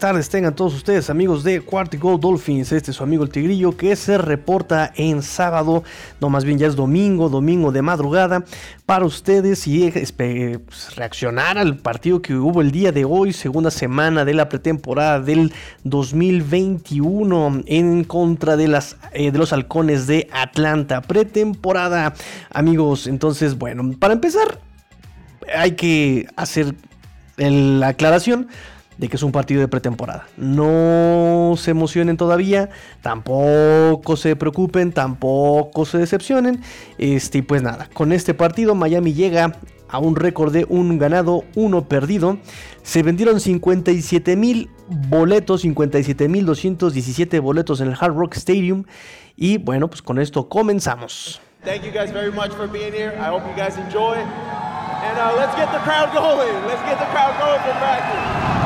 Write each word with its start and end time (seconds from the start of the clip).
tardes, 0.00 0.30
tengan 0.30 0.54
todos 0.54 0.74
ustedes 0.74 1.10
amigos 1.10 1.44
de 1.44 1.60
Cuartico 1.60 2.16
Dolphins, 2.16 2.72
este 2.72 2.90
es 2.90 2.96
su 2.96 3.02
amigo 3.02 3.22
el 3.22 3.28
Tigrillo 3.28 3.76
que 3.76 3.94
se 3.96 4.16
reporta 4.16 4.90
en 4.96 5.20
sábado, 5.20 5.84
no 6.22 6.30
más 6.30 6.46
bien 6.46 6.58
ya 6.58 6.66
es 6.66 6.74
domingo, 6.74 7.28
domingo 7.28 7.70
de 7.70 7.82
madrugada, 7.82 8.42
para 8.86 9.04
ustedes 9.04 9.66
y 9.66 9.90
pues, 10.16 10.96
reaccionar 10.96 11.58
al 11.58 11.76
partido 11.76 12.22
que 12.22 12.34
hubo 12.34 12.62
el 12.62 12.70
día 12.70 12.92
de 12.92 13.04
hoy, 13.04 13.34
segunda 13.34 13.70
semana 13.70 14.24
de 14.24 14.32
la 14.32 14.48
pretemporada 14.48 15.20
del 15.20 15.52
2021 15.84 17.64
en 17.66 18.04
contra 18.04 18.56
de, 18.56 18.68
las, 18.68 18.96
eh, 19.12 19.30
de 19.30 19.38
los 19.38 19.52
halcones 19.52 20.06
de 20.06 20.28
Atlanta, 20.32 21.02
pretemporada 21.02 22.14
amigos, 22.50 23.06
entonces 23.06 23.58
bueno, 23.58 23.94
para 23.98 24.14
empezar 24.14 24.60
hay 25.54 25.72
que 25.72 26.26
hacer 26.36 26.74
la 27.36 27.88
aclaración 27.88 28.48
de 29.00 29.08
que 29.08 29.16
es 29.16 29.22
un 29.22 29.32
partido 29.32 29.62
de 29.62 29.68
pretemporada. 29.68 30.26
No 30.36 31.54
se 31.56 31.70
emocionen 31.70 32.18
todavía, 32.18 32.68
tampoco 33.00 34.16
se 34.16 34.36
preocupen, 34.36 34.92
tampoco 34.92 35.86
se 35.86 35.96
decepcionen. 35.96 36.60
Este, 36.98 37.38
y 37.38 37.42
pues 37.42 37.62
nada, 37.62 37.88
con 37.94 38.12
este 38.12 38.34
partido 38.34 38.74
Miami 38.74 39.14
llega 39.14 39.56
a 39.88 39.98
un 39.98 40.16
récord 40.16 40.52
de 40.52 40.66
un 40.68 40.98
ganado, 40.98 41.44
uno 41.54 41.88
perdido. 41.88 42.36
Se 42.82 43.02
vendieron 43.02 43.40
57 43.40 44.36
mil 44.36 44.68
boletos, 45.08 45.62
57 45.62 46.28
mil 46.28 46.44
217 46.44 47.40
boletos 47.40 47.80
en 47.80 47.88
el 47.88 47.96
Hard 47.98 48.14
Rock 48.14 48.36
Stadium. 48.36 48.84
Y 49.34 49.56
bueno, 49.56 49.88
pues 49.88 50.02
con 50.02 50.18
esto 50.18 50.50
comenzamos. 50.50 51.40
Thank 51.64 51.84
you 51.84 51.90
guys 51.90 52.12
very 52.12 52.30
much 52.30 52.52
for 52.52 52.68
being 52.68 52.92
here. 52.92 53.14
I 53.18 53.30
hope 53.30 53.46
you 53.48 53.56
guys 53.56 53.78
enjoy. 53.78 54.16
And 54.16 55.18
uh, 55.18 55.34
let's 55.36 55.56
get 55.56 55.72
the 55.72 55.80
crowd 55.80 56.12
going. 56.12 56.66
Let's 56.66 56.82
get 56.82 56.98
the 56.98 57.06
crowd 57.06 57.38
going 57.40 57.60
for 57.60 57.72
practice. 57.80 58.59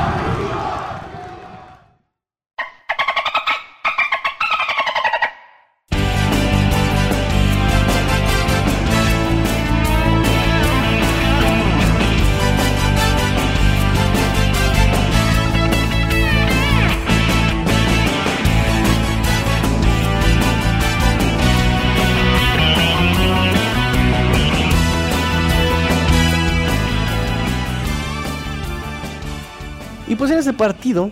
Pues 30.25 30.33
en 30.33 30.39
ese 30.39 30.53
partido, 30.53 31.11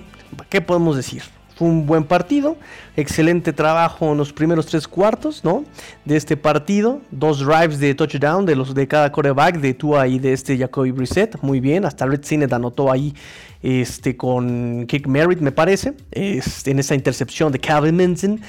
¿qué 0.50 0.60
podemos 0.60 0.96
decir? 0.96 1.22
Fue 1.56 1.68
un 1.68 1.86
buen 1.86 2.04
partido, 2.04 2.58
excelente 2.98 3.54
trabajo 3.54 4.12
en 4.12 4.18
los 4.18 4.34
primeros 4.34 4.66
tres 4.66 4.88
cuartos, 4.88 5.44
¿no? 5.44 5.66
De 6.04 6.16
este 6.16 6.36
partido, 6.36 7.00
dos 7.12 7.46
drives 7.46 7.78
de 7.78 7.94
touchdown 7.94 8.44
de 8.44 8.56
los 8.56 8.74
de 8.74 8.88
cada 8.88 9.12
coreback, 9.12 9.60
de 9.60 9.76
Tua 9.76 10.08
y 10.08 10.18
de 10.18 10.34
este 10.34 10.58
Jacoby 10.58 10.90
Brissett, 10.90 11.40
muy 11.44 11.60
bien, 11.60 11.86
hasta 11.86 12.08
Red 12.08 12.24
Sinet 12.24 12.52
anotó 12.54 12.92
ahí 12.92 13.14
este, 13.64 14.16
con 14.16 14.86
Kick 14.88 15.08
Merritt, 15.08 15.40
me 15.40 15.52
parece, 15.52 15.94
este, 16.12 16.72
en 16.72 16.80
esa 16.80 16.94
intercepción 16.94 17.52
de 17.52 17.60
Calvin 17.60 17.96
Minson. 17.96 18.42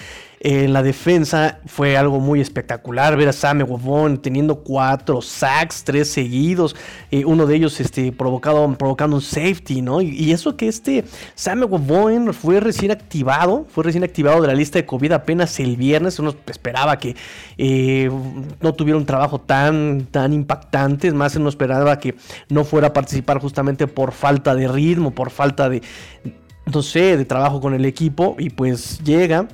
En 0.46 0.74
la 0.74 0.82
defensa 0.82 1.60
fue 1.64 1.96
algo 1.96 2.20
muy 2.20 2.38
espectacular 2.38 3.16
ver 3.16 3.30
a 3.30 3.32
Sam 3.32 3.62
Wovon 3.66 4.20
teniendo 4.20 4.56
cuatro 4.56 5.22
sacks, 5.22 5.84
tres 5.84 6.10
seguidos, 6.10 6.76
eh, 7.10 7.24
uno 7.24 7.46
de 7.46 7.56
ellos 7.56 7.80
este, 7.80 8.12
provocado, 8.12 8.70
provocando 8.76 9.16
un 9.16 9.22
safety, 9.22 9.80
¿no? 9.80 10.02
Y, 10.02 10.32
eso 10.32 10.54
que 10.54 10.68
este 10.68 11.06
Sam 11.34 11.62
Wovon 11.62 12.34
fue 12.34 12.60
recién 12.60 12.90
activado, 12.90 13.64
fue 13.70 13.84
recién 13.84 14.04
activado 14.04 14.42
de 14.42 14.48
la 14.48 14.54
lista 14.54 14.78
de 14.78 14.84
COVID 14.84 15.12
apenas 15.12 15.58
el 15.60 15.78
viernes, 15.78 16.18
uno 16.18 16.34
esperaba 16.46 16.98
que 16.98 17.16
eh, 17.56 18.10
no 18.60 18.74
tuviera 18.74 18.98
un 18.98 19.06
trabajo 19.06 19.40
tan, 19.40 20.08
tan 20.10 20.34
impactante, 20.34 21.10
más 21.12 21.36
uno 21.36 21.48
esperaba 21.48 21.98
que 21.98 22.16
no 22.50 22.64
fuera 22.64 22.88
a 22.88 22.92
participar 22.92 23.40
justamente 23.40 23.86
por 23.86 24.12
falta 24.12 24.54
de 24.54 24.68
ritmo, 24.68 25.03
por 25.12 25.30
falta 25.30 25.68
de, 25.68 25.82
no 26.72 26.82
sé, 26.82 27.16
de 27.16 27.24
trabajo 27.24 27.60
con 27.60 27.74
el 27.74 27.84
equipo, 27.84 28.36
y 28.38 28.50
pues 28.50 29.00
llega 29.02 29.48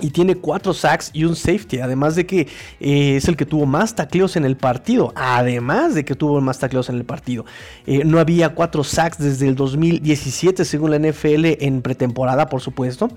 y 0.00 0.10
tiene 0.10 0.34
cuatro 0.34 0.74
sacks 0.74 1.10
y 1.12 1.24
un 1.24 1.36
safety. 1.36 1.78
Además 1.78 2.14
de 2.14 2.26
que 2.26 2.48
eh, 2.80 3.16
es 3.16 3.26
el 3.28 3.36
que 3.36 3.46
tuvo 3.46 3.64
más 3.64 3.94
tacleos 3.94 4.36
en 4.36 4.44
el 4.44 4.56
partido. 4.56 5.12
Además 5.16 5.94
de 5.94 6.04
que 6.04 6.14
tuvo 6.14 6.40
más 6.40 6.58
tacleos 6.58 6.88
en 6.88 6.96
el 6.96 7.04
partido. 7.04 7.46
Eh, 7.86 8.04
no 8.04 8.18
había 8.18 8.54
cuatro 8.54 8.84
sacks 8.84 9.18
desde 9.18 9.48
el 9.48 9.54
2017, 9.54 10.64
según 10.64 10.90
la 10.90 10.98
NFL, 10.98 11.64
en 11.64 11.80
pretemporada, 11.80 12.48
por 12.48 12.60
supuesto. 12.60 13.08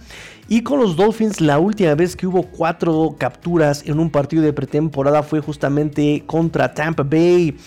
Y 0.47 0.61
con 0.61 0.79
los 0.79 0.95
Dolphins, 0.95 1.41
la 1.41 1.59
última 1.59 1.93
vez 1.95 2.15
que 2.15 2.27
hubo 2.27 2.43
cuatro 2.43 3.15
capturas 3.17 3.83
en 3.85 3.99
un 3.99 4.09
partido 4.09 4.43
de 4.43 4.53
pretemporada 4.53 5.23
fue 5.23 5.41
justamente 5.41 6.23
contra 6.25 6.73
Tampa 6.73 7.03
Bay. 7.03 7.57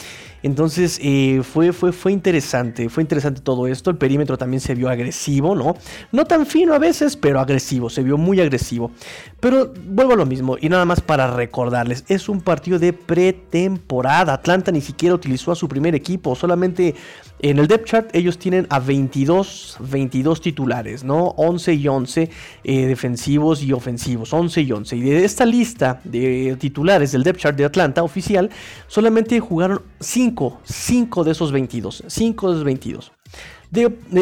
Entonces 0.42 0.98
eh, 1.02 1.42
fue, 1.42 1.72
fue, 1.72 1.92
fue 1.92 2.12
interesante, 2.12 2.88
fue 2.88 3.02
interesante 3.02 3.40
todo 3.40 3.66
esto. 3.66 3.90
El 3.90 3.96
perímetro 3.96 4.38
también 4.38 4.60
se 4.60 4.74
vio 4.74 4.88
agresivo, 4.88 5.54
¿no? 5.54 5.76
No 6.12 6.24
tan 6.24 6.46
fino 6.46 6.74
a 6.74 6.78
veces, 6.78 7.16
pero 7.16 7.40
agresivo, 7.40 7.90
se 7.90 8.02
vio 8.02 8.16
muy 8.16 8.40
agresivo. 8.40 8.90
Pero 9.40 9.72
vuelvo 9.86 10.12
a 10.14 10.16
lo 10.16 10.26
mismo, 10.26 10.56
y 10.60 10.68
nada 10.68 10.84
más 10.84 11.00
para 11.00 11.30
recordarles, 11.34 12.04
es 12.08 12.28
un 12.28 12.40
partido 12.40 12.78
de 12.78 12.92
pretemporada. 12.92 14.34
Atlanta 14.34 14.72
ni 14.72 14.80
siquiera 14.80 15.14
utilizó 15.14 15.52
a 15.52 15.56
su 15.56 15.68
primer 15.68 15.94
equipo, 15.94 16.34
solamente 16.34 16.94
en 17.42 17.58
el 17.58 17.66
depth 17.66 17.86
chart 17.86 18.10
ellos 18.14 18.36
tienen 18.36 18.66
a 18.68 18.80
22, 18.80 19.78
22 19.80 20.40
titulares, 20.42 21.04
¿no? 21.04 21.28
11 21.38 21.72
y 21.72 21.88
11 21.88 22.30
eh, 22.64 22.86
defensivos 22.86 23.62
y 23.62 23.72
ofensivos, 23.72 24.34
11 24.34 24.60
y 24.60 24.72
11. 24.72 24.96
Y 24.96 25.00
de 25.00 25.24
esta 25.24 25.46
lista 25.46 26.00
de 26.04 26.56
titulares 26.60 27.12
del 27.12 27.22
depth 27.22 27.40
chart 27.40 27.56
de 27.56 27.64
Atlanta 27.64 28.02
oficial, 28.02 28.50
solamente 28.88 29.40
jugaron 29.40 29.80
5, 30.00 30.29
5 30.64 31.24
de 31.24 31.30
esos 31.32 31.52
22, 31.52 32.04
5 32.06 32.48
de 32.48 32.52
esos 32.54 32.64
22. 32.64 33.12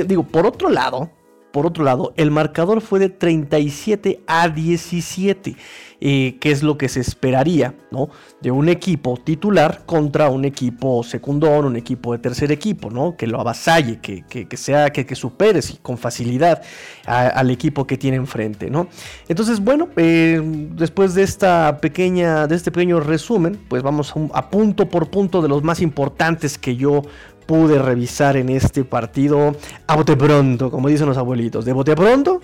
digo, 0.07 0.23
por 0.25 0.47
otro 0.47 0.69
lado, 0.69 1.11
por 1.53 1.67
otro 1.67 1.85
lado, 1.85 2.13
el 2.17 2.31
marcador 2.31 2.81
fue 2.81 2.99
de 2.99 3.09
37 3.09 4.21
a 4.27 4.49
17, 4.49 5.57
eh, 6.01 6.37
que 6.41 6.51
es 6.51 6.63
lo 6.63 6.79
que 6.79 6.89
se 6.89 7.01
esperaría 7.01 7.75
¿no? 7.91 8.11
de 8.41 8.51
un 8.51 8.69
equipo 8.69 9.17
titular 9.17 9.83
contra 9.87 10.29
un 10.29 10.45
equipo 10.45 11.03
secundón, 11.03 11.65
un 11.65 11.77
equipo 11.77 12.13
de 12.13 12.19
tercer 12.19 12.53
equipo, 12.53 12.91
¿no? 12.91 13.17
que 13.17 13.27
lo 13.27 13.41
avasalle, 13.41 13.99
que, 14.01 14.25
que, 14.25 14.57
sea, 14.57 14.91
que, 14.91 15.07
que 15.07 15.15
supere 15.15 15.61
con 15.83 15.97
facilidad 15.97 16.63
al 17.07 17.51
equipo 17.51 17.87
que 17.87 17.97
tiene 17.97 18.19
enfrente. 18.19 18.71
¿no? 18.71 18.89
Entonces, 19.29 19.61
bueno, 19.61 19.89
eh, 19.97 20.41
después 20.45 21.15
de, 21.15 21.23
esta 21.23 21.79
pequeña, 21.81 22.47
de 22.47 22.57
este 22.57 22.71
pequeño 22.71 23.01
resumen, 23.01 23.59
pues 23.69 23.83
vamos 23.83 24.13
a 24.35 24.51
punto 24.51 24.89
por 24.89 25.11
punto 25.11 25.43
de 25.43 25.49
los 25.49 25.63
más 25.63 25.81
importantes 25.81 26.59
que 26.59 26.77
yo 26.77 27.03
pude 27.49 27.79
revisar 27.79 28.37
en 28.37 28.51
este 28.51 28.85
partido 28.85 29.57
a 29.87 29.97
bote 29.97 30.19
pronto, 30.19 30.71
como 30.71 30.89
dicen 30.89 31.07
los 31.09 31.17
abuelitos. 31.17 31.65
De 31.65 31.73
bote 31.73 31.97
pronto, 31.97 32.43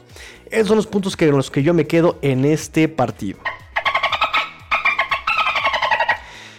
esos 0.50 0.69
son 0.69 0.78
los 0.78 0.87
puntos 0.87 1.15
que, 1.15 1.26
los 1.26 1.50
que 1.50 1.62
yo 1.62 1.75
me 1.75 1.87
quedo 1.87 2.16
en 2.22 2.47
este 2.47 2.88
partido. 2.88 3.38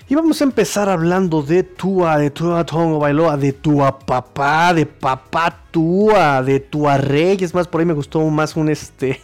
Y 0.07 0.13
vamos 0.13 0.39
a 0.39 0.43
empezar 0.43 0.88
hablando 0.88 1.41
de 1.41 1.63
Tua, 1.63 2.19
de 2.19 2.29
Tua 2.29 2.63
Tongo 2.63 2.99
Bailoa, 2.99 3.38
de 3.38 3.53
Tua 3.53 3.97
Papá, 3.97 4.71
de 4.71 4.85
Papá 4.85 5.63
Tua, 5.71 6.44
de 6.44 6.59
Tua 6.59 6.97
Rey. 6.97 7.35
Es 7.41 7.56
más, 7.56 7.68
por 7.68 7.81
ahí 7.81 7.88
me 7.88 7.94
gustó 7.95 8.21
más 8.30 8.56
un 8.56 8.69
este 8.69 9.19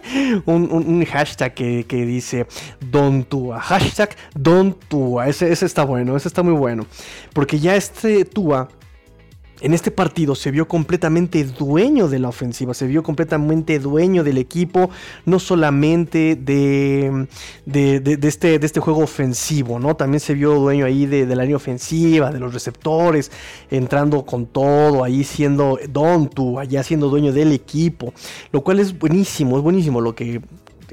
un, 0.44 1.06
hashtag 1.06 1.54
que, 1.54 1.86
dice 1.88 2.46
Don 2.80 3.24
Tua. 3.24 3.60
Hashtag 3.60 4.14
Don 4.34 4.74
Tua. 4.74 5.26
Ese, 5.26 5.50
ese 5.50 5.64
está 5.64 5.86
bueno, 5.86 6.14
ese 6.14 6.28
está 6.28 6.42
muy 6.42 6.52
bueno. 6.52 6.84
Porque 7.32 7.58
ya 7.58 7.74
este 7.74 8.26
Tua 8.26 8.68
en 9.60 9.74
este 9.74 9.90
partido 9.90 10.34
se 10.34 10.50
vio 10.50 10.68
completamente 10.68 11.42
dueño 11.44 12.08
de 12.08 12.18
la 12.18 12.28
ofensiva, 12.28 12.74
se 12.74 12.86
vio 12.86 13.02
completamente 13.02 13.78
dueño 13.78 14.22
del 14.22 14.38
equipo, 14.38 14.90
no 15.24 15.38
solamente 15.38 16.36
de, 16.36 17.26
de, 17.64 18.18
este, 18.22 18.58
de 18.58 18.66
este, 18.66 18.80
juego 18.80 19.00
ofensivo, 19.00 19.78
¿no? 19.78 19.96
También 19.96 20.20
se 20.20 20.34
vio 20.34 20.54
dueño 20.54 20.84
ahí 20.84 21.06
de, 21.06 21.26
la 21.26 21.42
línea 21.42 21.56
ofensiva, 21.56 22.30
de 22.30 22.38
los 22.38 22.52
receptores, 22.52 23.30
entrando 23.70 24.24
con 24.24 24.46
todo, 24.46 25.04
ahí 25.04 25.24
siendo 25.24 25.78
Dontu, 25.88 26.58
allá 26.58 26.82
siendo 26.82 27.08
dueño 27.08 27.32
del 27.32 27.52
equipo, 27.52 28.12
lo 28.52 28.62
cual 28.62 28.80
es 28.80 28.98
buenísimo, 28.98 29.56
es 29.56 29.62
buenísimo 29.62 30.00
lo 30.00 30.14
que 30.14 30.40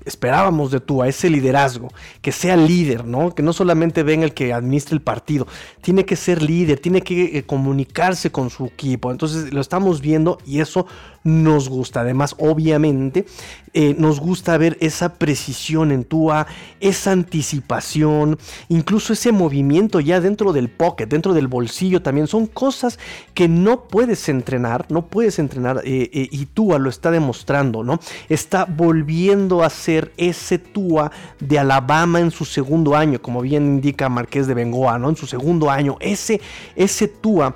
esperábamos 0.06 0.72
de 0.72 0.80
Tua, 0.80 1.08
ese 1.08 1.30
liderazgo, 1.30 1.90
que 2.22 2.32
sea 2.32 2.56
líder, 2.56 3.06
¿no? 3.06 3.34
Que 3.34 3.44
no 3.44 3.54
solamente 3.54 4.04
venga 4.04 4.26
el 4.26 4.34
que 4.34 4.54
administre 4.54 4.96
el 4.96 5.02
partido, 5.02 5.48
tiene 5.82 6.06
que 6.06 6.16
ser 6.16 6.42
líder, 6.42 6.80
tiene 6.80 7.02
que 7.02 7.38
eh, 7.38 7.44
comunicarse 7.44 8.32
con 8.32 8.50
su 8.50 8.66
equipo. 8.66 9.12
Entonces 9.12 9.54
lo 9.54 9.62
estamos 9.62 10.02
viendo 10.02 10.38
y 10.46 10.60
eso 10.60 10.86
nos 11.24 11.70
gusta. 11.70 12.02
Además, 12.02 12.36
obviamente, 12.38 13.26
eh, 13.74 13.96
nos 13.98 14.20
gusta 14.20 14.58
ver 14.58 14.78
esa 14.82 15.16
precisión 15.16 15.92
en 15.92 16.04
Tua, 16.04 16.48
esa 16.80 17.12
anticipación, 17.12 18.38
incluso 18.70 19.14
ese 19.14 19.32
movimiento 19.32 20.00
ya 20.00 20.20
dentro 20.20 20.54
del 20.54 20.70
pocket, 20.70 21.08
dentro 21.08 21.34
del 21.34 21.48
bolsillo 21.48 22.02
también. 22.02 22.28
Son 22.28 22.46
cosas 22.46 23.00
que 23.34 23.48
no 23.48 23.86
puedes 23.86 24.30
entrenar, 24.30 24.86
no 24.90 25.08
puedes 25.08 25.40
entrenar 25.40 25.82
eh, 25.86 26.10
eh, 26.14 26.28
y 26.32 26.46
Tua 26.48 26.78
lo 26.78 26.90
está 26.90 27.10
demostrando, 27.10 27.84
¿no? 27.84 28.00
Está 28.30 28.66
volviendo 28.66 29.64
a 29.64 29.70
ser 29.70 29.93
ese 30.18 30.60
Tua 30.60 31.12
de 31.40 31.60
Alabama 31.60 32.20
en 32.20 32.32
su 32.32 32.46
segundo 32.46 32.96
año, 32.96 33.22
como 33.22 33.42
bien 33.42 33.66
indica 33.66 34.10
Marqués 34.10 34.48
de 34.48 34.54
Bengoa, 34.54 34.98
¿no? 35.00 35.10
En 35.10 35.16
su 35.16 35.28
segundo 35.28 35.70
año, 35.70 35.98
ese, 36.00 36.42
ese 36.76 37.08
Tua 37.08 37.56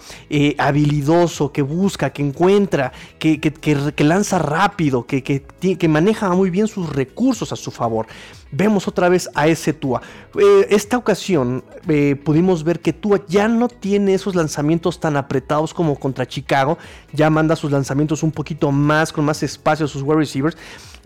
habilidoso 0.57 1.51
que 1.51 1.62
busca, 1.62 2.12
que 2.12 2.22
encuentra, 2.22 2.92
que, 3.19 3.39
que 3.39 3.48
que, 3.51 4.04
lanza 4.04 4.39
rápido, 4.39 5.06
que, 5.06 5.24
que, 5.24 5.88
maneja 5.88 6.30
muy 6.30 6.50
bien 6.50 6.68
sus 6.68 6.89
recursos 6.89 7.51
a 7.51 7.56
su 7.56 7.72
favor. 7.72 8.07
Vemos 8.51 8.88
otra 8.88 9.10
vez 9.10 9.30
a 9.36 9.48
ese 9.48 9.74
Tua. 9.74 10.01
Eh, 10.39 10.68
esta 10.69 10.98
ocasión 10.98 11.63
eh, 11.88 12.16
pudimos 12.16 12.63
ver 12.63 12.80
que 12.80 12.94
Tua 12.94 13.22
ya 13.28 13.48
no 13.48 13.68
tiene 13.68 14.13
esos 14.13 14.36
lanzamientos 14.36 15.00
tan 15.00 15.18
apretados 15.18 15.74
como 15.74 15.95
contra 16.00 16.25
Chicago. 16.25 16.78
Ya 17.12 17.30
manda 17.30 17.56
sus 17.56 17.72
lanzamientos 17.72 18.24
un 18.24 18.31
poquito 18.31 18.72
más, 18.72 19.12
con 19.12 19.25
más 19.25 19.44
espacio 19.44 19.86
a 19.86 19.89
sus 19.89 20.01
wide 20.01 20.19
receivers. 20.19 20.57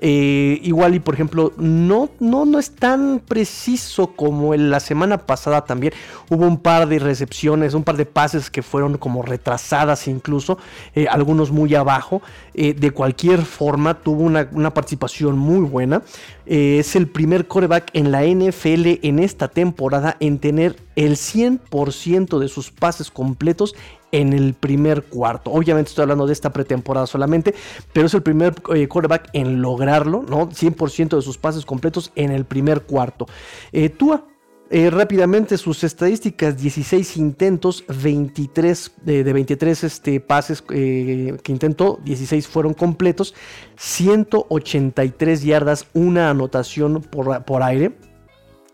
Eh, 0.03 0.59
igual 0.63 0.95
y 0.95 0.99
por 0.99 1.13
ejemplo, 1.13 1.53
no, 1.57 2.09
no, 2.19 2.43
no 2.45 2.57
es 2.57 2.71
tan 2.71 3.21
preciso 3.25 4.07
como 4.07 4.55
en 4.55 4.71
la 4.71 4.79
semana 4.79 5.19
pasada 5.19 5.63
también. 5.63 5.93
Hubo 6.27 6.47
un 6.47 6.57
par 6.57 6.87
de 6.87 6.97
recepciones, 6.97 7.75
un 7.75 7.83
par 7.83 7.97
de 7.97 8.07
pases 8.07 8.49
que 8.49 8.63
fueron 8.63 8.97
como 8.97 9.21
retrasadas 9.21 10.07
incluso, 10.07 10.57
eh, 10.95 11.07
algunos 11.07 11.51
muy 11.51 11.75
abajo. 11.75 12.23
Eh, 12.55 12.73
de 12.73 12.91
cualquier 12.91 13.43
forma, 13.43 13.93
tuvo 13.93 14.23
una, 14.23 14.49
una 14.51 14.73
participación 14.73 15.37
muy 15.37 15.59
buena. 15.59 16.01
es 16.47 16.95
el 16.95 17.07
primer 17.07 17.47
coreback 17.47 17.91
en 17.93 18.11
la 18.11 18.23
NFL 18.25 18.99
en 19.03 19.19
esta 19.19 19.47
temporada 19.47 20.17
en 20.19 20.39
tener 20.39 20.75
el 20.95 21.15
100% 21.15 22.39
de 22.39 22.47
sus 22.47 22.71
pases 22.71 23.11
completos 23.11 23.75
en 24.11 24.33
el 24.33 24.53
primer 24.53 25.03
cuarto. 25.03 25.51
Obviamente 25.51 25.89
estoy 25.89 26.03
hablando 26.03 26.27
de 26.27 26.33
esta 26.33 26.51
pretemporada 26.51 27.07
solamente, 27.07 27.53
pero 27.93 28.07
es 28.07 28.13
el 28.13 28.21
primer 28.21 28.55
eh, 28.73 28.87
quarterback 28.87 29.29
en 29.33 29.61
lograrlo, 29.61 30.23
¿no? 30.27 30.49
100% 30.49 31.15
de 31.15 31.21
sus 31.21 31.37
pases 31.37 31.65
completos 31.65 32.11
en 32.15 32.31
el 32.31 32.45
primer 32.45 32.81
cuarto. 32.81 33.27
Eh, 33.71 33.93
eh, 34.73 34.89
rápidamente 34.89 35.57
sus 35.57 35.83
estadísticas, 35.83 36.57
16 36.57 37.17
intentos, 37.17 37.83
23 37.87 38.91
de 39.03 39.33
23 39.33 39.83
este, 39.83 40.19
pases 40.21 40.61
que 40.61 41.35
intentó, 41.47 41.99
16 42.05 42.47
fueron 42.47 42.73
completos, 42.73 43.35
183 43.75 45.43
yardas, 45.43 45.87
una 45.93 46.29
anotación 46.29 47.01
por, 47.01 47.43
por 47.43 47.63
aire, 47.63 47.91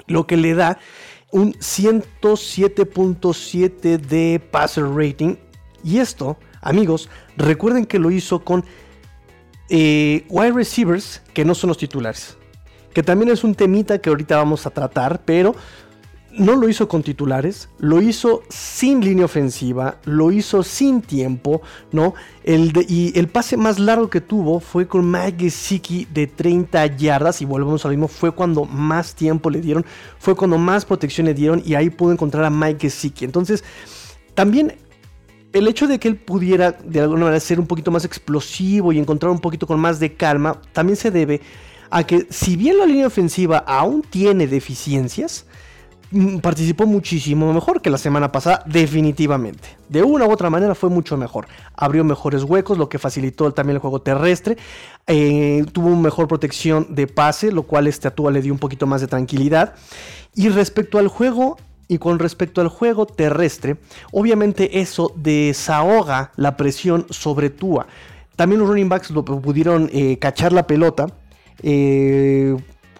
lo 0.06 0.28
que 0.28 0.38
le 0.38 0.54
da 0.54 0.78
un 1.32 1.54
107.7 1.54 4.00
de 4.00 4.42
passer 4.52 4.86
rating. 4.86 5.36
Y 5.84 6.00
esto, 6.00 6.38
amigos, 6.62 7.10
recuerden 7.36 7.86
que 7.86 8.00
lo 8.00 8.10
hizo 8.12 8.44
con 8.44 8.66
eh, 9.70 10.26
wide 10.30 10.54
receivers 10.54 11.22
que 11.34 11.46
no 11.46 11.56
son 11.56 11.70
los 11.70 11.78
titulares. 11.78 12.38
Que 12.94 13.04
también 13.04 13.32
es 13.32 13.44
un 13.44 13.56
temita 13.56 14.00
que 14.00 14.10
ahorita 14.10 14.38
vamos 14.38 14.66
a 14.66 14.72
tratar, 14.72 15.22
pero 15.24 15.56
no 16.38 16.56
lo 16.56 16.70
hizo 16.70 16.88
con 16.88 17.04
titulares, 17.04 17.70
lo 17.80 18.02
hizo 18.02 18.44
sin 18.50 19.02
línea 19.02 19.26
ofensiva, 19.26 20.00
lo 20.06 20.32
hizo 20.32 20.64
sin 20.64 21.02
tiempo, 21.02 21.62
¿no? 21.92 22.14
El 22.44 22.72
y 22.88 23.18
el 23.18 23.28
pase 23.28 23.58
más 23.58 23.80
largo 23.80 24.10
que 24.10 24.22
tuvo 24.22 24.60
fue 24.60 24.88
con 24.88 25.10
Mike 25.10 25.46
Gesicki 25.46 26.08
de 26.14 26.28
30 26.28 26.98
yardas, 26.98 27.42
y 27.42 27.46
volvemos 27.46 27.86
al 27.86 27.92
mismo, 27.92 28.08
fue 28.08 28.32
cuando 28.32 28.66
más 28.66 29.16
tiempo 29.16 29.50
le 29.50 29.62
dieron, 29.62 29.86
fue 30.20 30.36
cuando 30.36 30.58
más 30.58 30.86
protección 30.86 31.26
le 31.26 31.34
dieron, 31.34 31.62
y 31.66 31.76
ahí 31.76 31.90
pudo 31.90 32.12
encontrar 32.12 32.44
a 32.46 32.50
Mike 32.50 32.90
Gesicki. 32.90 33.26
Entonces, 33.26 33.64
también 34.34 34.76
el 35.54 35.68
hecho 35.68 35.88
de 35.88 36.00
que 36.00 36.08
él 36.08 36.18
pudiera 36.18 36.72
de 36.72 37.02
alguna 37.02 37.22
manera 37.22 37.40
ser 37.40 37.60
un 37.60 37.66
poquito 37.66 37.90
más 37.90 38.06
explosivo 38.06 38.94
y 38.94 39.00
encontrar 39.00 39.32
un 39.32 39.40
poquito 39.40 39.66
con 39.66 39.80
más 39.80 40.00
de 40.00 40.14
calma, 40.14 40.62
también 40.72 40.96
se 40.96 41.10
debe 41.10 41.42
a 41.90 42.06
que 42.06 42.28
si 42.30 42.56
bien 42.56 42.78
la 42.78 42.86
línea 42.86 43.08
ofensiva 43.08 43.58
aún 43.60 44.04
tiene 44.04 44.46
deficiencias, 44.46 45.47
participó 46.42 46.86
muchísimo 46.86 47.52
mejor 47.54 47.82
que 47.82 47.90
la 47.90 47.98
semana 47.98 48.32
pasada, 48.32 48.64
definitivamente. 48.66 49.78
De 49.90 50.04
una 50.04 50.26
u 50.26 50.32
otra 50.32 50.50
manera 50.50 50.76
fue 50.76 50.90
mucho 50.90 51.18
mejor. 51.18 51.48
Abrió 51.76 52.04
mejores 52.04 52.44
huecos, 52.44 52.78
lo 52.78 52.90
que 52.90 53.00
facilitó 53.00 53.52
también 53.52 53.76
el 53.76 53.82
juego 53.82 54.02
terrestre. 54.02 54.58
Eh, 55.06 55.66
tuvo 55.72 55.96
mejor 55.96 56.28
protección 56.28 56.88
de 56.90 57.08
pase, 57.08 57.52
lo 57.52 57.64
cual 57.64 57.88
este 57.88 58.10
Tua 58.12 58.32
le 58.32 58.42
dio 58.42 58.54
un 58.54 58.60
poquito 58.60 58.88
más 58.88 59.02
de 59.02 59.08
tranquilidad. 59.08 59.76
Y 60.34 60.50
respecto 60.50 60.98
al 61.00 61.08
juego 61.08 61.58
y 61.88 61.98
con 61.98 62.20
respecto 62.20 62.62
al 62.62 62.68
juego 62.68 63.06
terrestre, 63.06 63.78
obviamente 64.12 64.80
eso 64.80 65.14
desahoga 65.16 66.32
la 66.36 66.58
presión 66.58 67.06
sobre 67.10 67.50
Tua. 67.50 67.88
También 68.36 68.60
los 68.60 68.70
running 68.70 68.90
backs 68.90 69.10
lo 69.10 69.26
pudieron 69.26 69.90
eh, 69.92 70.20
cachar 70.20 70.54
la 70.54 70.68
pelota. 70.68 71.08
Eh, 71.64 72.56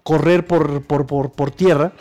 correr 0.08 0.48
por, 0.48 0.84
por, 0.84 1.52
tierra, 1.52 1.92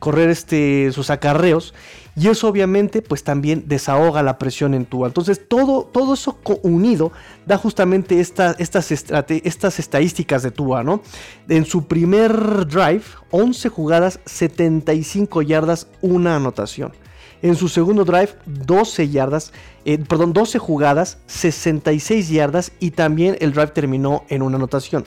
correr 0.00 0.28
este, 0.28 0.90
sus 0.90 1.08
acarreos. 1.08 1.72
Y 2.16 2.26
eso 2.26 2.48
obviamente 2.48 3.00
pues 3.00 3.22
también 3.22 3.62
desahoga 3.68 4.24
la 4.24 4.38
presión 4.38 4.74
en 4.74 4.86
Tua. 4.86 5.06
Entonces 5.06 5.40
todo, 5.48 5.84
todo 5.84 6.14
eso 6.14 6.36
unido 6.64 7.12
da 7.46 7.56
justamente 7.56 8.18
estas, 8.18 8.56
estas 8.58 9.78
estadísticas 9.78 10.42
de 10.42 10.50
Tua, 10.50 10.82
¿no? 10.82 11.00
En 11.48 11.64
su 11.64 11.86
primer 11.86 12.66
drive, 12.66 13.04
11 13.30 13.68
jugadas, 13.68 14.18
75 14.24 15.42
yardas, 15.42 15.86
una 16.00 16.34
anotación. 16.34 16.92
En 17.40 17.54
su 17.54 17.68
segundo 17.68 18.04
drive, 18.04 18.30
12 18.46 19.10
yardas, 19.10 19.52
eh, 19.84 19.98
perdón, 19.98 20.32
12 20.32 20.58
jugadas, 20.58 21.18
66 21.28 22.30
yardas 22.30 22.72
y 22.80 22.90
también 22.90 23.36
el 23.38 23.52
drive 23.52 23.68
terminó 23.68 24.24
en 24.28 24.42
una 24.42 24.56
anotación. 24.56 25.04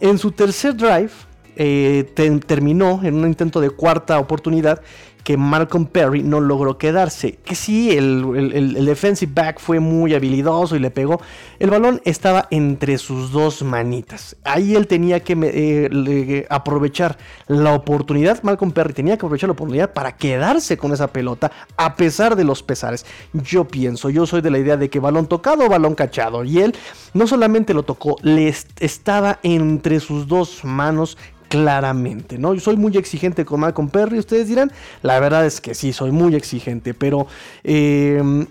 En 0.00 0.16
su 0.16 0.30
tercer 0.30 0.74
drive, 0.74 1.10
eh, 1.58 2.04
terminó 2.46 3.00
en 3.02 3.16
un 3.16 3.26
intento 3.26 3.60
de 3.60 3.70
cuarta 3.70 4.18
oportunidad 4.18 4.80
que 5.24 5.36
Malcolm 5.36 5.86
Perry 5.86 6.22
no 6.22 6.40
logró 6.40 6.78
quedarse. 6.78 7.38
Que 7.44 7.54
sí, 7.54 7.92
el, 7.92 8.84
defensive 8.84 9.32
back 9.32 9.60
fue 9.60 9.80
muy 9.80 10.14
habilidoso 10.14 10.74
y 10.74 10.80
le 10.80 10.90
pegó. 10.90 11.20
El 11.58 11.70
balón 11.70 12.00
estaba 12.04 12.48
entre 12.50 12.98
sus 12.98 13.30
dos 13.30 13.62
manitas. 13.62 14.36
Ahí 14.44 14.74
él 14.74 14.86
tenía 14.86 15.20
que 15.20 15.36
eh, 15.40 16.46
aprovechar 16.50 17.18
la 17.46 17.74
oportunidad. 17.74 18.42
Malcolm 18.42 18.72
Perry 18.72 18.94
tenía 18.94 19.16
que 19.16 19.26
aprovechar 19.26 19.48
la 19.48 19.52
oportunidad 19.52 19.92
para 19.92 20.16
quedarse 20.16 20.76
con 20.76 20.92
esa 20.92 21.12
pelota 21.12 21.52
a 21.76 21.94
pesar 21.94 22.36
de 22.36 22.44
los 22.44 22.62
pesares. 22.62 23.06
Yo 23.32 23.64
pienso, 23.66 24.10
yo 24.10 24.26
soy 24.26 24.40
de 24.40 24.50
la 24.50 24.58
idea 24.58 24.76
de 24.76 24.88
que 24.90 25.00
balón 25.00 25.26
tocado 25.26 25.68
balón 25.68 25.94
cachado. 25.94 26.44
Y 26.44 26.60
él 26.60 26.74
no 27.14 27.26
solamente 27.26 27.74
lo 27.74 27.82
tocó, 27.82 28.16
le 28.22 28.52
estaba 28.80 29.38
entre 29.42 30.00
sus 30.00 30.26
dos 30.26 30.64
manos 30.64 31.16
claramente, 31.48 32.38
¿no? 32.38 32.52
Yo 32.54 32.60
soy 32.60 32.76
muy 32.76 32.96
exigente 32.96 33.44
con 33.44 33.60
Malcolm 33.60 33.88
Perry, 33.88 34.18
ustedes 34.18 34.48
dirán, 34.48 34.70
la 35.08 35.20
verdad 35.20 35.46
es 35.46 35.62
que 35.62 35.74
sí, 35.74 35.94
soy 35.94 36.12
muy 36.12 36.34
exigente, 36.34 36.92
pero 36.92 37.26
em, 37.64 38.46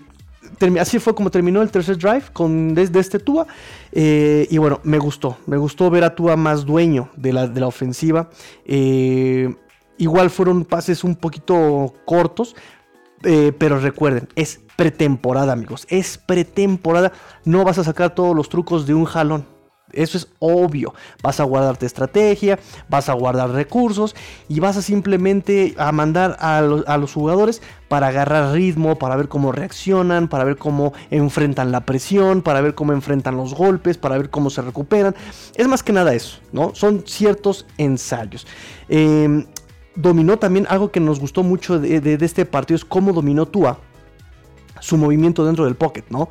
así 0.80 0.98
fue 0.98 1.14
como 1.14 1.30
terminó 1.30 1.62
el 1.62 1.70
tercer 1.70 1.96
drive 1.96 2.24
con, 2.32 2.74
desde 2.74 2.98
este 2.98 3.20
Tua. 3.20 3.46
Eh, 3.92 4.48
y 4.50 4.58
bueno, 4.58 4.80
me 4.82 4.98
gustó, 4.98 5.38
me 5.46 5.56
gustó 5.56 5.88
ver 5.88 6.02
a 6.02 6.16
Tua 6.16 6.34
más 6.34 6.66
dueño 6.66 7.10
de 7.16 7.32
la, 7.32 7.46
de 7.46 7.60
la 7.60 7.68
ofensiva. 7.68 8.28
Eh, 8.64 9.54
igual 9.98 10.30
fueron 10.30 10.64
pases 10.64 11.04
un 11.04 11.14
poquito 11.14 11.94
cortos, 12.04 12.56
eh, 13.22 13.52
pero 13.56 13.78
recuerden, 13.78 14.28
es 14.34 14.60
pretemporada, 14.74 15.52
amigos. 15.52 15.86
Es 15.88 16.18
pretemporada. 16.18 17.12
No 17.44 17.62
vas 17.62 17.78
a 17.78 17.84
sacar 17.84 18.16
todos 18.16 18.34
los 18.34 18.48
trucos 18.48 18.84
de 18.84 18.94
un 18.94 19.04
jalón. 19.04 19.46
Eso 19.92 20.18
es 20.18 20.28
obvio. 20.38 20.94
Vas 21.22 21.40
a 21.40 21.44
guardarte 21.44 21.86
estrategia, 21.86 22.58
vas 22.88 23.08
a 23.08 23.14
guardar 23.14 23.50
recursos 23.50 24.14
y 24.48 24.60
vas 24.60 24.76
a 24.76 24.82
simplemente 24.82 25.74
a 25.78 25.92
mandar 25.92 26.36
a 26.40 26.60
los, 26.60 27.12
jugadores 27.12 27.62
para 27.88 28.08
agarrar 28.08 28.52
ritmo, 28.52 28.98
para 28.98 29.16
ver 29.16 29.28
cómo 29.28 29.52
reaccionan, 29.52 30.28
para 30.28 30.44
ver 30.44 30.56
cómo 30.56 30.92
enfrentan 31.10 31.72
la 31.72 31.80
presión, 31.80 32.42
para 32.42 32.60
ver 32.60 32.74
cómo 32.74 32.92
enfrentan 32.92 33.36
los 33.36 33.54
golpes, 33.54 33.96
para 33.96 34.18
ver 34.18 34.30
cómo 34.30 34.50
se 34.50 34.62
recuperan. 34.62 35.14
Es 35.54 35.68
más 35.68 35.82
que 35.82 35.92
nada 35.92 36.14
eso, 36.14 36.38
¿no? 36.52 36.74
Son 36.74 37.04
ciertos 37.06 37.66
ensayos. 37.78 38.46
Em, 38.88 39.46
dominó 39.94 40.38
también 40.38 40.66
algo 40.68 40.90
que 40.90 41.00
nos 41.00 41.18
gustó 41.18 41.42
mucho 41.42 41.78
de, 41.78 42.00
de 42.00 42.24
este 42.24 42.44
partido, 42.44 42.76
es 42.76 42.84
cómo 42.84 43.12
dominó 43.12 43.46
Tua 43.46 43.78
su 44.80 44.96
movimiento 44.96 45.44
dentro 45.44 45.64
del 45.64 45.74
pocket, 45.74 46.04
¿no? 46.10 46.28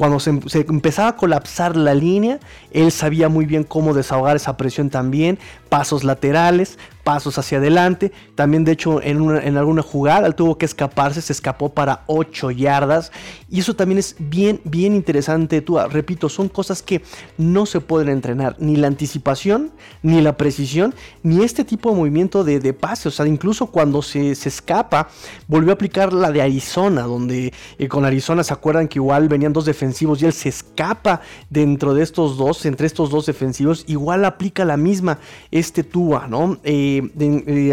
Cuando 0.00 0.18
se, 0.18 0.30
empezaba 0.30 1.08
a 1.08 1.16
colapsar 1.16 1.76
la 1.76 1.92
línea, 1.92 2.40
él 2.70 2.90
sabía 2.90 3.28
muy 3.28 3.44
bien 3.44 3.64
cómo 3.64 3.92
desahogar 3.92 4.34
esa 4.34 4.56
presión 4.56 4.88
también, 4.88 5.38
pasos 5.68 6.04
laterales, 6.04 6.78
pasos 7.02 7.38
hacia 7.38 7.58
adelante. 7.58 8.12
También, 8.34 8.64
de 8.64 8.72
hecho, 8.72 9.02
en, 9.02 9.56
alguna 9.56 9.82
jugada 9.82 10.26
él 10.26 10.34
tuvo 10.34 10.58
que 10.58 10.66
escaparse, 10.66 11.20
se 11.20 11.32
escapó 11.32 11.70
para 11.70 12.04
8 12.06 12.50
yardas. 12.50 13.12
Y 13.48 13.60
eso 13.60 13.74
también 13.74 13.98
es 13.98 14.16
bien, 14.18 14.60
bien 14.64 14.94
interesante. 14.94 15.60
Tú, 15.60 15.78
repito, 15.78 16.28
son 16.28 16.48
cosas 16.48 16.82
que 16.82 17.02
no 17.38 17.66
se 17.66 17.80
pueden 17.80 18.08
entrenar. 18.08 18.56
Ni 18.58 18.76
la 18.76 18.86
anticipación, 18.86 19.72
ni 20.02 20.20
la 20.20 20.36
precisión, 20.36 20.94
ni 21.22 21.42
este 21.42 21.64
tipo 21.64 21.90
de 21.90 21.96
movimiento 21.96 22.44
de, 22.44 22.60
de 22.60 22.72
pase. 22.72 23.08
O 23.08 23.12
sea, 23.12 23.26
incluso 23.26 23.66
cuando 23.66 24.02
se, 24.02 24.30
escapa, 24.32 25.08
volvió 25.48 25.70
a 25.70 25.74
aplicar 25.74 26.12
la 26.12 26.30
de 26.32 26.42
Arizona, 26.42 27.02
donde 27.02 27.52
eh, 27.78 27.88
con 27.88 28.04
Arizona 28.04 28.44
se 28.44 28.52
acuerdan 28.52 28.88
que 28.88 28.98
igual 28.98 29.28
venían 29.28 29.52
dos 29.52 29.64
defensivos 29.64 30.22
y 30.22 30.26
él 30.26 30.32
se 30.32 30.48
escapa 30.48 31.20
dentro 31.48 31.94
de 31.94 32.02
estos 32.02 32.36
dos, 32.36 32.64
entre 32.66 32.86
estos 32.86 33.10
dos 33.10 33.26
defensivos. 33.26 33.84
Igual 33.86 34.24
aplica 34.24 34.64
la 34.64 34.76
misma 34.76 35.18
este 35.50 35.82
Tua, 35.82 36.26
¿no? 36.28 36.58
Eh, 36.62 36.89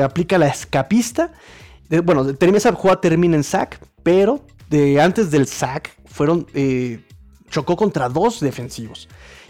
aplica 0.03 0.37
la 0.37 0.47
escapista. 0.47 1.33
bueno, 2.03 2.25
esa 2.57 2.73
jugada 2.73 3.01
termina 3.01 3.35
en 3.35 3.43
sack, 3.43 3.79
pero 4.03 4.41
de, 4.69 5.01
antes 5.01 5.31
del 5.31 5.47
sack 5.47 5.95
fueron, 6.05 6.47
eh, 6.53 6.99
chocó 7.49 7.75
contra 7.75 8.09
dos 8.09 8.39
defensivos. 8.39 9.07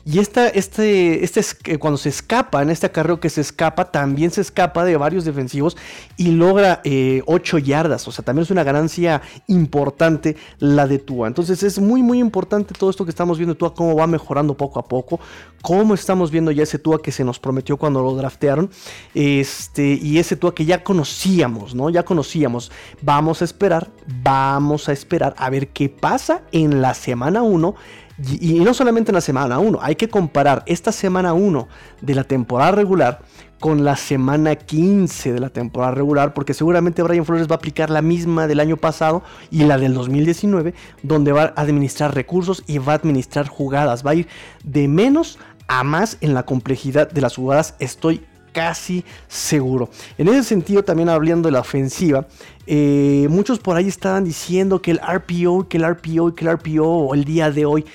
Y 0.10 0.20
esta, 0.20 0.48
este, 0.48 1.26
este, 1.26 1.78
cuando 1.80 1.98
se 1.98 2.08
escapa, 2.08 2.62
en 2.62 2.70
este 2.70 2.86
acarreo 2.86 3.20
que 3.20 3.30
se 3.30 3.42
escapa, 3.42 3.92
también 3.92 4.32
se 4.32 4.40
escapa 4.40 4.86
de 4.86 4.96
varios 4.96 5.26
defensivos 5.26 5.76
y 6.16 6.32
logra 6.32 6.82
8 6.82 6.84
eh, 6.86 7.62
yardas. 7.62 8.08
O 8.08 8.14
sea, 8.14 8.24
también 8.24 8.44
es 8.44 8.50
una 8.50 8.64
ganancia 8.64 9.22
importante 9.48 10.38
la 10.60 10.88
de 10.88 11.00
Tua. 11.00 11.28
Entonces 11.28 11.62
es 11.62 11.78
muy, 11.80 12.02
muy 12.04 12.20
importante 12.20 12.74
todo 12.74 12.90
esto 12.90 13.04
que 13.04 13.10
estamos 13.10 13.38
viendo 13.38 13.56
Tua, 13.56 13.74
cómo 13.74 13.98
va 13.98 14.08
mejorando 14.08 14.56
poco 14.56 14.80
a 14.80 14.88
poco, 14.88 15.20
cómo 15.62 15.94
estamos 15.94 16.32
viendo 16.32 16.52
ya 16.52 16.64
ese 16.64 16.80
Tua 16.80 17.02
que 17.02 17.12
se 17.12 17.26
nos 17.26 17.38
prometió 17.38 17.76
cuando 17.76 18.02
lo 18.02 18.16
draftearon. 18.16 18.70
Este, 19.14 20.00
y 20.02 20.20
ese 20.20 20.38
Tua 20.38 20.56
que 20.56 20.64
ya 20.64 20.86
conocíamos, 20.86 21.76
¿no? 21.76 21.90
Ya 21.90 22.04
conocíamos. 22.04 22.72
Vamos 23.02 23.42
a 23.42 23.46
esperar, 23.46 23.90
vamos 24.24 24.88
a 24.88 24.94
esperar 24.94 25.36
a 25.38 25.50
ver 25.50 25.68
qué 25.68 25.90
pasa 25.90 26.44
en 26.54 26.82
la 26.82 26.94
semana 26.94 27.42
1 27.42 27.76
y, 28.18 28.60
no 28.60 28.74
solamente 28.74 29.12
en 29.12 29.16
la 29.16 29.22
semana 29.22 29.60
1, 29.60 29.80
hay 29.82 29.96
que 29.96 30.10
comparar 30.10 30.64
esta 30.66 30.92
semana 30.92 31.34
1 31.34 31.68
de 32.02 32.16
la 32.16 32.24
temporada 32.24 32.72
regular 32.72 33.20
con 33.60 33.84
la 33.84 33.96
semana 33.96 34.56
15 34.56 35.34
de 35.34 35.40
la 35.40 35.50
temporada 35.50 35.94
regular, 35.94 36.34
porque 36.34 36.54
seguramente 36.54 37.04
Brian 37.04 37.26
Flores 37.26 37.48
va 37.48 37.56
a 37.56 37.58
aplicar 37.58 37.90
la 37.90 38.02
misma 38.02 38.48
del 38.48 38.60
año 38.60 38.78
pasado 38.78 39.24
y 39.52 39.64
la 39.64 39.78
del 39.78 39.94
2019, 39.94 40.74
donde 41.04 41.32
va 41.32 41.54
a 41.56 41.62
administrar 41.62 42.14
recursos 42.16 42.64
y 42.68 42.80
va 42.80 42.94
a 42.94 42.96
administrar 42.96 43.48
jugadas, 43.48 44.06
va 44.06 44.12
a 44.12 44.16
ir 44.16 44.28
de 44.64 44.88
menos 44.88 45.38
a 45.68 45.84
más 45.84 46.18
en 46.22 46.34
la 46.34 46.44
complejidad 46.44 47.12
de 47.12 47.22
las 47.22 47.36
jugadas, 47.36 47.76
estoy 47.80 48.26
casi 48.52 49.04
seguro. 49.28 49.90
En 50.18 50.28
ese 50.28 50.44
sentido, 50.44 50.84
también 50.84 51.10
hablando 51.10 51.48
de 51.48 51.54
la 51.54 51.60
ofensiva, 51.60 52.28
eh, 52.66 53.28
muchos 53.30 53.60
por 53.60 53.76
ahí 53.76 53.88
estaban 53.88 54.24
diciendo 54.24 54.82
que 54.82 54.92
el 54.92 55.00
RPO, 55.00 55.68
que 55.70 55.78
el 55.78 55.86
RPO, 55.86 56.36
que 56.36 56.46
el 56.46 56.58
RPO 56.58 57.14
el 57.14 57.24
día 57.24 57.52
de 57.52 57.66
hoy. 57.66 57.86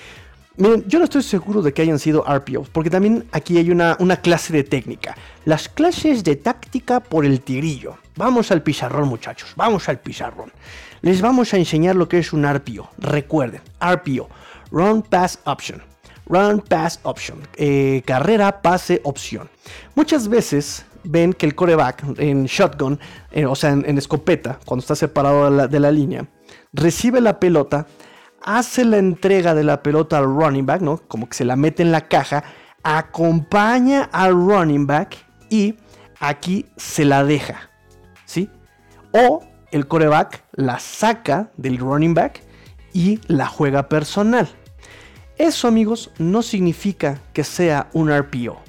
Miren, 0.55 0.83
yo 0.87 0.99
no 0.99 1.05
estoy 1.05 1.23
seguro 1.23 1.61
de 1.61 1.73
que 1.73 1.81
hayan 1.81 1.97
sido 1.97 2.23
RPOs, 2.23 2.69
porque 2.69 2.89
también 2.89 3.25
aquí 3.31 3.57
hay 3.57 3.71
una, 3.71 3.97
una 3.99 4.17
clase 4.17 4.53
de 4.53 4.63
técnica. 4.63 5.15
Las 5.45 5.67
clases 5.67 6.23
de 6.23 6.35
táctica 6.35 6.99
por 6.99 7.25
el 7.25 7.41
tigrillo. 7.41 7.97
Vamos 8.15 8.51
al 8.51 8.61
pizarrón, 8.61 9.07
muchachos, 9.07 9.53
vamos 9.55 9.89
al 9.89 9.99
pizarrón. 9.99 10.51
Les 11.01 11.21
vamos 11.21 11.53
a 11.53 11.57
enseñar 11.57 11.95
lo 11.95 12.07
que 12.07 12.19
es 12.19 12.33
un 12.33 12.45
RPO. 12.45 12.89
Recuerden, 12.99 13.61
RPO, 13.81 14.29
Run 14.71 15.01
Pass 15.01 15.39
Option. 15.45 15.92
Run 16.25 16.61
Pass 16.61 16.99
Option. 17.03 17.39
Eh, 17.55 18.01
carrera, 18.05 18.61
pase, 18.61 19.01
opción. 19.03 19.49
Muchas 19.95 20.27
veces 20.27 20.85
ven 21.03 21.33
que 21.33 21.45
el 21.45 21.55
coreback 21.55 22.03
en 22.17 22.45
shotgun, 22.45 22.99
eh, 23.31 23.45
o 23.45 23.55
sea, 23.55 23.71
en, 23.71 23.97
escopeta, 23.97 24.59
cuando 24.65 24.81
está 24.81 24.95
separado 24.95 25.67
de 25.67 25.79
la, 25.79 25.91
línea, 25.91 26.27
recibe 26.71 27.21
la 27.21 27.39
pelota, 27.39 27.87
hace 28.41 28.85
la 28.85 28.97
entrega 28.97 29.53
de 29.53 29.63
la 29.63 29.83
pelota 29.83 30.17
al 30.17 30.25
running 30.25 30.65
back, 30.65 30.81
¿no? 30.81 30.97
Como 31.07 31.27
que 31.27 31.35
se 31.35 31.45
la 31.45 31.55
mete 31.55 31.83
en 31.83 31.91
la 31.91 32.07
caja, 32.07 32.43
acompaña 32.83 34.09
al 34.11 34.33
running 34.33 34.87
back 34.87 35.17
y 35.49 35.75
aquí 36.19 36.65
se 36.77 37.05
la 37.05 37.23
deja, 37.23 37.69
¿sí? 38.25 38.49
O 39.11 39.43
el 39.71 39.87
coreback 39.87 40.43
la 40.53 40.79
saca 40.79 41.51
del 41.57 41.77
running 41.77 42.13
back 42.13 42.41
y 42.93 43.19
la 43.27 43.47
juega 43.47 43.89
personal. 43.89 44.47
Eso, 45.37 45.67
amigos, 45.67 46.11
no 46.19 46.41
significa 46.41 47.19
que 47.33 47.43
sea 47.43 47.89
un 47.93 48.09
RPO. 48.09 48.61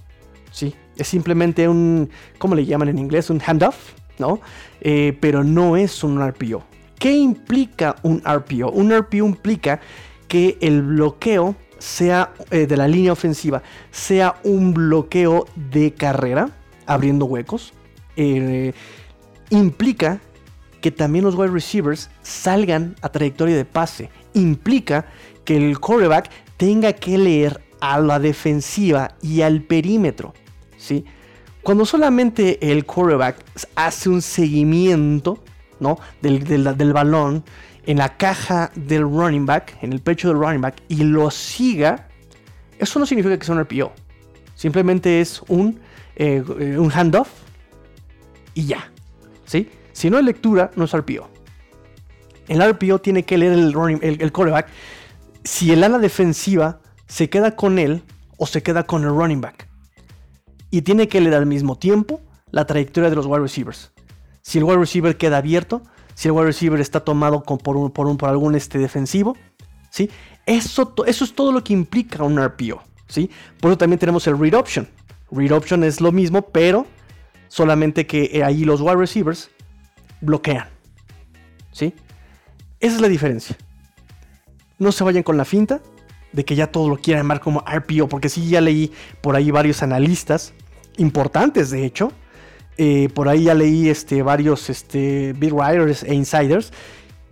¿sí? 0.51 0.75
Es 0.97 1.09
simplemente 1.09 1.69
un, 1.69 2.11
¿cómo 2.39 2.55
le 2.55 2.65
llaman 2.65 2.89
en 2.89 2.99
inglés? 2.99 3.31
Un 3.31 3.41
handoff, 3.45 3.93
¿no? 4.19 4.41
Eh, 4.81 5.17
pero 5.21 5.45
no 5.45 5.77
es 5.77 6.03
un 6.05 6.27
RPO. 6.27 6.63
¿Qué 6.99 7.13
implica 7.13 7.97
un 8.03 8.23
RPO? 8.25 8.71
Un 8.71 8.97
RPO 8.97 9.27
implica 9.27 9.81
que 10.29 10.57
el 10.61 10.83
bloqueo 10.83 11.55
sea 11.79 12.33
eh, 12.51 12.67
de 12.67 12.77
la 12.77 12.89
línea 12.89 13.13
ofensiva, 13.13 13.63
sea 13.91 14.37
un 14.43 14.73
bloqueo 14.73 15.47
de 15.55 15.93
carrera, 15.93 16.51
abriendo 16.87 17.27
huecos. 17.27 17.75
Eh, 18.17 18.73
implica 19.51 20.21
que 20.81 20.91
también 20.91 21.25
los 21.25 21.35
wide 21.35 21.51
receivers 21.51 22.11
salgan 22.23 22.97
a 23.03 23.11
trayectoria 23.11 23.57
de 23.57 23.65
pase. 23.65 24.11
Implica 24.33 25.07
que 25.45 25.57
el 25.57 25.79
quarterback 25.79 26.31
tenga 26.57 26.93
que 26.93 27.19
leer 27.19 27.61
a 27.81 28.01
la 28.01 28.19
defensiva 28.19 29.15
y 29.21 29.43
al 29.43 29.63
perímetro. 29.63 30.35
¿sí? 30.77 31.05
Cuando 31.63 31.85
solamente 31.85 32.71
el 32.71 32.85
quarterback 32.85 33.37
hace 33.75 34.09
un 34.09 34.23
seguimiento 34.23 35.43
¿no? 35.81 35.99
del, 36.23 36.45
del, 36.45 36.93
balón 36.93 37.45
en 37.87 37.99
la 37.99 38.17
caja 38.17 38.71
del 38.75 39.03
running 39.03 39.47
back, 39.47 39.77
en 39.83 39.93
el 39.93 40.01
pecho 40.01 40.29
del 40.29 40.39
running 40.39 40.61
back, 40.61 40.83
y 40.89 41.05
lo 41.05 41.31
siga, 41.31 42.09
eso 42.79 42.99
no 42.99 43.07
significa 43.07 43.39
que 43.39 43.45
sea 43.45 43.55
un 43.55 43.63
RPO. 43.63 43.93
Simplemente 44.55 45.21
es 45.21 45.43
un, 45.49 45.81
eh, 46.17 46.43
un 46.79 46.91
handoff 46.91 47.29
y 48.55 48.67
ya. 48.67 48.91
¿sí? 49.45 49.69
Si 49.93 50.09
no 50.09 50.17
hay 50.17 50.25
lectura, 50.25 50.71
no 50.77 50.85
es 50.85 50.97
RPO. 50.97 51.29
El 52.49 52.63
RPO 52.63 53.01
tiene 53.01 53.25
que 53.25 53.39
leer 53.39 53.53
el, 53.53 53.73
running, 53.73 53.99
el, 54.03 54.21
el 54.21 54.33
quarterback 54.33 54.69
si 55.45 55.73
el 55.73 55.85
ala 55.85 55.99
defensiva 55.99 56.81
se 57.07 57.29
queda 57.29 57.55
con 57.55 57.79
él 57.79 58.03
o 58.39 58.47
se 58.47 58.63
queda 58.63 58.85
con 58.85 59.03
el 59.05 59.11
running 59.11 59.41
back. 59.41 59.69
Y 60.71 60.83
tiene 60.83 61.07
que 61.07 61.21
leer 61.21 61.35
al 61.35 61.47
mismo 61.47 61.77
tiempo 61.77 62.21
la 62.51 62.67
trayectoria 62.67 63.11
de 63.11 63.17
los 63.17 63.27
wide 63.27 63.41
receivers. 63.41 63.93
Si 64.43 64.59
el 64.59 64.65
wide 64.65 64.79
receiver 64.79 65.17
queda 65.17 65.39
abierto, 65.39 65.83
si 66.15 66.29
el 66.29 66.33
wide 66.33 66.47
receiver 66.47 66.81
está 66.81 67.01
tomado 67.01 67.43
por, 67.43 67.93
por, 67.93 68.29
algún 68.29 68.55
este 68.55 68.79
defensivo, 68.79 69.37
¿sí? 69.91 70.11
Eso, 70.47 70.95
eso 71.07 71.25
es 71.25 71.35
todo 71.35 71.53
lo 71.53 71.63
que 71.63 71.73
implica 71.73 72.25
un 72.25 72.43
RPO, 72.43 72.83
¿sí? 73.07 73.31
Por 73.61 73.71
eso 73.71 73.79
también 73.79 73.99
tenemos 73.99 74.27
el 74.27 74.39
read 74.39 74.55
option. 74.55 74.89
Read 75.31 75.53
option 75.53 75.85
es 75.85 76.01
lo 76.01 76.13
mismo, 76.13 76.43
pero 76.43 76.87
solamente 77.49 78.07
que 78.07 78.43
ahí 78.45 78.65
los 78.65 78.81
wide 78.81 78.97
receivers 78.97 79.51
bloquean, 80.21 80.69
¿sí? 81.73 81.95
Esa 82.81 82.97
es 82.97 83.01
la 83.01 83.09
diferencia 83.09 83.57
no 84.85 84.93
se 84.93 85.03
vayan 85.03 85.25
con 85.25 85.37
la 85.37 85.45
finta 85.45 85.81
de 86.33 86.45
que 86.45 86.55
ya 86.55 86.69
todo 86.69 86.89
lo 86.89 86.97
quieran 86.97 87.25
llamar 87.25 87.41
como 87.41 87.61
RPO, 87.61 88.09
porque 88.09 88.29
sí 88.29 88.49
ya 88.49 88.61
leí 88.61 88.93
por 89.21 89.37
ahí 89.37 89.51
varios 89.51 89.83
analistas 89.83 90.53
importantes, 90.97 91.71
de 91.71 91.85
hecho. 91.85 92.13
Eh, 92.77 93.09
por 93.15 93.29
ahí 93.29 93.45
ya 93.45 93.55
leí 93.55 93.89
este, 93.89 94.23
varios 94.23 94.69
este, 94.69 95.33
big 95.35 95.53
writers 95.53 96.03
e 96.03 96.15
insiders 96.15 96.73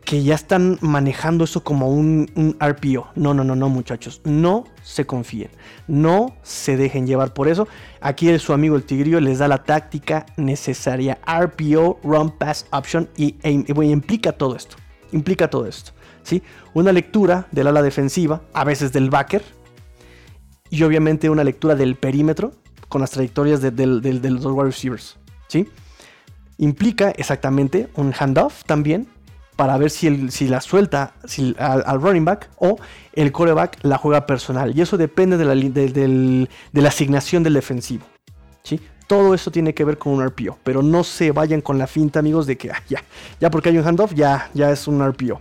que 0.04 0.22
ya 0.22 0.34
están 0.34 0.78
manejando 0.80 1.44
eso 1.44 1.62
como 1.62 1.88
un, 1.88 2.56
RPO. 2.60 3.10
No, 3.14 3.34
no, 3.34 3.44
no, 3.44 3.54
no, 3.54 3.68
muchachos. 3.68 4.20
No 4.24 4.64
se 4.82 5.06
confíen. 5.06 5.50
No 5.86 6.34
se 6.42 6.76
dejen 6.76 7.06
llevar 7.06 7.32
por 7.34 7.48
eso. 7.48 7.68
Aquí 8.00 8.36
su 8.38 8.52
amigo 8.52 8.76
el 8.76 8.84
Tigrillo 8.84 9.20
les 9.20 9.38
da 9.38 9.48
la 9.48 9.62
táctica 9.62 10.26
necesaria. 10.36 11.18
RPO, 11.26 12.00
Run 12.02 12.30
Pass 12.30 12.66
Option. 12.72 13.08
Y, 13.16 13.36
e, 13.42 13.50
implica 13.50 14.32
todo 14.32 14.56
esto. 14.56 14.76
Implica 15.12 15.48
todo 15.48 15.66
esto. 15.66 15.92
Una 16.74 16.92
lectura 16.92 17.46
del 17.50 17.66
ala 17.66 17.82
defensiva, 17.82 18.42
a 18.52 18.64
veces 18.64 18.92
del 18.92 19.10
backer, 19.10 19.42
y 20.70 20.82
obviamente 20.84 21.28
una 21.28 21.44
lectura 21.44 21.74
del 21.74 21.96
perímetro 21.96 22.52
con 22.88 23.00
las 23.00 23.10
trayectorias 23.10 23.60
de, 23.60 23.70
los 23.86 24.44
wide 24.44 24.64
receivers, 24.64 25.18
¿sí? 25.48 25.68
Implica 26.58 27.10
exactamente 27.10 27.88
un 27.96 28.12
handoff 28.18 28.64
también 28.64 29.06
para 29.56 29.76
ver 29.76 29.90
si, 29.90 30.48
la 30.48 30.60
suelta 30.60 31.14
al, 31.58 32.00
running 32.00 32.24
back 32.24 32.50
o 32.56 32.78
el 33.12 33.32
coreback 33.32 33.78
la 33.82 33.98
juega 33.98 34.26
personal. 34.26 34.76
Y 34.76 34.80
eso 34.80 34.96
depende 34.96 35.36
de 35.36 35.44
la, 35.44 35.54
de, 35.54 36.86
asignación 36.86 37.42
del 37.42 37.54
defensivo. 37.54 38.04
¿sí? 38.62 38.80
Todo 39.06 39.34
eso 39.34 39.50
tiene 39.50 39.74
que 39.74 39.84
ver 39.84 39.98
con 39.98 40.14
un 40.14 40.26
RPO. 40.26 40.58
Pero 40.62 40.82
no 40.82 41.04
se 41.04 41.32
vayan 41.32 41.60
con 41.60 41.78
la 41.78 41.86
finta, 41.86 42.18
amigos, 42.18 42.46
de 42.46 42.56
que 42.56 42.70
ah, 42.70 42.82
ya, 42.88 43.02
ya 43.40 43.50
porque 43.50 43.68
hay 43.68 43.78
un 43.78 43.86
handoff, 43.86 44.14
ya, 44.14 44.50
ya 44.54 44.70
es 44.70 44.86
un 44.88 45.06
RPO. 45.06 45.40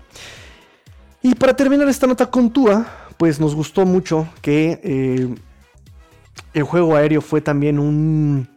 Y 1.23 1.35
para 1.35 1.55
terminar 1.55 1.87
esta 1.87 2.07
nota 2.07 2.31
con 2.31 2.51
Tua, 2.51 2.83
pues 3.17 3.39
nos 3.39 3.53
gustó 3.53 3.85
mucho 3.85 4.27
que 4.41 4.81
eh, 4.83 5.35
el 6.53 6.63
juego 6.63 6.95
aéreo 6.95 7.21
fue 7.21 7.41
también 7.41 7.77
un, 7.77 8.49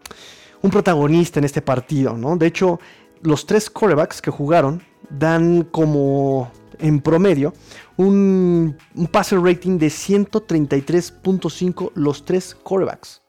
protagonista 0.73 1.39
en 1.39 1.45
este 1.45 1.61
partido, 1.61 2.17
¿no? 2.17 2.39
De 2.39 2.47
hecho, 2.47 2.81
los 3.23 3.45
tres 3.45 3.69
corebacks 3.69 4.23
que 4.23 4.31
jugaron 4.31 4.83
dan 5.11 5.65
como 5.65 6.51
en 6.79 7.01
promedio 7.01 7.53
un, 7.99 8.79
passer 9.13 9.41
rating 9.41 9.77
de 9.79 9.89
133.5 9.89 11.91
los 11.95 12.25
tres 12.25 12.57
corebacks. 12.63 13.21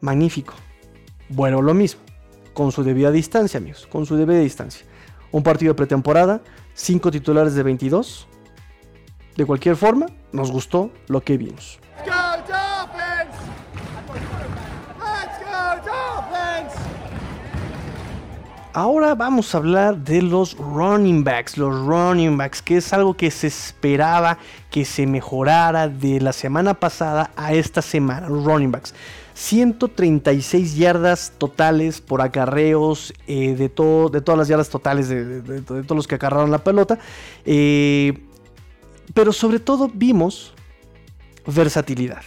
Magnífico. 0.00 0.54
Bueno, 1.28 1.62
lo 1.62 1.74
mismo, 1.74 2.00
con 2.52 2.72
su 2.72 2.82
debida 2.82 3.12
distancia, 3.12 3.58
amigos, 3.58 3.86
con 3.86 4.04
su 4.04 4.16
debida 4.16 4.40
distancia. 4.40 4.84
Un 5.30 5.44
partido 5.44 5.72
de 5.72 5.76
pretemporada, 5.76 6.42
5 6.74 7.12
titulares 7.12 7.54
de 7.54 7.62
22. 7.62 8.26
De 9.36 9.46
cualquier 9.46 9.76
forma, 9.76 10.06
nos 10.32 10.50
gustó 10.50 10.90
lo 11.08 11.22
que 11.22 11.36
vimos. 11.36 11.78
Ahora 18.74 19.14
vamos 19.14 19.54
a 19.54 19.58
hablar 19.58 19.98
de 19.98 20.22
los 20.22 20.56
running 20.56 21.24
backs, 21.24 21.58
los 21.58 21.74
running 21.84 22.38
backs, 22.38 22.62
que 22.62 22.78
es 22.78 22.90
algo 22.94 23.14
que 23.14 23.30
se 23.30 23.48
esperaba 23.48 24.38
que 24.70 24.86
se 24.86 25.06
mejorara 25.06 25.88
de 25.88 26.22
la 26.22 26.32
semana 26.32 26.72
pasada 26.72 27.32
a 27.36 27.52
esta 27.52 27.82
semana, 27.82 28.30
los 28.30 28.44
running 28.44 28.72
backs. 28.72 28.94
136 29.34 30.74
yardas 30.76 31.34
totales 31.36 32.00
por 32.00 32.22
acarreos 32.22 33.12
eh, 33.26 33.54
de, 33.54 33.68
todo, 33.68 34.08
de 34.08 34.22
todas 34.22 34.38
las 34.38 34.48
yardas 34.48 34.70
totales 34.70 35.10
de, 35.10 35.62
todos 35.62 35.90
los 35.90 36.06
que 36.06 36.14
acarraron 36.14 36.50
la 36.50 36.64
pelota. 36.64 36.98
Eh, 37.44 38.14
pero 39.14 39.32
sobre 39.32 39.60
todo 39.60 39.90
vimos 39.92 40.54
versatilidad. 41.46 42.22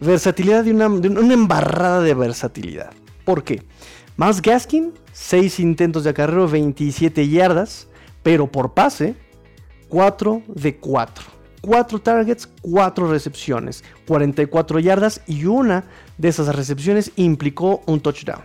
Versatilidad 0.00 0.64
de 0.64 0.72
una, 0.72 0.86
embarrada 1.32 2.00
de 2.00 2.14
versatilidad. 2.14 2.92
¿Por 3.24 3.44
qué? 3.44 3.62
Más 4.16 4.42
Gaskin 4.42 4.92
6 5.12 5.60
intentos 5.60 6.04
de 6.04 6.10
acarreo, 6.10 6.48
27 6.48 7.28
yardas, 7.28 7.86
pero 8.22 8.50
por 8.50 8.74
pase, 8.74 9.14
4 9.88 10.42
de 10.48 10.76
4. 10.76 11.24
4 11.60 11.98
targets, 12.00 12.48
4 12.62 13.08
recepciones, 13.08 13.84
44 14.08 14.80
yardas 14.80 15.20
y 15.28 15.44
una 15.44 15.84
de 16.18 16.28
esas 16.28 16.54
recepciones 16.54 17.12
implicó 17.14 17.82
un 17.86 18.00
touchdown 18.00 18.42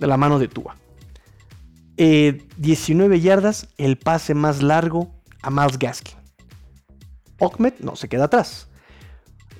de 0.00 0.06
la 0.06 0.16
mano 0.16 0.38
de 0.38 0.48
Tua. 0.48 0.76
19 1.96 3.16
eh, 3.16 3.20
yardas, 3.20 3.68
el 3.76 3.98
pase 3.98 4.34
más 4.34 4.62
largo 4.62 5.10
a 5.42 5.50
Miles 5.50 5.78
Gaskin. 5.78 6.23
Okmet 7.44 7.80
no 7.80 7.96
se 7.96 8.08
queda 8.08 8.24
atrás. 8.24 8.68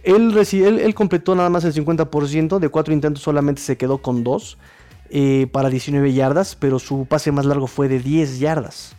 Él, 0.02 0.36
él, 0.36 0.94
completó 0.94 1.34
nada 1.34 1.48
más 1.48 1.64
el 1.64 1.72
50%, 1.72 2.58
de 2.58 2.68
4 2.68 2.92
intentos 2.92 3.22
solamente 3.22 3.62
se 3.62 3.76
quedó 3.78 3.98
con 3.98 4.22
2. 4.22 4.58
Eh, 5.10 5.46
para 5.52 5.70
19 5.70 6.12
yardas, 6.12 6.56
pero 6.56 6.78
su 6.78 7.06
pase 7.06 7.30
más 7.30 7.46
largo 7.46 7.66
fue 7.66 7.88
de 7.88 8.00
10 8.00 8.40
yardas. 8.40 8.96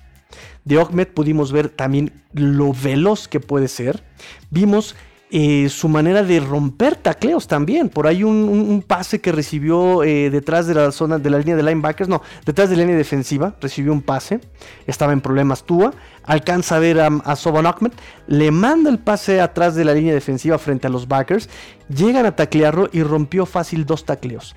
De 0.63 0.80
Ahmed 0.80 1.10
pudimos 1.10 1.51
ver 1.51 1.70
también 1.70 2.24
lo 2.34 2.74
veloz 2.74 3.27
que 3.27 3.39
puede 3.39 3.68
ser. 3.68 4.04
Vimos 4.50 4.96
eh, 5.32 5.67
su 5.70 5.89
manera 5.89 6.24
de 6.24 6.39
romper 6.39 6.96
tacleos 6.96 7.48
también. 7.48 7.89
Por 7.89 8.08
ahí 8.08 8.24
un, 8.24 8.84
pase 8.86 9.22
que 9.22 9.32
recibió 9.32 10.03
eh, 10.03 10.29
detrás 10.29 10.67
de 10.67 10.75
la 10.75 10.91
zona 10.91 11.17
de 11.17 11.29
la 11.29 11.39
línea 11.39 11.55
de 11.55 11.63
linebackers, 11.63 12.10
no, 12.10 12.22
detrás 12.46 12.70
de 12.70 12.75
la 12.75 12.84
línea 12.84 12.98
defensiva, 12.98 13.55
recibió 13.60 13.91
un 13.91 14.01
pase. 14.01 14.39
Estaba 14.88 15.13
en 15.13 15.22
problemas 15.22 15.63
Tua. 15.63 15.94
Alcanza 16.24 16.77
a 16.77 16.79
ver 16.79 17.00
a, 17.00 17.08
a 17.08 17.36
Soban 17.36 17.65
Ahmed, 17.67 17.91
le 18.27 18.50
manda 18.50 18.89
el 18.89 19.00
pase 19.00 19.41
atrás 19.41 19.75
de 19.75 19.86
la 19.86 19.94
línea 19.94 20.13
defensiva 20.13 20.58
frente 20.58 20.88
a 20.88 20.89
los 20.89 21.08
backers. 21.08 21.50
Llegan 21.89 22.25
a 22.25 22.36
taclearlo 22.36 22.89
y 22.91 23.03
rompió 23.03 23.46
fácil 23.46 23.86
dos 23.86 24.05
tacleos. 24.05 24.55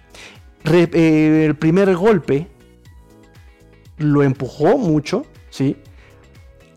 Eh, 0.64 1.44
el 1.46 1.56
primer 1.56 1.94
golpe 1.96 2.48
lo 3.98 4.22
empujó 4.22 4.78
mucho, 4.78 5.24
¿sí? 5.50 5.76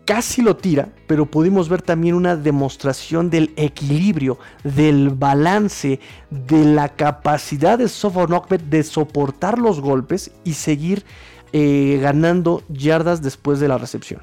Casi 0.04 0.42
lo 0.42 0.56
tira, 0.56 0.88
pero 1.06 1.26
pudimos 1.26 1.68
ver 1.68 1.80
también 1.80 2.16
una 2.16 2.34
demostración 2.34 3.30
del 3.30 3.52
equilibrio, 3.56 4.36
del 4.64 5.10
balance, 5.10 6.00
de 6.28 6.64
la 6.64 6.88
capacidad 6.88 7.78
de 7.78 7.88
Sofon 7.88 8.30
de 8.68 8.82
soportar 8.82 9.58
los 9.58 9.80
golpes 9.80 10.32
y 10.42 10.54
seguir 10.54 11.04
eh, 11.52 12.00
ganando 12.02 12.64
yardas 12.68 13.22
después 13.22 13.60
de 13.60 13.68
la 13.68 13.78
recepción. 13.78 14.22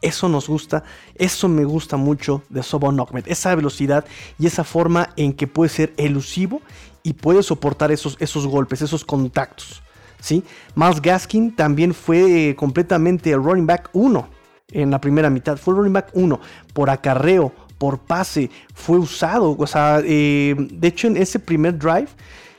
Eso 0.00 0.28
nos 0.28 0.48
gusta, 0.48 0.84
eso 1.16 1.48
me 1.48 1.64
gusta 1.64 1.96
mucho 1.96 2.42
de 2.48 2.62
Sobon 2.62 3.04
esa 3.26 3.54
velocidad 3.56 4.04
y 4.38 4.46
esa 4.46 4.62
forma 4.62 5.10
en 5.16 5.32
que 5.32 5.48
puede 5.48 5.70
ser 5.70 5.92
elusivo 5.96 6.60
y 7.02 7.14
puede 7.14 7.42
soportar 7.42 7.90
esos, 7.90 8.16
esos 8.20 8.46
golpes, 8.46 8.82
esos 8.82 9.04
contactos. 9.04 9.82
¿sí? 10.20 10.44
Miles 10.76 11.02
Gaskin 11.02 11.54
también 11.54 11.94
fue 11.94 12.50
eh, 12.50 12.56
completamente 12.56 13.30
el 13.30 13.42
running 13.42 13.66
back 13.66 13.90
1 13.92 14.41
en 14.72 14.90
la 14.90 15.00
primera 15.00 15.30
mitad. 15.30 15.56
Fue 15.56 15.72
el 15.72 15.78
running 15.78 15.92
back 15.92 16.10
1 16.14 16.40
por 16.72 16.90
acarreo, 16.90 17.52
por 17.78 17.98
pase, 18.00 18.50
fue 18.74 18.98
usado. 18.98 19.56
O 19.58 19.66
sea, 19.66 20.00
eh, 20.04 20.54
de 20.58 20.88
hecho 20.88 21.06
en 21.06 21.16
ese 21.16 21.38
primer 21.38 21.78
drive 21.78 22.08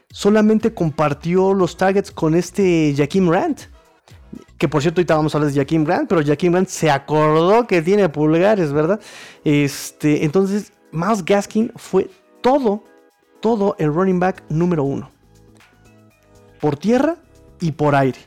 solamente 0.09 0.73
compartió 0.73 1.53
los 1.53 1.75
targets 1.75 2.11
con 2.11 2.35
este 2.35 2.93
Jaquim 2.95 3.29
Rand. 3.29 3.57
Que 4.57 4.67
por 4.67 4.81
cierto, 4.81 5.01
ahorita 5.01 5.15
vamos 5.15 5.33
a 5.33 5.37
hablar 5.37 5.51
de 5.51 5.59
Jaquim 5.59 5.83
Grant, 5.83 6.07
pero 6.07 6.23
Jaquim 6.23 6.53
Grant 6.53 6.69
se 6.69 6.89
acordó 6.89 7.67
que 7.67 7.81
tiene 7.81 8.07
pulgares, 8.07 8.71
¿verdad? 8.71 8.99
Este, 9.43 10.23
entonces, 10.23 10.71
Miles 10.91 11.25
Gaskin 11.25 11.71
fue 11.75 12.09
todo 12.41 12.83
todo 13.43 13.75
el 13.77 13.93
running 13.93 14.21
back 14.21 14.41
número 14.47 14.85
uno. 14.85 15.11
Por 16.61 16.77
tierra 16.77 17.17
y 17.59 17.73
por 17.73 17.93
aire. 17.93 18.17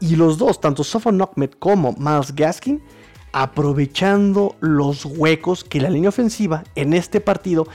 Y 0.00 0.16
los 0.16 0.38
dos, 0.38 0.60
tanto 0.60 0.84
Sofon 0.84 1.20
Ahmed 1.20 1.50
como 1.58 1.94
Miles 1.98 2.34
Gaskin, 2.34 2.82
aprovechando 3.32 4.56
los 4.60 5.04
huecos 5.04 5.64
que 5.64 5.80
la 5.80 5.90
línea 5.90 6.08
ofensiva 6.08 6.64
en 6.74 6.92
este 6.92 7.20
partido 7.20 7.66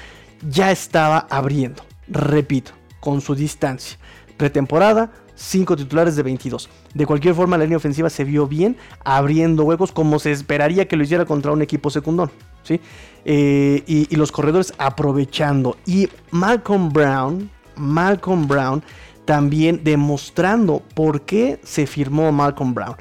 ya 0.49 0.71
estaba 0.71 1.27
abriendo. 1.29 1.83
Repito, 2.07 2.71
con 2.99 3.21
su 3.21 3.35
distancia. 3.35 3.97
Pretemporada, 4.37 5.11
5 5.35 5.75
titulares 5.75 6.15
de 6.15 6.23
22. 6.23 6.69
De 6.93 7.05
cualquier 7.05 7.35
forma, 7.35 7.57
la 7.57 7.63
línea 7.63 7.77
ofensiva 7.77 8.09
se 8.09 8.23
vio 8.23 8.47
bien, 8.47 8.77
abriendo 9.03 9.63
huecos 9.63 9.91
como 9.91 10.19
se 10.19 10.31
esperaría 10.31 10.87
que 10.87 10.95
lo 10.95 11.03
hiciera 11.03 11.25
contra 11.25 11.51
un 11.51 11.61
equipo 11.61 11.89
secundón. 11.89 12.31
¿sí? 12.63 12.79
Eh, 13.25 13.83
y, 13.85 14.15
los 14.15 14.31
corredores 14.31 14.73
aprovechando. 14.77 15.77
Y 15.85 16.09
Malcolm 16.31 16.91
Brown, 16.91 17.49
Malcolm 17.75 18.47
Brown 18.47 18.83
también 19.25 19.83
demostrando 19.83 20.81
por 20.93 21.21
qué 21.21 21.59
se 21.63 21.87
firmó 21.87 22.31
Malcolm 22.31 22.73
Brown 22.73 22.95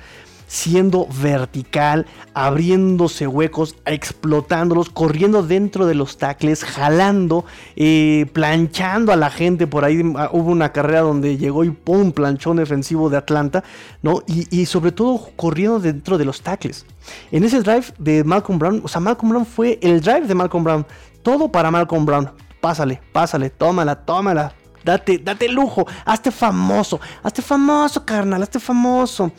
siendo 0.53 1.09
vertical, 1.23 2.05
abriéndose 2.35 3.27
huecos, 3.27 3.75
explotándolos, 3.87 4.91
corriendo 4.91 5.43
dentro 5.43 5.87
de 5.87 5.95
los 5.95 6.19
tackles, 6.19 6.63
jalando, 6.63 7.47
eh, 7.75 8.27
planchando 8.35 9.13
a 9.13 9.17
la 9.17 9.31
gente. 9.31 9.67
Por 9.67 9.87
ahí 9.87 10.03
ah, 10.15 10.29
hubo 10.31 10.51
una 10.51 10.71
carrera 10.71 11.01
donde 11.01 11.39
llegó 11.39 11.65
y 11.65 11.71
pum, 11.71 12.13
planchón 12.13 12.59
defensivo 12.59 13.09
de 13.09 13.17
Atlanta, 13.17 13.65
¿no? 14.03 14.23
Y, 14.27 14.67
sobre 14.67 14.93
todo 14.93 15.31
corriendo 15.37 15.81
dentro 15.81 16.19
de 16.19 16.27
los 16.27 16.43
tackles. 16.43 16.85
En 17.31 17.45
ese 17.45 17.63
drive 17.63 17.87
de 17.99 18.23
Malcolm 18.23 18.59
Brown, 18.59 18.83
o 18.85 18.89
sea, 18.89 19.01
Malcolm 19.01 19.31
Brown 19.31 19.47
fue 19.47 19.79
el 19.81 20.03
drive 20.03 20.27
de 20.27 20.35
Malcolm 20.35 20.65
Brown. 20.65 20.87
Todo 21.23 21.51
para 21.51 21.71
Malcolm 21.71 22.05
Brown. 22.05 22.31
Pásale, 22.61 23.01
pásale, 23.13 23.49
tómala, 23.49 24.05
tómala, 24.05 24.55
Date, 24.85 25.19
date 25.19 25.49
lujo, 25.49 25.87
hazte 26.05 26.31
famoso, 26.31 27.01
hazte 27.23 27.43
famoso, 27.43 28.05
carnal, 28.05 28.43
hazte 28.43 28.61
famoso. 28.61 29.33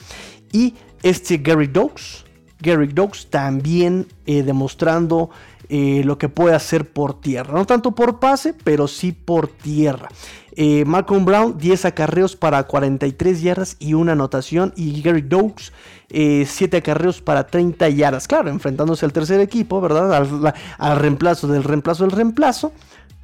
Y 0.52 0.74
este 1.02 1.38
Gary 1.38 1.68
Dogs, 1.68 2.24
Gary 2.64 2.88
Dogs 2.88 3.28
también 3.30 4.08
eh, 4.26 4.42
demostrando 4.42 5.30
eh, 5.70 6.02
lo 6.06 6.18
que 6.18 6.30
puede 6.30 6.56
hacer 6.56 6.90
por 6.90 7.20
tierra. 7.20 7.54
No 7.54 7.66
tanto 7.66 7.94
por 7.94 8.20
pase, 8.20 8.54
pero 8.64 8.88
sí 8.88 9.12
por 9.12 9.48
tierra. 9.48 10.08
Eh, 10.56 10.86
Malcolm 10.86 11.26
Brown, 11.26 11.58
10 11.58 11.86
acarreos 11.86 12.36
para 12.36 12.64
43 12.64 13.42
yardas 13.42 13.76
y 13.80 13.96
una 13.96 14.14
anotación. 14.14 14.74
Y 14.78 15.02
Gary 15.02 15.22
Dogs, 15.22 15.74
7 16.10 16.78
acarreos 16.78 17.22
para 17.22 17.48
30 17.48 17.90
yardas. 17.90 18.28
Claro, 18.28 18.50
enfrentándose 18.50 19.06
al 19.06 19.14
tercer 19.14 19.42
equipo, 19.42 19.82
¿verdad? 19.82 20.14
Al, 20.14 20.54
al, 20.78 21.00
reemplazo 21.00 21.48
del 21.48 21.64
reemplazo 21.64 22.04
del 22.06 22.12
reemplazo. 22.12 22.72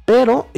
Pero 0.04 0.48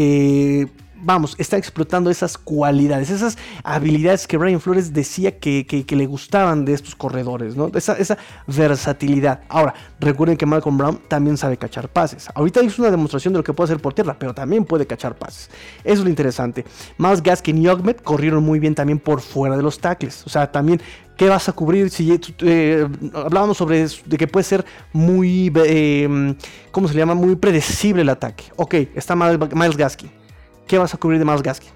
vamos, 1.02 1.34
está 1.38 1.56
explotando 1.56 2.10
esas 2.10 2.38
cualidades, 2.38 3.10
esas 3.10 3.36
habilidades 3.64 4.26
que 4.26 4.36
Brian 4.36 4.60
Flores 4.60 4.92
decía 4.92 5.38
que, 5.38 5.84
le 5.92 6.06
gustaban 6.06 6.64
de 6.64 6.72
estos 6.72 6.94
corredores, 6.94 7.56
¿no? 7.56 7.70
Esa, 7.74 8.16
versatilidad. 8.46 9.40
Ahora, 9.48 9.74
recuerden 10.00 10.36
que 10.36 10.46
Malcolm 10.46 10.78
Brown 10.78 11.00
también 11.08 11.36
sabe 11.36 11.56
cachar 11.56 11.88
pases. 11.88 12.28
Ahorita 12.34 12.62
hizo 12.62 12.80
una 12.80 12.90
demostración 12.90 13.34
de 13.34 13.40
lo 13.40 13.44
que 13.44 13.52
puede 13.52 13.66
hacer 13.66 13.82
por 13.82 13.92
tierra, 13.94 14.16
pero 14.18 14.34
también 14.34 14.64
puede 14.64 14.86
cachar 14.86 15.16
pases. 15.16 15.50
Eso 15.84 15.98
es 15.98 16.00
lo 16.00 16.08
interesante. 16.08 16.64
Miles 16.98 17.22
Gaskin 17.22 17.58
y 17.58 17.68
Ogmet 17.68 18.02
corrieron 18.02 18.42
muy 18.42 18.58
bien 18.58 18.74
también 18.74 18.98
por 18.98 19.20
fuera 19.20 19.56
de 19.56 19.62
los 19.62 19.78
tackles. 19.78 20.26
O 20.26 20.30
sea, 20.30 20.50
también 20.50 20.80
¿Qué 21.16 21.28
vas 21.28 21.46
a 21.48 21.52
cubrir? 21.52 21.90
Si 21.90 22.18
eh, 22.40 22.88
hablábamos 23.14 23.58
sobre 23.58 23.86
de 24.06 24.16
que 24.16 24.26
puede 24.26 24.44
ser 24.44 24.64
muy, 24.94 25.52
eh, 25.54 26.34
¿cómo 26.70 26.88
se 26.88 26.94
llama? 26.94 27.14
Muy 27.14 27.36
predecible 27.36 28.02
el 28.02 28.08
ataque. 28.08 28.44
Ok, 28.56 28.74
está 28.94 29.14
Miles 29.14 29.76
Gaskin. 29.76 30.21
¿Qué 30.66 30.78
vas 30.78 30.94
a 30.94 30.98
cubrir 30.98 31.18
de 31.18 31.24
Miles 31.24 31.42
Gaskin? 31.42 31.70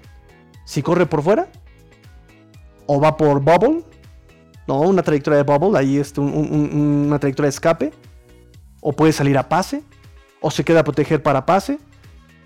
Si 0.65 0.81
corre 0.81 1.05
por 1.05 1.21
fuera 1.21 1.47
o 2.85 2.99
va 2.99 3.17
por 3.17 3.41
bubble, 3.41 3.83
no, 4.67 4.81
una 4.81 5.03
trayectoria 5.03 5.43
de 5.43 5.43
bubble, 5.43 5.77
ahí 5.77 5.97
es 5.97 6.17
una 6.17 7.19
trayectoria 7.19 7.47
de 7.47 7.53
escape, 7.55 7.93
o 8.81 8.91
puede 8.93 9.13
salir 9.13 9.37
a 9.37 9.47
pase, 9.47 9.83
o 10.41 10.51
se 10.51 10.63
queda 10.63 10.81
a 10.81 10.83
proteger 10.83 11.23
para 11.23 11.45
pase, 11.45 11.79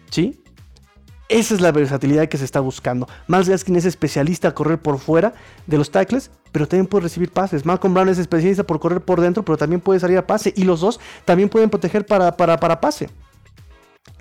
¿sí? 0.09 0.41
Esa 1.31 1.55
es 1.55 1.61
la 1.61 1.71
versatilidad 1.71 2.27
que 2.27 2.37
se 2.37 2.43
está 2.43 2.59
buscando. 2.59 3.07
Miles 3.27 3.47
Gaskin 3.47 3.77
es 3.77 3.85
especialista 3.85 4.49
a 4.49 4.53
correr 4.53 4.81
por 4.81 4.99
fuera 4.99 5.33
de 5.65 5.77
los 5.77 5.89
tackles, 5.89 6.29
pero 6.51 6.67
también 6.67 6.87
puede 6.87 7.03
recibir 7.03 7.31
pases. 7.31 7.65
Malcolm 7.65 7.93
Brown 7.93 8.09
es 8.09 8.17
especialista 8.17 8.63
por 8.63 8.81
correr 8.81 8.99
por 8.99 9.21
dentro, 9.21 9.43
pero 9.45 9.57
también 9.57 9.79
puede 9.79 10.01
salir 10.01 10.17
a 10.17 10.27
pase. 10.27 10.53
Y 10.57 10.65
los 10.65 10.81
dos 10.81 10.99
también 11.23 11.47
pueden 11.47 11.69
proteger 11.69 12.05
para, 12.05 12.35
para, 12.35 12.81
pase. 12.81 13.09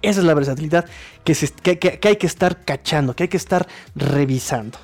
Esa 0.02 0.20
es 0.20 0.26
la 0.26 0.34
versatilidad 0.34 0.86
que, 1.24 1.98
hay 2.02 2.16
que 2.16 2.26
estar 2.26 2.64
cachando, 2.64 3.14
que 3.14 3.24
hay 3.24 3.28
que 3.28 3.36
estar 3.36 3.66
revisando. 3.94 4.78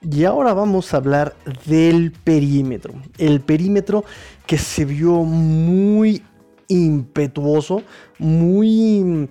Y 0.00 0.24
ahora 0.24 0.54
vamos 0.54 0.94
a 0.94 0.98
hablar 0.98 1.36
del 1.66 2.12
perímetro. 2.12 2.94
El 3.18 3.40
perímetro 3.40 4.04
que 4.46 4.58
se 4.58 4.84
vio 4.84 5.24
muy 5.24 6.22
impetuoso, 6.68 7.82
muy, 8.18 9.28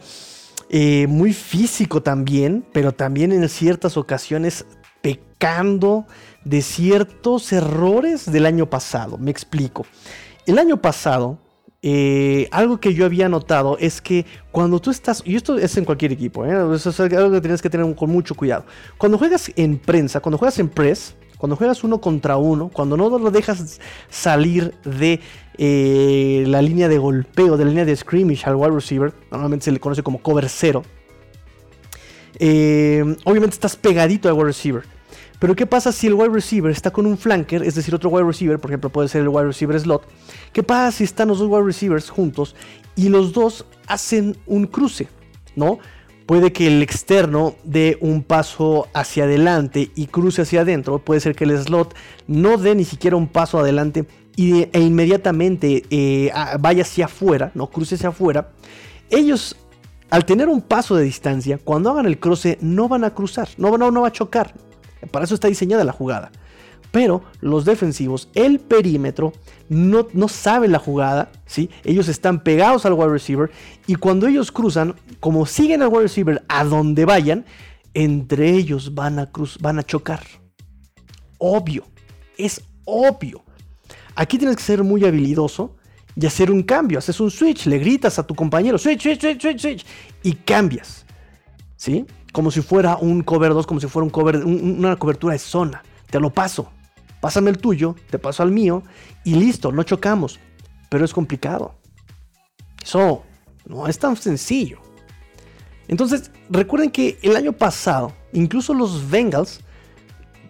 eh, 0.70 1.08
muy 1.08 1.34
físico 1.34 2.02
también, 2.04 2.66
pero 2.74 2.92
también 2.94 3.32
en 3.32 3.48
ciertas 3.50 3.98
ocasiones 3.98 4.66
pecando 5.02 6.06
de 6.44 6.62
ciertos 6.62 7.52
errores 7.52 8.32
del 8.32 8.46
año 8.46 8.70
pasado. 8.70 9.18
Me 9.18 9.32
explico. 9.32 9.86
El 10.46 10.60
año 10.60 10.82
pasado, 10.82 11.40
eh, 11.84 12.48
algo 12.52 12.80
que 12.80 12.94
yo 12.94 13.06
había 13.06 13.30
notado 13.30 13.78
es 13.80 14.02
que 14.02 14.26
cuando 14.52 14.80
tú 14.80 14.90
estás, 14.90 15.22
y 15.26 15.36
esto 15.36 15.58
es 15.58 15.78
en 15.78 15.86
cualquier 15.86 16.12
equipo, 16.12 16.46
¿eh? 16.46 16.76
eso 16.76 16.90
es 16.90 17.00
algo 17.00 17.32
que 17.32 17.42
tienes 17.42 17.62
que 17.62 17.70
tener 17.70 17.96
con 17.96 18.10
mucho 18.10 18.36
cuidado. 18.36 18.66
Cuando 18.98 19.18
juegas 19.18 19.52
en 19.56 19.78
prensa, 19.78 20.20
cuando 20.20 20.38
juegas 20.38 20.58
en 20.60 20.70
press, 20.70 21.16
cuando 21.38 21.56
juegas 21.56 21.84
uno 21.84 22.02
contra 22.02 22.38
uno, 22.38 22.70
cuando 22.70 22.98
no 22.98 23.10
lo 23.10 23.30
dejas 23.30 23.80
salir 24.10 24.74
de 24.84 25.20
eh, 25.58 26.44
la 26.48 26.62
línea 26.62 26.88
de 26.88 26.98
golpeo, 26.98 27.58
de 27.58 27.66
la 27.66 27.70
línea 27.70 27.86
de 27.86 27.96
scrimmage 27.96 28.46
al 28.46 28.56
wide 28.56 28.72
receiver, 28.72 29.14
normalmente 29.32 29.66
se 29.66 29.72
le 29.72 29.80
conoce 29.80 30.02
como 30.02 30.20
cover 30.20 30.50
cero. 30.50 30.84
Eh, 32.40 33.04
obviamente 33.24 33.54
estás 33.54 33.76
pegadito 33.76 34.28
al 34.28 34.34
wide 34.34 34.46
receiver. 34.46 34.97
Pero 35.40 35.56
¿qué 35.56 35.66
pasa 35.66 35.92
si 35.92 36.08
el 36.08 36.16
wide 36.16 36.30
receiver 36.30 36.72
está 36.72 36.92
con 36.92 37.06
un 37.06 37.18
flanker, 37.18 37.64
es 37.64 37.76
decir, 37.76 37.94
otro 37.94 38.10
wide 38.10 38.26
receiver, 38.26 38.60
por 38.60 38.72
ejemplo, 38.72 38.90
puede 38.90 39.08
ser 39.08 39.22
el 39.22 39.30
wide 39.30 39.46
receiver 39.46 39.80
slot? 39.80 40.08
¿Qué 40.52 40.64
pasa 40.64 40.92
si 40.92 41.04
están 41.04 41.28
los 41.28 41.40
dos 41.40 41.50
wide 41.50 41.64
receivers 41.64 42.10
juntos 42.10 42.56
y 42.96 43.10
los 43.10 43.34
dos 43.34 43.66
hacen 43.88 44.36
un 44.48 44.66
cruce? 44.66 45.08
¿No? 45.56 45.80
Puede 46.26 46.52
que 46.52 46.68
el 46.68 46.82
externo 46.82 47.56
dé 47.64 47.98
un 48.02 48.24
paso 48.24 48.88
hacia 48.94 49.24
adelante 49.24 49.92
y 49.96 50.08
cruce 50.08 50.42
hacia 50.42 50.62
adentro. 50.62 51.00
Puede 51.00 51.22
ser 51.22 51.36
que 51.36 51.46
el 51.46 51.58
slot 51.58 51.96
no 52.28 52.58
dé 52.58 52.76
ni 52.76 52.84
siquiera 52.84 53.16
un 53.16 53.28
paso 53.28 53.60
adelante 53.60 54.06
y, 54.36 54.68
e 54.74 54.82
inmediatamente 54.82 55.84
eh, 55.90 56.32
vaya 56.60 56.82
hacia 56.82 57.06
afuera, 57.06 57.52
no 57.54 57.68
cruce 57.68 57.96
hacia 57.96 58.10
afuera. 58.10 58.50
Ellos, 59.10 59.56
al 60.10 60.26
tener 60.26 60.50
un 60.50 60.62
paso 60.62 60.96
de 60.96 61.06
distancia, 61.06 61.60
cuando 61.64 61.92
hagan 61.92 62.08
el 62.08 62.20
cruce, 62.20 62.58
no 62.60 62.90
van 62.90 63.06
a 63.06 63.14
cruzar, 63.14 63.48
no, 63.58 63.78
no, 63.78 63.90
no 63.90 64.02
va 64.02 64.10
a 64.10 64.12
chocar. 64.12 64.54
Para 65.12 65.26
eso 65.26 65.36
está 65.36 65.48
diseñada 65.48 65.84
la 65.84 65.92
jugada. 65.92 66.32
Pero 66.92 67.24
los 67.42 67.66
defensivos, 67.66 68.30
el 68.34 68.60
perímetro, 68.60 69.34
no, 69.70 70.08
no 70.14 70.28
saben 70.28 70.72
la 70.72 70.80
jugada, 70.80 71.32
¿sí? 71.46 71.70
Ellos 71.84 72.08
están 72.08 72.44
pegados 72.44 72.86
al 72.86 72.94
wide 72.94 73.10
receiver 73.10 73.52
y 73.86 73.96
cuando 73.96 74.28
ellos 74.28 74.52
cruzan, 74.52 74.96
como 75.20 75.46
siguen 75.46 75.82
al 75.82 75.90
wide 75.90 76.04
receiver 76.04 76.44
a 76.48 76.64
donde 76.64 77.06
vayan, 77.06 77.46
entre 77.94 78.52
ellos 78.52 78.96
van 78.96 79.20
a, 79.20 79.32
cruz, 79.32 79.58
van 79.60 79.80
a 79.80 79.84
chocar. 79.84 80.22
Obvio, 81.38 81.84
es 82.38 82.62
obvio. 82.86 83.44
Aquí 84.16 84.38
tienes 84.38 84.56
que 84.56 84.64
ser 84.64 84.84
muy 84.84 85.06
habilidoso 85.06 85.76
y 86.16 86.26
hacer 86.26 86.50
un 86.50 86.64
cambio. 86.64 86.98
Haces 86.98 87.20
un 87.20 87.30
switch, 87.30 87.68
le 87.68 87.78
gritas 87.78 88.18
a 88.18 88.26
tu 88.26 88.34
compañero, 88.34 88.78
switch, 88.78 89.04
switch, 89.04 89.22
switch, 89.22 89.42
switch, 89.42 89.60
switch, 89.60 89.86
y 90.24 90.34
cambias. 90.34 91.06
¿Sí? 91.76 92.06
Como 92.32 92.52
si 92.52 92.62
fuera 92.62 92.98
un 92.98 93.24
cover 93.24 93.54
2, 93.54 93.66
como 93.66 93.80
si 93.80 93.88
fuera 93.88 94.08
una 94.46 94.96
cobertura 94.98 95.34
de 95.34 95.40
zona. 95.40 95.84
Te 96.10 96.20
lo 96.20 96.32
paso 96.32 96.72
pásame 97.20 97.50
el 97.50 97.58
tuyo, 97.58 97.96
te 98.10 98.20
paso 98.20 98.44
al 98.44 98.52
mío 98.52 98.84
y 99.24 99.36
listo, 99.36 99.72
no 99.72 99.84
chocamos. 99.84 100.40
Pero 100.90 101.04
es 101.04 101.14
complicado. 101.14 101.76
Eso 102.84 103.24
no 103.66 103.88
es 103.88 104.00
tan 104.00 104.16
sencillo. 104.16 104.80
Entonces, 105.88 106.32
recuerden 106.50 106.92
que 106.92 107.18
el 107.22 107.36
año 107.36 107.54
pasado, 107.54 108.14
incluso 108.34 108.74
los 108.74 109.10
Bengals 109.10 109.62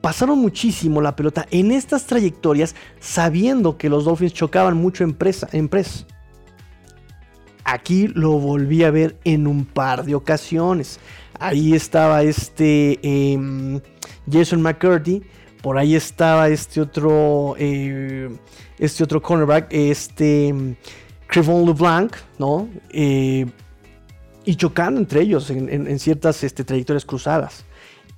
pasaron 0.01 0.37
muchísimo 0.37 1.01
la 1.01 1.15
pelota 1.15 1.47
en 1.49 1.71
estas 1.71 2.05
trayectorias 2.05 2.75
sabiendo 2.99 3.77
que 3.77 3.89
los 3.89 4.05
Dolphins 4.05 4.33
chocaban 4.33 4.77
mucho 4.77 5.03
en 5.03 5.13
presa. 5.13 5.47
Aquí 7.63 8.07
lo 8.07 8.33
volví 8.39 8.83
a 8.83 8.91
ver 8.91 9.19
en 9.23 9.47
un 9.47 9.65
par 9.65 10.05
de 10.05 10.15
ocasiones. 10.15 10.99
Ahí 11.39 11.73
estaba 11.73 12.23
este 12.23 12.99
em, 13.03 13.79
Jason 14.31 14.61
McCurdy 14.61 15.23
por 15.61 15.77
ahí 15.77 15.95
estaba 15.95 16.49
este 16.49 16.81
otro, 16.81 17.55
eh, 17.57 18.29
este 18.77 19.03
otro 19.03 19.21
cornerback, 19.21 19.67
este 19.71 20.77
Crevon 21.27 21.65
LeBlanc, 21.65 22.15
¿no? 22.37 22.69
Eh, 22.89 23.45
y 24.45 24.55
chocando 24.55 24.99
entre 24.99 25.21
ellos 25.21 25.49
en, 25.49 25.99
ciertas 25.99 26.43
este, 26.43 26.63
trayectorias 26.63 27.03
cruzadas. 27.03 27.65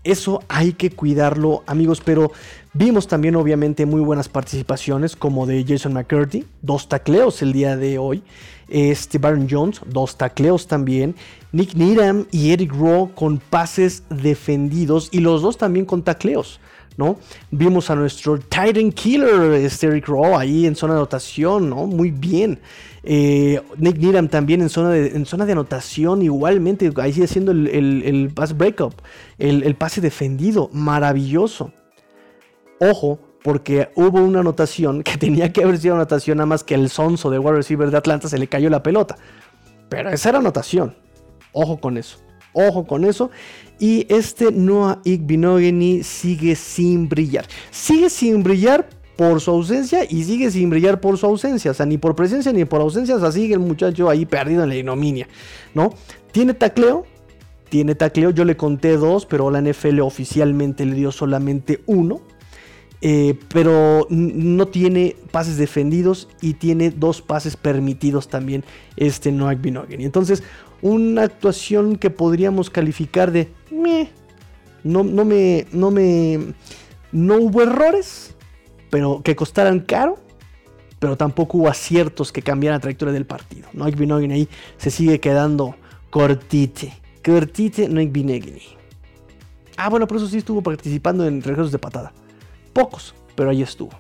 Eso 0.04 0.44
hay 0.48 0.74
que 0.74 0.92
cuidarlo, 0.92 1.64
amigos, 1.66 2.02
pero 2.06 2.32
vimos 2.74 3.08
también 3.08 3.36
obviamente 3.36 3.86
muy 3.86 4.02
buenas 4.02 4.30
participaciones 4.30 5.16
como 5.16 5.46
de 5.46 5.66
Jason 5.68 5.94
McCurdy, 5.94 6.46
dos 6.62 6.88
tacleos 6.88 7.42
el 7.42 7.54
día 7.54 7.78
de 7.78 7.98
hoy. 7.98 8.24
Este 8.68 9.18
Baron 9.18 9.48
Jones, 9.50 9.82
dos 9.88 10.18
tacleos 10.18 10.68
también. 10.68 11.16
Nick 11.52 11.74
Needham 11.74 12.28
y 12.32 12.52
Eric 12.52 12.72
Rowe 12.74 13.10
con 13.16 13.40
pases 13.40 14.04
defendidos 14.10 15.10
y 15.12 15.20
los 15.20 15.42
dos 15.42 15.58
también 15.58 15.86
con 15.86 16.04
tacleos. 16.04 16.60
¿no? 17.00 17.18
Vimos 17.50 17.90
a 17.90 17.96
nuestro 17.96 18.38
Titan 18.38 18.92
Killer, 18.92 19.54
este 19.54 19.88
Eric 19.88 20.08
Rowe, 20.08 20.36
ahí 20.36 20.66
en 20.66 20.76
zona 20.76 20.94
de 20.94 21.00
anotación, 21.00 21.70
¿no? 21.70 21.88
Muy 21.88 22.12
bien. 22.12 22.60
Eh, 23.04 23.62
Nick 23.78 23.98
Needham 23.98 24.28
también 24.28 24.62
en 24.62 24.68
zona, 24.68 24.90
de, 24.90 25.08
en 25.16 25.26
zona 25.26 25.46
de 25.46 25.54
anotación, 25.54 26.22
igualmente, 26.22 26.92
ahí 26.98 27.14
sigue 27.14 27.26
haciendo 27.26 27.54
el, 27.54 27.68
el, 27.70 28.30
pass 28.34 28.56
breakup, 28.56 28.96
el, 29.38 29.64
el 29.64 29.76
pase 29.76 30.02
defendido, 30.02 30.70
maravilloso. 30.74 31.72
Ojo, 32.80 33.20
porque 33.44 33.90
hubo 33.96 34.22
una 34.22 34.40
anotación 34.40 35.04
que 35.04 35.18
tenía 35.18 35.52
que 35.52 35.64
haber 35.64 35.78
sido 35.78 35.96
anotación 35.96 36.38
nada 36.38 36.48
más 36.48 36.64
que 36.64 36.76
el 36.76 36.90
sonso 36.90 37.30
de 37.30 37.40
wide 37.40 37.58
receiver 37.58 37.92
de 37.92 37.98
Atlanta 37.98 38.28
se 38.28 38.38
le 38.38 38.48
cayó 38.48 38.70
la 38.70 38.84
pelota. 38.84 39.18
Pero 39.90 40.10
esa 40.10 40.30
era 40.30 40.40
anotación. 40.40 40.96
Ojo 41.52 41.80
con 41.80 41.98
eso. 41.98 42.20
Ojo 42.54 42.86
con 42.86 43.06
eso. 43.06 43.32
Y 43.80 44.06
este 44.10 44.52
Noah 44.52 45.02
Igbinogeni 45.04 46.04
sigue 46.04 46.56
sin 46.56 47.10
brillar. 47.10 47.46
Sigue 47.72 48.10
sin 48.10 48.44
brillar 48.44 48.88
por 49.16 49.42
su 49.42 49.52
ausencia 49.52 50.06
y 50.10 50.24
sigue 50.24 50.52
sin 50.52 50.70
brillar 50.70 51.02
por 51.02 51.18
su 51.18 51.26
ausencia. 51.26 51.72
O 51.72 51.74
sea, 51.74 51.86
ni 51.86 51.98
por 51.98 52.16
presencia 52.16 52.52
ni 52.54 52.66
por 52.66 52.82
ausencia. 52.82 53.16
O 53.16 53.20
sea, 53.20 53.32
sigue 53.32 53.54
el 53.54 53.60
muchacho 53.60 54.10
ahí 54.10 54.26
perdido 54.26 54.64
en 54.64 54.70
la 54.70 54.76
ignominia. 54.76 55.28
¿No? 55.74 55.94
Tiene 56.32 56.54
tacleo. 56.54 57.06
Tiene 57.70 57.96
tacleo. 57.96 58.32
Yo 58.32 58.46
le 58.46 58.58
conté 58.58 58.98
dos, 58.98 59.26
pero 59.26 59.50
la 59.52 59.62
NFL 59.62 60.02
oficialmente 60.02 60.86
le 60.86 60.96
dio 60.96 61.12
solamente 61.12 61.82
uno. 61.86 62.22
Eh, 63.02 63.40
pero 63.48 64.08
no 64.10 64.68
tiene 64.68 65.16
pases 65.32 65.56
defendidos 65.58 66.28
y 66.42 66.56
tiene 66.56 66.92
dos 66.92 67.22
pases 67.22 67.56
permitidos 67.56 68.28
también 68.28 68.66
este 68.98 69.32
Noah 69.32 69.54
Igbinogeni. 69.54 70.04
Entonces, 70.04 70.44
una 70.82 71.24
actuación 71.24 71.96
que 71.96 72.10
podríamos 72.10 72.70
calificar 72.70 73.32
de 73.32 73.52
no, 74.84 75.04
no 75.04 75.26
me, 75.26 75.66
no 75.72 75.92
me, 75.92 76.54
no 77.12 77.38
hubo 77.38 77.62
errores, 77.64 78.36
pero 78.90 79.22
que 79.24 79.36
costaran 79.36 79.80
caro, 79.80 80.18
pero 81.00 81.16
tampoco 81.16 81.58
hubo 81.58 81.68
aciertos 81.70 82.32
que 82.32 82.42
cambiaran 82.42 82.78
la 82.78 82.82
trayectoria 82.82 83.14
del 83.14 83.26
partido. 83.26 83.70
No 83.74 83.86
hay 83.86 83.94
ahí 84.32 84.50
se 84.78 84.92
sigue 84.92 85.20
quedando 85.20 85.76
cortite. 86.10 86.94
Cortite 87.24 87.88
no 87.88 88.06
binegni. 88.06 88.62
Ah, 89.78 89.90
bueno, 89.90 90.08
por 90.08 90.18
eso 90.18 90.28
sí 90.28 90.40
estuvo 90.40 90.62
participando 90.62 91.26
en 91.26 91.42
regresos 91.42 91.72
de 91.72 91.80
patada. 91.80 92.14
Pocos, 92.74 93.14
pero 93.36 93.50
ahí 93.50 93.62
estuvo. 93.62 93.92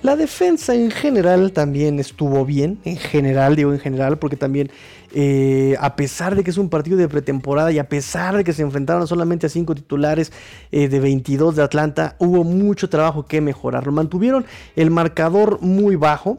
La 0.00 0.14
defensa 0.14 0.74
en 0.74 0.90
general 0.92 1.52
también 1.52 1.98
estuvo 1.98 2.44
bien, 2.44 2.78
en 2.84 2.96
general, 2.96 3.56
digo 3.56 3.72
en 3.72 3.80
general, 3.80 4.18
porque 4.18 4.36
también 4.36 4.70
eh, 5.12 5.74
a 5.80 5.96
pesar 5.96 6.36
de 6.36 6.44
que 6.44 6.50
es 6.50 6.56
un 6.56 6.68
partido 6.68 6.96
de 6.96 7.08
pretemporada 7.08 7.72
y 7.72 7.78
a 7.78 7.88
pesar 7.88 8.36
de 8.36 8.44
que 8.44 8.52
se 8.52 8.62
enfrentaron 8.62 9.08
solamente 9.08 9.46
a 9.46 9.50
cinco 9.50 9.74
titulares 9.74 10.32
eh, 10.70 10.88
de 10.88 11.00
22 11.00 11.56
de 11.56 11.62
Atlanta, 11.62 12.14
hubo 12.18 12.44
mucho 12.44 12.88
trabajo 12.88 13.26
que 13.26 13.40
mejorar. 13.40 13.86
Lo 13.86 13.92
mantuvieron 13.92 14.46
el 14.76 14.90
marcador 14.90 15.60
muy 15.62 15.96
bajo. 15.96 16.38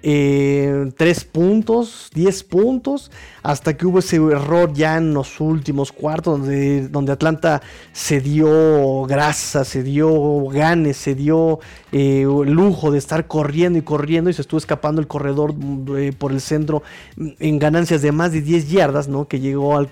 3 0.00 0.04
eh, 0.04 1.28
puntos, 1.32 2.10
10 2.14 2.44
puntos, 2.44 3.10
hasta 3.42 3.76
que 3.76 3.86
hubo 3.86 3.98
ese 3.98 4.16
error 4.16 4.72
ya 4.72 4.96
en 4.96 5.14
los 5.14 5.40
últimos 5.40 5.92
cuartos, 5.92 6.40
donde, 6.40 6.88
donde 6.88 7.12
Atlanta 7.12 7.62
se 7.92 8.20
dio 8.20 9.04
grasa, 9.04 9.64
se 9.64 9.82
dio 9.82 10.46
ganes, 10.46 10.96
se 10.96 11.14
dio 11.14 11.60
eh, 11.92 12.24
lujo 12.46 12.90
de 12.90 12.98
estar 12.98 13.26
corriendo 13.26 13.78
y 13.78 13.82
corriendo 13.82 14.30
y 14.30 14.32
se 14.32 14.42
estuvo 14.42 14.58
escapando 14.58 15.00
el 15.00 15.06
corredor 15.06 15.54
eh, 15.96 16.12
por 16.16 16.32
el 16.32 16.40
centro 16.40 16.82
en 17.16 17.58
ganancias 17.58 18.02
de 18.02 18.12
más 18.12 18.32
de 18.32 18.40
10 18.40 18.70
yardas, 18.70 19.08
¿no? 19.08 19.26
que 19.26 19.40
llegó 19.40 19.76
al, 19.76 19.88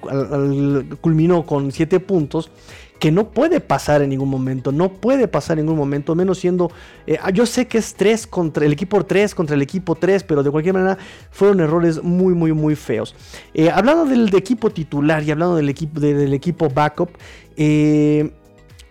culminó 1.00 1.46
con 1.46 1.72
7 1.72 2.00
puntos 2.00 2.50
que 2.98 3.10
no 3.10 3.30
puede 3.30 3.60
pasar 3.60 4.02
en 4.02 4.10
ningún 4.10 4.30
momento, 4.30 4.72
no 4.72 4.92
puede 4.92 5.28
pasar 5.28 5.58
en 5.58 5.66
ningún 5.66 5.78
momento, 5.78 6.14
menos 6.14 6.38
siendo, 6.38 6.70
eh, 7.06 7.18
ah, 7.22 7.30
yo 7.30 7.46
sé 7.46 7.66
que 7.66 7.78
es 7.78 7.94
3 7.94 8.26
contra 8.26 8.64
el 8.64 8.72
equipo 8.72 9.04
3 9.04 9.34
contra 9.34 9.54
el 9.54 9.62
equipo 9.62 9.94
3, 9.94 10.22
pero 10.24 10.42
de 10.42 10.50
cualquier 10.50 10.74
manera 10.74 10.98
fueron 11.30 11.60
errores 11.60 12.02
muy, 12.02 12.34
muy, 12.34 12.52
muy 12.52 12.74
feos. 12.74 13.14
Eh, 13.54 13.70
hablando 13.70 14.06
del 14.06 14.34
equipo 14.34 14.70
titular 14.70 15.22
y 15.22 15.30
hablando 15.30 15.56
del 15.56 15.68
equipo, 15.68 16.00
del 16.00 16.32
equipo 16.32 16.68
backup, 16.68 17.10
eh, 17.56 18.32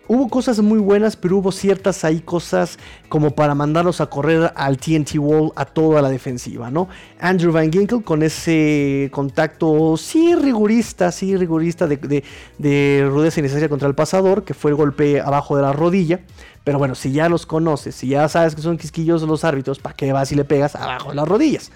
Hubo 0.07 0.29
cosas 0.29 0.59
muy 0.59 0.77
buenas, 0.77 1.15
pero 1.15 1.37
hubo 1.37 1.51
ciertas 1.51 2.03
ahí 2.05 2.19
cosas 2.19 2.77
como 3.09 3.31
para 3.31 3.55
mandarlos 3.55 4.01
a 4.01 4.05
correr 4.05 4.51
al 4.55 4.77
TNT 4.77 5.15
Wall 5.17 5.51
a 5.55 5.65
toda 5.65 5.99
la 6.03 6.09
defensiva, 6.09 6.69
¿no? 6.69 6.87
Andrew 7.19 7.51
Van 7.51 7.71
Ginkel 7.71 8.03
con 8.03 8.21
ese 8.21 9.09
contacto, 9.11 9.97
sí 9.97 10.35
rigurista, 10.35 11.11
sí 11.11 11.35
rigurista 11.35 11.87
de, 11.87 12.23
de, 12.59 13.07
rudeza 13.09 13.39
innecesaria 13.39 13.67
contra 13.67 13.87
el 13.87 13.95
pasador, 13.95 14.43
que 14.43 14.53
fue 14.53 14.69
el 14.69 14.77
golpe 14.77 15.21
abajo 15.21 15.55
de 15.55 15.63
la 15.63 15.73
rodilla. 15.73 16.19
Pero 16.63 16.77
bueno, 16.77 16.93
si 16.93 17.11
ya 17.11 17.27
los 17.27 17.47
conoces, 17.47 17.95
si 17.95 18.09
ya 18.09 18.29
sabes 18.29 18.53
que 18.53 18.61
son 18.61 18.77
quisquillosos 18.77 19.27
los 19.27 19.43
árbitros, 19.43 19.79
¿para 19.79 19.95
qué 19.95 20.13
vas 20.13 20.31
y 20.31 20.35
le 20.35 20.45
pegas 20.45 20.75
abajo 20.75 21.09
de 21.09 21.15
las 21.15 21.27
rodillas? 21.27 21.71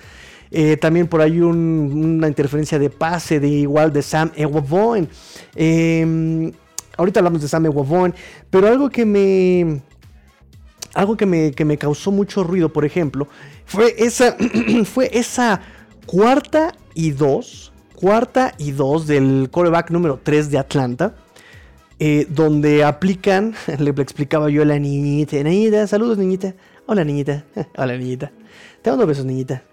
Eh, 0.52 0.78
también 0.78 1.08
por 1.08 1.22
ahí 1.22 1.40
una 1.42 2.28
interferencia 2.28 2.78
de 2.78 2.92
pase 2.92 3.40
de 3.40 3.48
igual 3.48 3.92
de 3.92 4.04
Sam 4.04 4.32
Ewavoen. 4.36 5.10
Eh, 5.56 6.52
Ahorita 7.00 7.22
hablamos 7.22 7.42
de 7.42 7.48
Sam 7.48 7.66
Wavon, 7.74 8.14
pero 8.50 8.68
algo 8.68 8.90
que 8.90 9.06
me. 9.06 9.82
Algo 10.94 11.16
que 11.16 11.26
me, 11.26 11.52
que 11.52 11.64
me 11.64 11.78
causó 11.78 12.12
mucho 12.12 12.44
ruido, 12.44 12.74
por 12.74 12.84
ejemplo, 12.84 13.30
fue 13.66 13.96
esa, 14.00 14.36
fue 14.84 15.10
esa 15.14 15.62
cuarta 16.06 16.76
y 16.94 17.12
dos, 17.12 17.72
cuarta 17.96 18.54
y 18.58 18.72
dos 18.72 19.08
del 19.08 19.48
coreback 19.50 19.92
número 19.92 20.20
3 20.22 20.52
de 20.52 20.58
Atlanta, 20.58 21.16
eh, 22.00 22.28
donde 22.30 22.84
aplican, 22.84 23.54
le, 23.80 23.92
explicaba 23.92 24.50
yo 24.50 24.64
a 24.64 24.66
la 24.66 24.78
niñita, 24.78 25.42
niñita, 25.42 25.88
saludos 25.88 26.18
niñita, 26.18 26.54
hola 26.86 27.06
niñita, 27.06 27.46
hola 27.78 27.96
niñita, 27.96 28.34
te 28.82 28.90
mando 28.90 29.08
besos 29.08 29.24
niñita. 29.24 29.64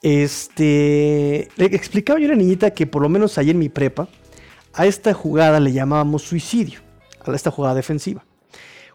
Este, 0.00 1.48
le 1.56 1.64
explicaba 1.64 2.20
yo 2.20 2.26
a 2.26 2.30
la 2.30 2.36
niñita 2.36 2.70
que 2.70 2.86
por 2.86 3.02
lo 3.02 3.08
menos 3.08 3.36
ayer 3.36 3.56
en 3.56 3.58
mi 3.58 3.68
prepa, 3.68 4.08
a 4.76 4.86
esta 4.86 5.14
jugada 5.14 5.58
le 5.58 5.72
llamábamos 5.72 6.22
suicidio, 6.22 6.80
a 7.24 7.34
esta 7.34 7.50
jugada 7.50 7.74
defensiva. 7.74 8.24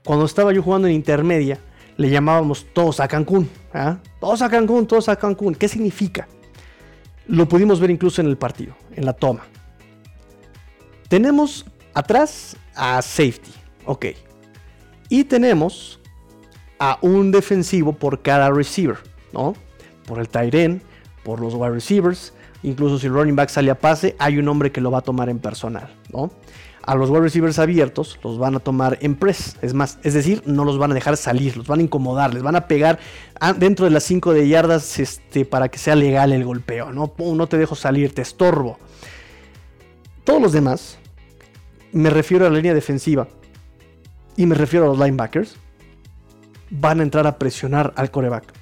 Cuando 0.06 0.26
estaba 0.26 0.54
yo 0.54 0.62
jugando 0.62 0.88
en 0.88 0.94
intermedia, 0.94 1.60
le 1.98 2.10
llamábamos 2.10 2.66
todos 2.74 3.00
a 3.00 3.08
Cancún. 3.08 3.50
¿ah? 3.74 3.98
Todos 4.20 4.42
a 4.42 4.50
Cancún, 4.50 4.88
todos 4.88 5.10
a 5.10 5.16
Cancún. 5.16 5.56
¿Qué 5.56 5.68
significa? 5.68 6.28
Lo 7.28 7.48
pudimos 7.48 7.80
ver 7.80 7.90
incluso 7.90 8.22
en 8.22 8.28
el 8.28 8.38
partido, 8.38 8.76
en 8.96 9.06
la 9.06 9.14
toma. 9.14 9.42
Tenemos 11.08 11.66
atrás 11.94 12.56
a 12.76 13.02
safety, 13.02 13.52
ok. 13.86 14.06
Y 15.10 15.24
tenemos 15.26 16.00
a 16.80 16.98
un 17.02 17.32
defensivo 17.32 17.94
por 17.94 18.22
cada 18.22 18.50
receiver, 18.50 18.98
¿no? 19.34 19.56
Por 20.06 20.20
el 20.20 20.30
tight 20.30 20.54
end, 20.56 20.82
por 21.24 21.40
los 21.40 21.54
wide 21.54 21.72
receivers, 21.72 22.34
Incluso 22.64 23.00
si 23.00 23.08
el 23.08 23.14
running 23.14 23.36
back 23.36 23.50
sale 23.50 23.72
a 23.72 23.80
pase, 23.80 24.16
hay 24.20 24.38
un 24.38 24.48
hombre 24.48 24.72
que 24.72 24.82
lo 24.82 24.92
va 24.92 25.00
a 25.00 25.02
tomar 25.02 25.30
en 25.30 25.40
personal, 25.40 25.94
¿no? 26.12 26.32
A 26.84 26.96
los 26.96 27.10
wide 27.10 27.22
receivers 27.22 27.60
abiertos 27.60 28.20
los 28.24 28.40
van 28.40 28.56
a 28.56 28.60
tomar 28.60 28.98
en 29.02 29.16
press. 29.16 29.58
Es 29.62 29.74
más, 29.74 30.00
es 30.04 30.16
decir, 30.16 30.42
no 30.46 30.66
los 30.66 30.80
van 30.80 30.92
a 30.92 30.94
dejar 30.96 31.16
salir, 31.16 31.56
los 31.58 31.68
van 31.68 31.80
a 31.80 31.84
incomodar, 31.84 32.34
les 32.34 32.42
van 32.42 32.56
a 32.56 32.68
pegar 32.68 33.00
dentro 33.58 33.86
de 33.86 33.92
las 33.92 34.04
5 34.04 34.34
de 34.34 34.48
yardas 34.48 35.00
este, 35.00 35.46
para 35.46 35.70
que 35.70 35.78
sea 35.78 35.96
legal 35.96 36.32
el 36.34 36.44
golpeo, 36.44 36.92
¿no? 36.92 37.14
no 37.18 37.48
te 37.48 37.58
dejo 37.58 37.76
salir, 37.76 38.16
te 38.16 38.24
estorbo. 38.24 38.80
Todos 40.24 40.42
los 40.42 40.54
demás, 40.54 40.98
me 41.92 42.10
refiero 42.10 42.48
a 42.48 42.50
la 42.50 42.56
línea 42.56 42.74
defensiva 42.74 43.28
y 44.36 44.46
me 44.46 44.56
refiero 44.56 44.86
a 44.86 44.90
los 44.90 44.98
linebackers, 44.98 45.58
van 46.72 47.00
a 47.00 47.04
entrar 47.04 47.28
a 47.28 47.38
presionar 47.38 47.94
al 47.96 48.10
coreback. 48.10 48.54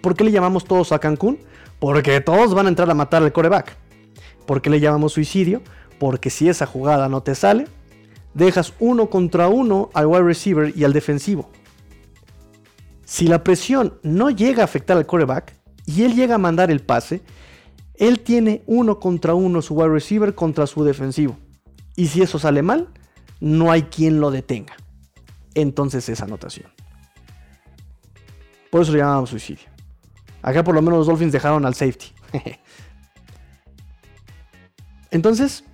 ¿Por 0.00 0.14
qué 0.14 0.24
le 0.24 0.32
llamamos 0.32 0.64
todos 0.64 0.92
a 0.92 0.98
Cancún? 0.98 1.38
Porque 1.82 2.20
todos 2.20 2.54
van 2.54 2.66
a 2.66 2.68
entrar 2.68 2.88
a 2.88 2.94
matar 2.94 3.24
al 3.24 3.32
coreback. 3.32 3.76
¿Por 4.46 4.62
qué 4.62 4.70
le 4.70 4.78
llamamos 4.78 5.14
suicidio? 5.14 5.62
Porque 5.98 6.30
si 6.30 6.48
esa 6.48 6.64
jugada 6.64 7.08
no 7.08 7.24
te 7.24 7.34
sale, 7.34 7.66
dejas 8.34 8.72
uno 8.78 9.10
contra 9.10 9.48
uno 9.48 9.90
al 9.92 10.06
wide 10.06 10.22
receiver 10.22 10.72
y 10.76 10.84
al 10.84 10.92
defensivo. 10.92 11.50
Si 13.04 13.26
la 13.26 13.42
presión 13.42 13.98
no 14.04 14.30
llega 14.30 14.62
a 14.62 14.64
afectar 14.66 14.96
al 14.96 15.06
coreback 15.06 15.56
y 15.84 16.04
él 16.04 16.14
llega 16.14 16.36
a 16.36 16.38
mandar 16.38 16.70
el 16.70 16.82
pase, 16.82 17.20
él 17.96 18.20
tiene 18.20 18.62
uno 18.66 19.00
contra 19.00 19.34
uno 19.34 19.60
su 19.60 19.74
wide 19.74 19.88
receiver 19.88 20.36
contra 20.36 20.68
su 20.68 20.84
defensivo. 20.84 21.36
Y 21.96 22.06
si 22.06 22.22
eso 22.22 22.38
sale 22.38 22.62
mal, 22.62 22.90
no 23.40 23.72
hay 23.72 23.82
quien 23.82 24.20
lo 24.20 24.30
detenga. 24.30 24.76
Entonces 25.56 26.08
es 26.08 26.20
anotación. 26.20 26.70
Por 28.70 28.82
eso 28.82 28.92
le 28.92 28.98
llamamos 28.98 29.30
suicidio. 29.30 29.71
Acá 30.42 30.64
por 30.64 30.74
lo 30.74 30.82
menos 30.82 30.98
los 30.98 31.06
Dolphins 31.06 31.32
dejaron 31.32 31.64
al 31.64 31.74
safety. 31.74 32.12
Entonces, 35.10 35.64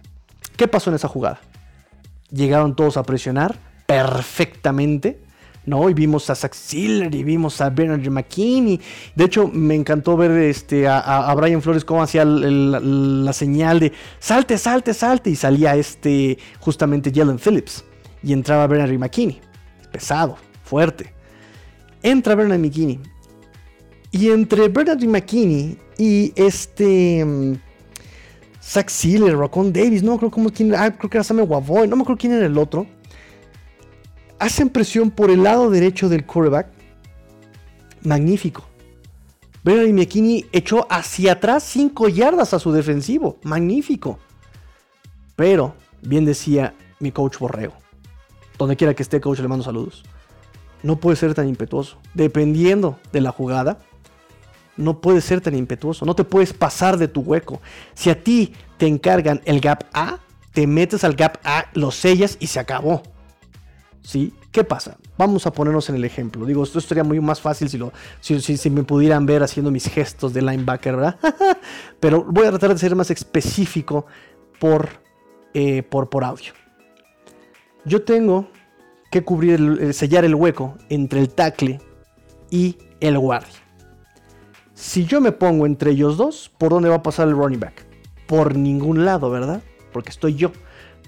¿qué 0.57 0.68
pasó 0.68 0.90
en 0.90 0.96
esa 0.96 1.09
jugada? 1.09 1.40
Llegaron 2.31 2.76
todos 2.76 2.96
a 2.98 3.02
presionar 3.02 3.57
perfectamente. 3.87 5.22
¿no? 5.64 5.90
Y 5.90 5.94
vimos 5.94 6.31
a 6.31 6.35
Zach 6.35 6.54
Siller 6.54 7.14
y 7.14 7.22
vimos 7.22 7.61
a 7.61 7.68
Bernard 7.68 8.09
McKinney. 8.09 8.81
De 9.14 9.24
hecho, 9.24 9.48
me 9.48 9.74
encantó 9.74 10.16
ver 10.16 10.31
este, 10.31 10.88
a, 10.88 11.35
Brian 11.37 11.61
Flores 11.61 11.85
cómo 11.85 12.02
hacía 12.02 12.24
la 12.24 13.33
señal 13.35 13.78
de 13.78 13.92
salte, 14.18 14.57
salte, 14.57 14.94
salte. 14.94 15.28
Y 15.28 15.37
salía 15.37 15.76
este, 15.76 16.38
justamente 16.59 17.12
Jalen 17.14 17.38
Phillips. 17.38 17.85
Y 18.22 18.33
entraba 18.33 18.66
Bernard 18.66 18.98
McKinney. 18.98 19.40
Pesado, 19.92 20.37
fuerte. 20.64 21.12
Entra 22.02 22.35
Bernard 22.35 22.61
McKinney 22.61 22.98
y 24.11 24.31
entre 24.31 24.68
Bernard 24.68 25.05
McKinney 25.05 25.79
y 25.99 26.33
este. 26.37 27.25
Um, 27.25 27.59
Zach 28.68 28.90
Sealer, 28.90 29.35
Rocon 29.35 29.73
Davis, 29.73 30.03
no 30.03 30.18
creo, 30.18 30.31
cómo, 30.31 30.51
quién, 30.51 30.75
ah, 30.75 30.94
creo 30.94 31.09
que 31.09 31.16
era 31.16 31.25
Sam 31.25 31.40
Wavoy, 31.40 31.88
no 31.88 31.97
me 31.97 32.03
acuerdo 32.03 32.21
quién 32.21 32.35
era 32.35 32.44
el 32.44 32.59
otro. 32.59 32.87
Hacen 34.38 34.68
presión 34.68 35.11
por 35.11 35.31
el 35.31 35.42
lado 35.42 35.71
derecho 35.71 36.11
del 36.11 36.27
quarterback. 36.27 36.68
Magnífico. 38.03 38.64
Bernard 39.64 39.92
McKinney 39.92 40.47
echó 40.53 40.87
hacia 40.90 41.33
atrás 41.33 41.62
5 41.64 42.09
yardas 42.11 42.53
a 42.53 42.59
su 42.59 42.71
defensivo. 42.71 43.38
Magnífico. 43.42 44.18
Pero, 45.35 45.75
bien 46.03 46.27
decía 46.27 46.75
mi 47.01 47.11
coach 47.11 47.38
Borrego. 47.38 47.75
Donde 48.59 48.77
quiera 48.77 48.92
que 48.92 49.03
esté, 49.03 49.21
coach, 49.21 49.40
le 49.40 49.49
mando 49.49 49.64
saludos. 49.64 50.05
No 50.83 51.01
puede 51.01 51.16
ser 51.16 51.33
tan 51.33 51.49
impetuoso. 51.49 51.99
Dependiendo 52.12 52.99
de 53.12 53.23
la 53.23 53.33
jugada, 53.33 53.79
no 54.79 55.01
puedes 55.01 55.25
ser 55.25 55.41
tan 55.41 55.55
impetuoso, 55.55 56.07
no 56.07 56.14
te 56.14 56.25
puedes 56.25 56.53
pasar 56.53 56.97
de 56.97 57.09
tu 57.09 57.21
hueco. 57.21 57.61
Si 57.95 58.09
a 58.09 58.23
ti 58.23 58.55
te 58.79 58.87
encargan 58.87 59.43
el 59.45 59.61
gap 59.61 59.85
A, 59.93 60.21
te 60.53 60.67
metes 60.67 61.05
al 61.05 61.14
gap 61.14 61.38
A, 61.45 61.67
lo 61.75 61.91
sellas 61.91 62.37
y 62.41 62.47
se 62.47 62.61
acabó. 62.61 63.03
¿Sí? 64.01 64.33
¿Qué 64.53 64.64
pasa? 64.64 64.97
Vamos 65.19 65.47
a 65.47 65.53
ponernos 65.53 65.88
en 65.91 65.97
el 65.97 66.05
ejemplo. 66.05 66.47
Digo, 66.47 66.62
esto 66.62 66.81
sería 66.81 67.05
muy 67.05 67.21
más 67.21 67.41
fácil 67.41 67.69
si, 67.69 67.77
lo, 67.77 67.93
si, 68.21 68.71
me 68.71 68.83
pudieran 68.83 69.27
ver 69.27 69.43
haciendo 69.43 69.71
mis 69.71 69.87
gestos 69.88 70.33
de 70.33 70.41
linebacker, 70.41 70.97
¿verdad? 70.97 71.17
Pero 72.01 72.25
voy 72.25 72.47
a 72.47 72.51
tratar 72.51 72.73
de 72.73 72.79
ser 72.79 72.97
más 72.97 73.11
específico 73.11 74.07
por, 74.59 74.88
eh, 75.53 75.83
por, 75.83 76.09
por 76.09 76.25
audio. 76.25 76.53
Yo 77.85 78.03
tengo 78.03 78.49
que 79.11 79.23
cubrir, 79.23 79.93
sellar 79.93 80.25
el 80.25 80.35
hueco 80.35 80.77
entre 80.88 81.21
el 81.21 81.29
tackle 81.29 81.81
y 82.51 82.79
el 83.01 83.19
guardia. 83.19 83.67
Si 84.81 85.07
yo 85.07 85.21
me 85.21 85.33
pongo 85.33 85.67
entre 85.67 85.91
ellos 85.91 86.17
dos, 86.17 86.53
¿por 86.57 86.71
dónde 86.71 86.88
va 86.88 86.95
a 86.95 87.03
pasar 87.03 87.27
el 87.27 87.35
running 87.35 87.59
back? 87.59 87.85
Por 88.29 88.55
ningún 88.55 89.05
lado, 89.05 89.29
¿verdad? 89.29 89.61
Porque 89.93 90.11
estoy 90.11 90.37
yo. 90.37 90.53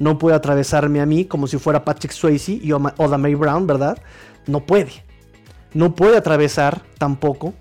No 0.01 0.19
puede 0.19 0.35
atravesarme 0.35 1.01
a 1.01 1.07
mí 1.07 1.25
como 1.25 1.47
si 1.47 1.57
fuera 1.57 1.85
Patrick 1.85 2.11
Swayze 2.13 2.59
y 2.61 2.73
Oda 2.73 3.17
May 3.17 3.37
Brown, 3.37 3.69
¿verdad? 3.69 4.03
No 4.49 4.67
puede. 4.67 5.05
No 5.73 5.95
puede 5.95 6.17
atravesar 6.17 6.83
tampoco 6.99 7.55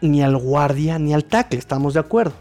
ni 0.00 0.22
al 0.22 0.36
guardia 0.36 1.00
ni 1.00 1.14
al 1.14 1.24
tackle, 1.24 1.58
estamos 1.58 1.94
de 1.94 2.00
acuerdo. 2.00 2.34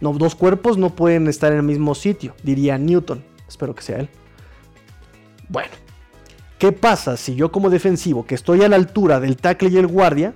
Dos 0.00 0.34
cuerpos 0.34 0.78
no 0.78 0.96
pueden 0.96 1.28
estar 1.28 1.52
en 1.52 1.58
el 1.58 1.64
mismo 1.64 1.94
sitio, 1.94 2.34
diría 2.42 2.78
Newton. 2.78 3.22
Espero 3.46 3.74
que 3.74 3.82
sea 3.82 3.98
él. 3.98 4.08
Bueno, 5.50 5.72
¿qué 6.58 6.72
pasa 6.72 7.18
si 7.18 7.34
yo 7.34 7.52
como 7.52 7.68
defensivo, 7.68 8.24
que 8.24 8.34
estoy 8.34 8.62
a 8.62 8.68
la 8.70 8.76
altura 8.76 9.20
del 9.20 9.36
tackle 9.36 9.68
y 9.68 9.76
el 9.76 9.88
guardia, 9.88 10.32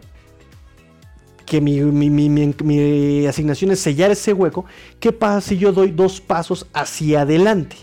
que 1.46 1.60
mi, 1.60 3.26
asignación 3.26 3.70
es 3.70 3.80
sellar 3.80 4.10
ese 4.10 4.32
hueco, 4.32 4.66
¿qué 5.00 5.12
pasa 5.12 5.40
si 5.40 5.56
yo 5.56 5.72
doy 5.72 5.92
dos 5.92 6.20
pasos 6.20 6.66
hacia 6.74 7.22
adelante? 7.22 7.76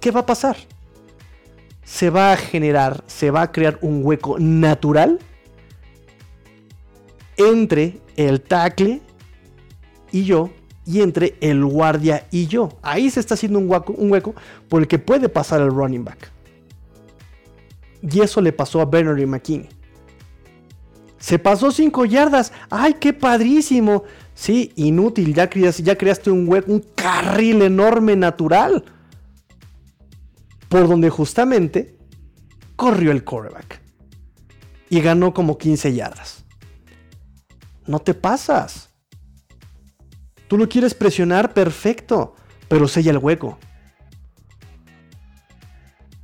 ¿Qué 0.00 0.10
va 0.10 0.20
a 0.20 0.26
pasar? 0.26 0.56
Se 1.84 2.10
va 2.10 2.32
a 2.32 2.36
generar, 2.36 3.04
se 3.06 3.30
va 3.30 3.42
a 3.42 3.52
crear 3.52 3.78
un 3.80 4.04
hueco 4.04 4.38
natural 4.38 5.20
entre 7.36 8.00
el 8.16 8.40
tackle 8.40 9.00
y 10.10 10.24
yo 10.24 10.50
y 10.84 11.00
entre 11.00 11.36
el 11.40 11.64
guardia 11.64 12.26
y 12.30 12.46
yo. 12.46 12.70
Ahí 12.82 13.10
se 13.10 13.20
está 13.20 13.34
haciendo 13.34 13.58
un 13.58 13.70
hueco, 13.70 13.92
un 13.92 14.10
hueco 14.10 14.34
por 14.68 14.82
el 14.82 14.88
que 14.88 14.98
puede 14.98 15.28
pasar 15.28 15.60
el 15.60 15.70
running 15.70 16.04
back. 16.04 16.30
Y 18.02 18.20
eso 18.20 18.40
le 18.40 18.52
pasó 18.52 18.80
a 18.80 18.84
Bernard 18.84 19.18
y 19.18 19.26
McKinney. 19.26 19.68
Se 21.24 21.38
pasó 21.38 21.70
5 21.70 22.04
yardas. 22.04 22.52
¡Ay, 22.68 22.96
qué 23.00 23.14
padrísimo! 23.14 24.04
Sí, 24.34 24.72
inútil. 24.76 25.32
Ya, 25.32 25.48
creaste, 25.48 25.82
ya 25.82 25.96
creaste 25.96 26.30
un 26.30 26.46
hueco, 26.46 26.70
un 26.70 26.84
carril 26.94 27.62
enorme 27.62 28.14
natural. 28.14 28.84
Por 30.68 30.86
donde 30.86 31.08
justamente 31.08 31.96
corrió 32.76 33.10
el 33.10 33.24
quarterback. 33.24 33.80
Y 34.90 35.00
ganó 35.00 35.32
como 35.32 35.56
15 35.56 35.94
yardas. 35.94 36.44
No 37.86 38.00
te 38.00 38.12
pasas. 38.12 38.90
Tú 40.46 40.58
lo 40.58 40.68
quieres 40.68 40.92
presionar, 40.92 41.54
perfecto. 41.54 42.34
Pero 42.68 42.86
sella 42.86 43.12
el 43.12 43.18
hueco 43.18 43.58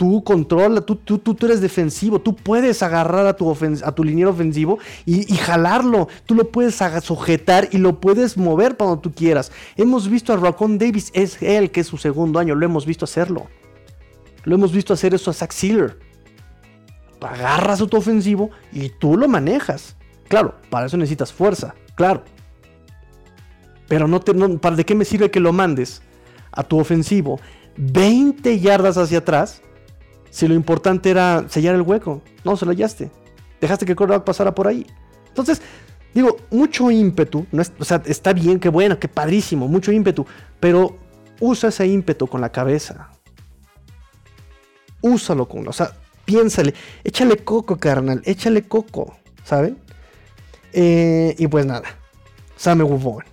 tú 0.00 0.24
controla, 0.24 0.80
tú, 0.80 0.96
tú, 0.96 1.18
tú, 1.18 1.36
eres 1.44 1.60
defensivo, 1.60 2.22
tú 2.22 2.34
puedes 2.34 2.82
agarrar 2.82 3.26
a 3.26 3.36
tu, 3.36 3.54
a 3.84 3.92
tu 3.92 4.02
liniero 4.02 4.30
ofensivo 4.30 4.78
y, 5.04 5.26
jalarlo, 5.36 6.08
tú 6.24 6.34
lo 6.34 6.50
puedes 6.50 6.80
sujetar 7.02 7.68
y 7.70 7.76
lo 7.76 8.00
puedes 8.00 8.38
mover 8.38 8.78
cuando 8.78 8.98
tú 8.98 9.12
quieras. 9.12 9.52
Hemos 9.76 10.08
visto 10.08 10.32
a 10.32 10.38
Raccoon 10.38 10.78
Davis, 10.78 11.10
es 11.12 11.42
él 11.42 11.70
que 11.70 11.80
es 11.80 11.86
su 11.86 11.98
segundo 11.98 12.38
año, 12.38 12.54
lo 12.54 12.64
hemos 12.64 12.86
visto 12.86 13.04
hacerlo. 13.04 13.48
Lo 14.44 14.54
hemos 14.54 14.72
visto 14.72 14.94
hacer 14.94 15.12
eso 15.12 15.32
a 15.32 15.34
Zach 15.34 15.52
Sealer. 15.52 15.98
Agarras 17.20 17.82
a 17.82 17.86
tu 17.86 17.98
ofensivo 17.98 18.48
y 18.72 18.88
tú 18.88 19.18
lo 19.18 19.28
manejas. 19.28 19.96
Claro, 20.28 20.54
para 20.70 20.86
eso 20.86 20.96
necesitas 20.96 21.30
fuerza, 21.30 21.74
claro. 21.94 22.24
Pero 23.86 24.08
no 24.08 24.20
te, 24.20 24.32
¿para 24.32 24.76
de 24.76 24.86
qué 24.86 24.94
me 24.94 25.04
sirve 25.04 25.30
que 25.30 25.40
lo 25.40 25.52
mandes 25.52 26.00
a 26.52 26.62
tu 26.62 26.78
ofensivo 26.78 27.38
20 27.76 28.60
yardas 28.60 28.96
hacia 28.96 29.18
atrás 29.18 29.60
si 30.30 30.48
lo 30.48 30.54
importante 30.54 31.10
era 31.10 31.44
sellar 31.48 31.74
el 31.74 31.82
hueco. 31.82 32.22
No, 32.44 32.56
se 32.56 32.64
lo 32.64 32.72
hallaste. 32.72 33.10
Dejaste 33.60 33.84
que 33.84 33.92
el 33.92 33.96
quarterback 33.96 34.24
pasara 34.24 34.54
por 34.54 34.68
ahí. 34.68 34.86
Entonces, 35.28 35.60
digo, 36.14 36.36
mucho 36.50 36.90
ímpetu. 36.90 37.46
No 37.52 37.62
o 37.78 37.84
sea, 37.84 38.02
está 38.06 38.32
bien, 38.32 38.58
qué 38.58 38.68
bueno, 38.68 38.98
qué 38.98 39.08
padrísimo, 39.08 39.68
mucho 39.68 39.92
ímpetu. 39.92 40.24
Pero 40.58 40.96
usa 41.40 41.68
ese 41.68 41.86
ímpetu 41.86 42.26
con 42.26 42.40
la 42.40 42.50
cabeza. 42.50 43.10
Úsalo 45.02 45.48
con. 45.48 45.66
O 45.66 45.72
sea, 45.72 45.92
piénsale. 46.24 46.74
Échale 47.04 47.36
coco, 47.38 47.76
carnal. 47.76 48.22
Échale 48.24 48.62
coco. 48.62 49.16
¿Saben? 49.44 49.78
Eh, 50.72 51.34
y 51.38 51.46
pues 51.48 51.66
nada. 51.66 51.88
Sam 52.56 52.82
Wufon. 52.82 53.24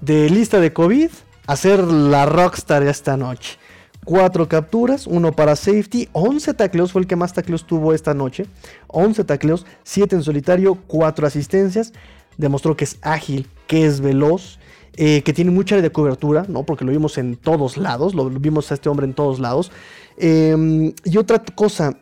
De 0.00 0.30
lista 0.30 0.60
de 0.60 0.72
COVID, 0.72 1.10
hacer 1.46 1.82
la 1.82 2.26
rockstar 2.26 2.82
esta 2.84 3.16
noche. 3.16 3.58
4 4.06 4.48
capturas, 4.48 5.08
1 5.08 5.32
para 5.32 5.56
safety, 5.56 6.08
11 6.12 6.54
tacleos, 6.54 6.92
fue 6.92 7.02
el 7.02 7.08
que 7.08 7.16
más 7.16 7.32
tacleos 7.32 7.66
tuvo 7.66 7.92
esta 7.92 8.14
noche. 8.14 8.46
11 8.86 9.24
tacleos, 9.24 9.66
7 9.82 10.14
en 10.14 10.22
solitario, 10.22 10.76
4 10.86 11.26
asistencias. 11.26 11.92
Demostró 12.38 12.76
que 12.76 12.84
es 12.84 12.98
ágil, 13.02 13.48
que 13.66 13.84
es 13.84 14.00
veloz, 14.00 14.60
eh, 14.94 15.22
que 15.22 15.32
tiene 15.32 15.50
mucha 15.50 15.80
de 15.80 15.90
cobertura, 15.90 16.46
¿no? 16.48 16.62
Porque 16.62 16.84
lo 16.84 16.92
vimos 16.92 17.18
en 17.18 17.34
todos 17.34 17.76
lados, 17.76 18.14
lo, 18.14 18.30
vimos 18.30 18.70
a 18.70 18.74
este 18.74 18.88
hombre 18.88 19.06
en 19.06 19.12
todos 19.12 19.40
lados. 19.40 19.72
Em, 20.16 20.92
y 21.04 21.16
otra 21.16 21.42
cosa, 21.42 21.98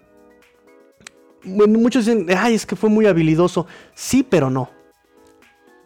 muchos 1.43 2.05
dicen, 2.05 2.27
ay, 2.37 2.55
es 2.55 2.67
que 2.67 2.77
fue 2.77 2.91
muy 2.91 3.07
habilidoso. 3.07 3.67
Sí, 3.95 4.23
pero 4.23 4.51
no. 4.51 4.69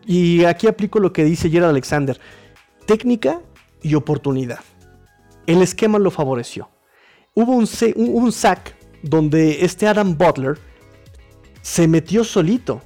Y 0.05 0.45
aquí 0.47 0.67
aplico 0.67 0.99
lo 0.99 1.13
que 1.13 1.23
dice 1.23 1.49
Gerald 1.49 1.71
Alexander. 1.71 2.19
Técnica 2.87 3.41
y 3.83 3.95
oportunidad 3.95 4.59
el 5.49 5.63
esquema 5.63 5.99
lo 5.99 6.11
favoreció. 6.11 6.69
Hubo 7.35 7.53
un, 7.55 8.33
sack 8.33 8.77
donde 9.03 9.65
este 9.65 9.87
Adam 9.89 10.17
Butler 10.17 10.59
se 11.63 11.89
metió 11.89 12.23
solito 12.23 12.83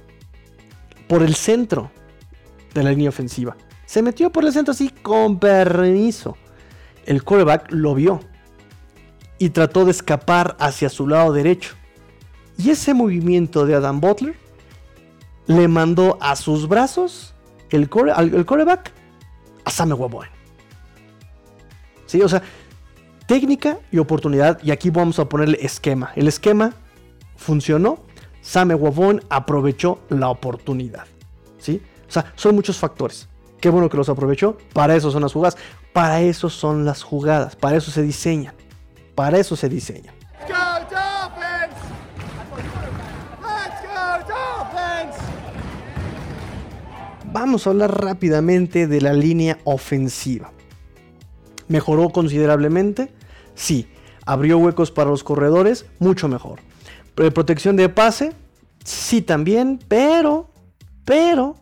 por 1.09 1.23
el 1.23 1.35
centro 1.35 1.91
de 2.73 2.83
la 2.83 2.91
línea 2.91 3.09
ofensiva. 3.09 3.57
Se 3.85 4.01
metió 4.01 4.31
por 4.31 4.45
el 4.45 4.53
centro 4.53 4.71
así 4.71 4.89
con 4.89 5.39
permiso. 5.39 6.37
El 7.05 7.23
quarterback 7.23 7.69
lo 7.71 7.95
vio 7.95 8.21
y 9.37 9.49
trató 9.49 9.83
de 9.83 9.91
escapar 9.91 10.55
hacia 10.57 10.87
su 10.87 11.05
lado 11.05 11.33
derecho. 11.33 11.75
Y 12.57 12.69
ese 12.69 12.93
movimiento 12.93 13.65
de 13.65 13.75
Adam 13.75 13.99
Butler 13.99 14.37
le 15.47 15.67
mandó 15.67 16.17
a 16.21 16.37
sus 16.37 16.69
brazos 16.69 17.33
el, 17.71 17.89
quarterback 17.89 18.93
a. 19.65 20.32
Sí, 22.05 22.21
o 22.21 22.29
sea, 22.29 22.41
técnica 23.27 23.79
y 23.91 23.97
oportunidad. 23.97 24.59
Y 24.63 24.71
aquí 24.71 24.89
vamos 24.89 25.19
a 25.19 25.27
ponerle 25.27 25.57
esquema. 25.61 26.11
El 26.15 26.27
esquema 26.27 26.73
funcionó. 27.35 27.99
Same 28.41 28.75
Wabon 28.75 29.21
aprovechó 29.29 29.99
la 30.09 30.29
oportunidad. 30.29 31.05
¿Sí? 31.57 31.81
O 32.07 32.11
sea, 32.11 32.33
son 32.35 32.55
muchos 32.55 32.77
factores. 32.77 33.29
Qué 33.61 33.69
bueno 33.69 33.89
que 33.89 33.95
los 33.95 34.09
aprovechó. 34.09 34.57
Para 34.73 34.95
eso 34.95 35.09
son 35.11 35.21
las 35.21 35.31
jugadas. 35.31 35.57
Para 35.93 36.21
eso 36.21 36.49
son 36.49 36.83
las 36.83 37.01
jugadas. 37.01 37.55
Para 37.55 37.77
eso 37.77 37.89
se 37.91 38.01
diseñan. 38.01 38.53
Para 39.15 39.39
eso 39.39 39.55
se 39.55 39.69
diseñan. 39.69 40.13
Vamos 47.31 47.65
a 47.65 47.71
hablar 47.71 47.99
rápidamente 47.99 48.85
de 48.85 49.01
la 49.01 49.13
línea 49.13 49.57
ofensiva. 49.63 50.51
¿Mejoró 51.67 52.09
considerablemente? 52.09 53.11
Sí. 53.55 53.87
¿Abrió 54.25 54.57
huecos 54.57 54.91
para 54.91 55.09
los 55.09 55.23
corredores? 55.23 55.85
Mucho 55.99 56.27
mejor. 56.27 56.59
¿Protección 57.15 57.75
de 57.75 57.89
pase? 57.89 58.33
Sí 58.83 59.21
también, 59.21 59.79
pero, 59.87 60.49
pero, 61.05 61.57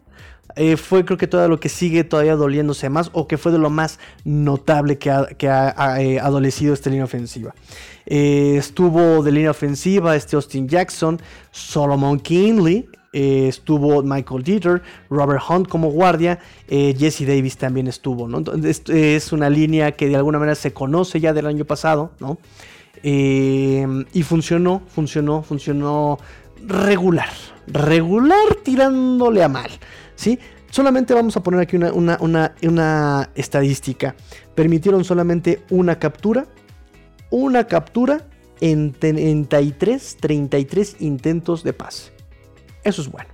eh, 0.56 0.78
fue 0.78 1.06
creo 1.06 1.18
que 1.18 1.28
todo 1.28 1.48
lo 1.48 1.60
que 1.60 1.70
sigue 1.70 2.04
todavía 2.04 2.36
doliéndose 2.36 2.90
más 2.90 3.10
o 3.14 3.28
que 3.28 3.38
fue 3.38 3.52
de 3.52 3.58
lo 3.58 3.70
más 3.70 4.00
notable 4.24 4.98
que 4.98 5.10
ha, 5.10 6.02
eh, 6.02 6.20
adolecido 6.20 6.74
esta 6.74 6.90
línea 6.90 7.06
ofensiva. 7.06 7.54
Eh, 8.06 8.56
estuvo 8.58 9.24
de 9.24 9.32
línea 9.32 9.52
ofensiva 9.52 10.16
este 10.16 10.36
Austin 10.36 10.68
Jackson, 10.68 11.22
Solomon 11.52 12.20
Kinley, 12.20 12.90
eh, 13.14 13.48
estuvo 13.50 14.02
Michael 14.04 14.42
Dieter, 14.42 14.82
Robert 15.10 15.42
Hunt 15.50 15.68
como 15.68 15.92
guardia, 15.92 16.40
eh, 16.70 16.96
Jesse 16.98 17.26
Davis 17.26 17.58
también 17.58 17.88
estuvo, 17.88 18.26
¿no? 18.28 18.42
es 18.64 19.34
una 19.34 19.50
línea 19.50 19.92
que 19.92 20.08
de 20.08 20.16
alguna 20.16 20.40
manera 20.40 20.56
se 20.56 20.72
conoce 20.72 21.20
ya 21.20 21.34
del 21.34 21.46
año 21.46 21.66
pasado, 21.66 22.12
¿no? 22.20 22.38
Eh, 23.04 23.86
y 24.14 24.24
funcionó, 24.24 24.82
funcionó, 24.88 25.44
funcionó 25.44 26.20
regular, 26.66 27.32
regular 27.68 28.56
tirándole 28.64 29.44
a 29.44 29.50
mal, 29.50 29.72
¿sí? 30.16 30.40
Solamente 30.70 31.14
vamos 31.14 31.36
a 31.36 31.44
poner 31.44 31.60
aquí 31.60 31.76
una, 31.76 32.18
una 32.62 33.30
estadística. 33.36 34.16
Permitieron 34.56 35.04
solamente 35.04 35.64
una 35.70 36.00
captura, 36.00 36.46
una 37.30 37.68
captura 37.68 38.26
en 38.62 38.94
33, 38.94 40.18
33 40.22 40.96
intentos 41.02 41.64
de 41.64 41.74
pase. 41.74 42.21
Eso 42.84 43.02
es 43.02 43.10
bueno. 43.10 43.30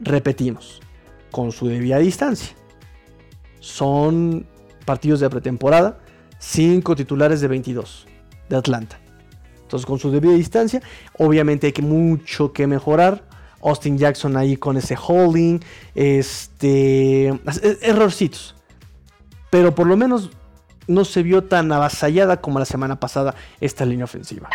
Repetimos, 0.00 0.80
con 1.30 1.52
su 1.52 1.68
debida 1.68 1.98
distancia. 1.98 2.54
Son 3.60 4.46
partidos 4.84 5.20
de 5.20 5.30
pretemporada, 5.30 5.98
5 6.38 6.96
titulares 6.96 7.40
de 7.40 7.48
22 7.48 8.06
de 8.48 8.56
Atlanta. 8.56 8.98
Entonces, 9.62 9.86
con 9.86 9.98
su 9.98 10.10
debida 10.10 10.34
distancia, 10.34 10.82
obviamente 11.18 11.68
hay 11.68 11.72
que 11.72 11.82
mucho 11.82 12.52
que 12.52 12.66
mejorar. 12.66 13.24
Austin 13.62 13.96
Jackson 13.96 14.36
ahí 14.36 14.58
con 14.58 14.76
ese 14.76 14.94
holding, 14.94 15.58
este, 15.94 17.28
errorcitos. 17.80 18.54
Pero 19.50 19.74
por 19.74 19.86
lo 19.86 19.96
menos 19.96 20.30
no 20.86 21.04
se 21.04 21.22
vio 21.22 21.44
tan 21.44 21.72
avasallada 21.72 22.42
como 22.42 22.58
la 22.58 22.66
semana 22.66 23.00
pasada 23.00 23.34
esta 23.60 23.86
línea 23.86 24.04
ofensiva. 24.04 24.50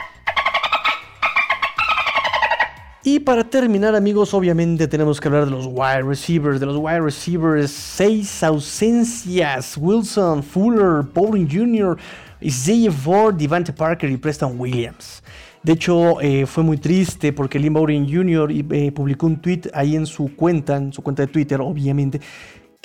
Y 3.03 3.19
para 3.19 3.45
terminar, 3.45 3.95
amigos, 3.95 4.33
obviamente 4.33 4.85
tenemos 4.85 5.21
que 5.21 5.29
hablar 5.29 5.45
de 5.45 5.51
los 5.51 5.65
wide 5.67 6.03
receivers. 6.03 6.59
De 6.59 6.65
los 6.65 6.75
wide 6.75 6.99
receivers, 6.99 7.71
seis 7.71 8.43
ausencias: 8.43 9.77
Wilson, 9.77 10.43
Fuller, 10.43 11.03
Bowling 11.13 11.47
Jr., 11.49 11.97
Isaiah 12.41 12.91
Ford, 12.91 13.35
Devante 13.35 13.71
Parker 13.71 14.09
y 14.09 14.17
Preston 14.17 14.59
Williams. 14.59 15.23
De 15.63 15.73
hecho, 15.73 16.19
eh, 16.19 16.45
fue 16.45 16.63
muy 16.63 16.77
triste 16.77 17.31
porque 17.31 17.57
Lynn 17.57 17.73
Bowling 17.73 18.05
Jr. 18.05 18.51
Eh, 18.51 18.91
publicó 18.91 19.27
un 19.27 19.41
tweet 19.41 19.61
ahí 19.73 19.95
en 19.95 20.05
su 20.05 20.35
cuenta, 20.35 20.75
en 20.75 20.91
su 20.91 21.01
cuenta 21.01 21.23
de 21.23 21.27
Twitter, 21.27 21.61
obviamente, 21.61 22.19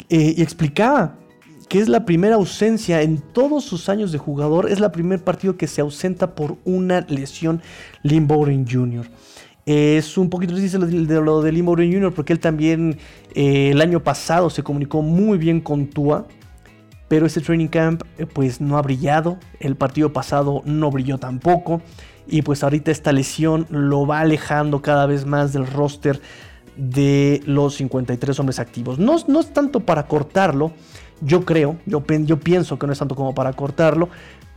eh, 0.09 0.35
y 0.37 0.43
explicaba 0.43 1.17
que 1.69 1.81
es 1.81 1.89
la 1.89 2.05
primera 2.05 2.37
ausencia 2.37 3.03
en 3.03 3.19
todos 3.19 3.65
sus 3.65 3.89
años 3.89 4.13
de 4.13 4.19
jugador, 4.19 4.71
es 4.71 4.81
la 4.81 4.93
primer 4.93 5.23
partido 5.25 5.57
que 5.57 5.67
se 5.67 5.81
ausenta 5.81 6.35
por 6.35 6.57
una 6.65 7.01
lesión 7.03 7.63
Lynn 8.03 8.27
Bowling 8.27 8.65
Jr. 8.71 9.07
Es 9.67 10.19
un 10.19 10.29
poquito 10.29 10.55
triste 10.55 10.79
de 10.79 11.21
lo 11.23 11.41
de 11.41 11.51
Lee 11.51 11.63
Jr. 11.63 12.13
porque 12.13 12.35
él 12.35 12.41
también 12.41 12.99
eh, 13.35 13.71
el 13.71 13.81
año 13.81 14.03
pasado 14.03 14.51
se 14.51 14.63
comunicó 14.63 15.01
muy 15.01 15.39
bien 15.39 15.61
con 15.61 15.87
Tua. 15.87 16.27
Pero 17.09 17.27
este 17.27 17.41
training 17.41 17.69
camp 17.69 18.03
eh, 18.19 18.27
pues 18.27 18.61
no 18.61 18.77
ha 18.77 18.83
brillado. 18.83 19.39
El 19.61 19.77
partido 19.77 20.13
pasado 20.13 20.63
no 20.67 20.91
brilló 20.91 21.19
tampoco. 21.19 21.81
Y 22.27 22.43
pues 22.43 22.63
ahorita 22.63 22.91
esta 22.91 23.13
lesión 23.13 23.67
lo 23.71 24.07
va 24.07 24.21
alejando 24.21 24.83
cada 24.83 25.07
vez 25.07 25.25
más 25.25 25.53
del 25.53 25.67
roster 25.67 26.21
de 26.77 27.43
los 27.47 27.77
53 27.77 28.39
hombres 28.41 28.59
activos. 28.59 28.99
No, 28.99 29.17
no 29.29 29.41
es 29.41 29.53
tanto 29.53 29.81
para 29.81 30.07
cortarlo. 30.07 30.73
Yo 31.21 31.45
creo, 31.45 31.77
yo, 31.87 32.05
yo 32.07 32.41
pienso 32.41 32.79
que 32.79 32.87
no 32.87 32.93
es 32.93 32.99
tanto 32.99 33.15
como 33.15 33.35
para 33.35 33.53
cortarlo 33.53 34.11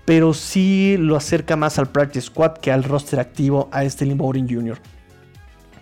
pero 0.08 0.34
sí 0.34 0.96
lo 0.98 1.18
acerca 1.18 1.58
más 1.58 1.78
al 1.78 1.90
practice 1.90 2.28
squad 2.28 2.54
que 2.60 2.72
al 2.72 2.86
roster 2.86 3.20
activo 3.20 3.68
a 3.74 3.84
este 3.84 4.06
Lee 4.06 4.16
Jr. 4.18 4.80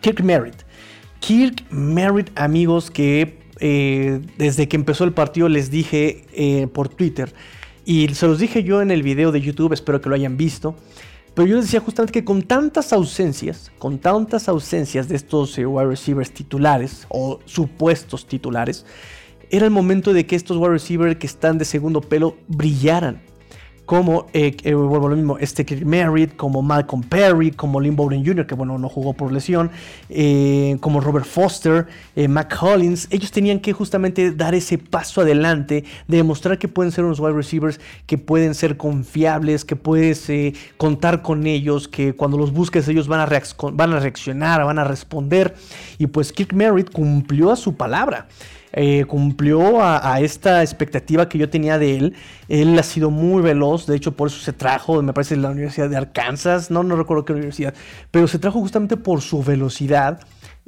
Kirk 0.06 0.22
Merritt. 0.22 0.58
Kirk 1.20 1.64
Merritt, 1.72 2.30
amigos, 2.36 2.91
que 2.91 3.39
eh, 3.60 4.22
desde 4.38 4.68
que 4.68 4.76
empezó 4.76 5.03
el 5.03 5.14
partido 5.14 5.49
les 5.49 5.72
dije 5.72 6.26
eh, 6.32 6.68
por 6.68 6.89
Twitter, 6.89 7.34
y 7.86 8.08
se 8.10 8.28
los 8.28 8.38
dije 8.38 8.64
yo 8.64 8.84
en 8.84 8.91
el 8.91 9.01
video 9.01 9.32
de 9.32 9.41
YouTube, 9.41 9.74
espero 9.74 10.01
que 10.01 10.10
lo 10.10 10.14
hayan 10.14 10.38
visto. 10.38 10.76
Pero 11.34 11.47
yo 11.47 11.56
les 11.56 11.66
decía 11.66 11.80
justamente 11.80 12.12
que 12.12 12.24
con 12.24 12.43
tantas 12.43 12.93
ausencias, 12.93 13.72
con 13.80 13.97
tantas 13.97 14.47
ausencias 14.47 15.10
de 15.10 15.16
estos 15.16 15.58
eh, 15.58 15.66
wide 15.66 15.88
receivers 15.88 16.30
titulares 16.30 17.08
o 17.10 17.39
supuestos 17.45 18.28
titulares, 18.28 18.86
era 19.49 19.66
el 19.66 19.72
momento 19.72 20.14
de 20.14 20.28
que 20.28 20.36
estos 20.36 20.58
wide 20.58 20.70
receivers 20.70 21.16
que 21.16 21.26
están 21.26 21.58
de 21.58 21.66
segundo 21.66 22.01
pelo 22.01 22.38
brillaran 22.47 23.24
como, 23.86 24.28
eh, 24.34 24.58
eh, 24.64 24.74
vuelvo 24.74 25.10
lo 25.10 25.16
mismo, 25.16 25.38
este 25.38 25.66
Merritt, 25.86 26.36
como 26.36 26.62
Malcolm 26.62 27.04
Perry, 27.04 27.52
como 27.52 27.80
Lynn 27.80 27.96
Bowden 27.96 28.26
Jr., 28.26 28.48
que 28.48 28.56
bueno, 28.56 28.78
no 28.80 28.90
jugó 28.90 29.14
por 29.14 29.32
lesión, 29.32 29.70
eh, 30.10 30.78
como 30.80 31.02
Robert 31.02 31.26
Foster, 31.26 31.88
Mac 32.28 32.58
Collins, 32.58 33.08
ellos 33.12 33.32
tenían 33.32 33.60
que 33.60 33.74
justamente 33.74 34.32
dar 34.32 34.56
ese 34.56 34.78
paso 34.78 35.22
adelante, 35.22 35.84
de 36.08 36.18
demostrar 36.18 36.58
que 36.58 36.68
pueden 36.68 36.92
ser 36.92 37.04
unos 37.04 37.20
wide 37.20 37.34
receivers 37.34 37.80
que 38.06 38.18
pueden 38.18 38.56
ser 38.56 38.78
confiables, 38.78 39.66
que 39.66 39.76
puedes 39.76 40.32
contar 40.78 41.22
con 41.22 41.46
ellos, 41.46 41.88
que 41.88 42.14
cuando 42.14 42.38
los 42.38 42.52
busques 42.52 42.88
ellos 42.88 43.08
van 43.08 43.20
a, 43.20 43.42
van 43.74 43.94
a 43.94 44.00
reaccionar, 44.00 44.66
van 44.66 44.80
a 44.80 44.84
responder, 44.84 45.56
y 46.00 46.08
pues 46.08 46.34
Kirk 46.34 46.54
Merritt 46.54 46.92
cumplió 46.92 47.52
a 47.52 47.56
su 47.56 47.76
palabra. 47.76 48.28
Eh, 48.78 49.05
cumplió 49.05 49.82
a, 49.82 50.19
esta 50.19 50.61
expectativa 50.61 51.30
que 51.30 51.38
yo 51.38 51.49
tenía 51.49 51.80
de 51.80 51.95
él. 51.95 52.13
Él 52.49 52.78
ha 52.78 52.84
sido 52.84 53.09
muy 53.09 53.41
veloz, 53.41 53.88
de 53.88 53.95
hecho 53.95 54.11
por 54.11 54.28
eso 54.28 54.41
se 54.41 54.51
trajo, 54.51 55.01
me 55.01 55.13
parece, 55.13 55.36
de 55.36 55.41
la 55.41 55.49
Universidad 55.49 55.89
de 55.89 55.95
Arkansas, 55.95 56.69
no, 56.69 56.84
no 56.84 56.97
recuerdo 56.97 57.23
qué 57.23 57.32
universidad, 57.32 57.73
pero 58.11 58.28
se 58.28 58.38
trajo 58.38 58.59
justamente 58.59 58.97
por 58.97 59.21
su 59.21 59.41
velocidad 59.41 60.19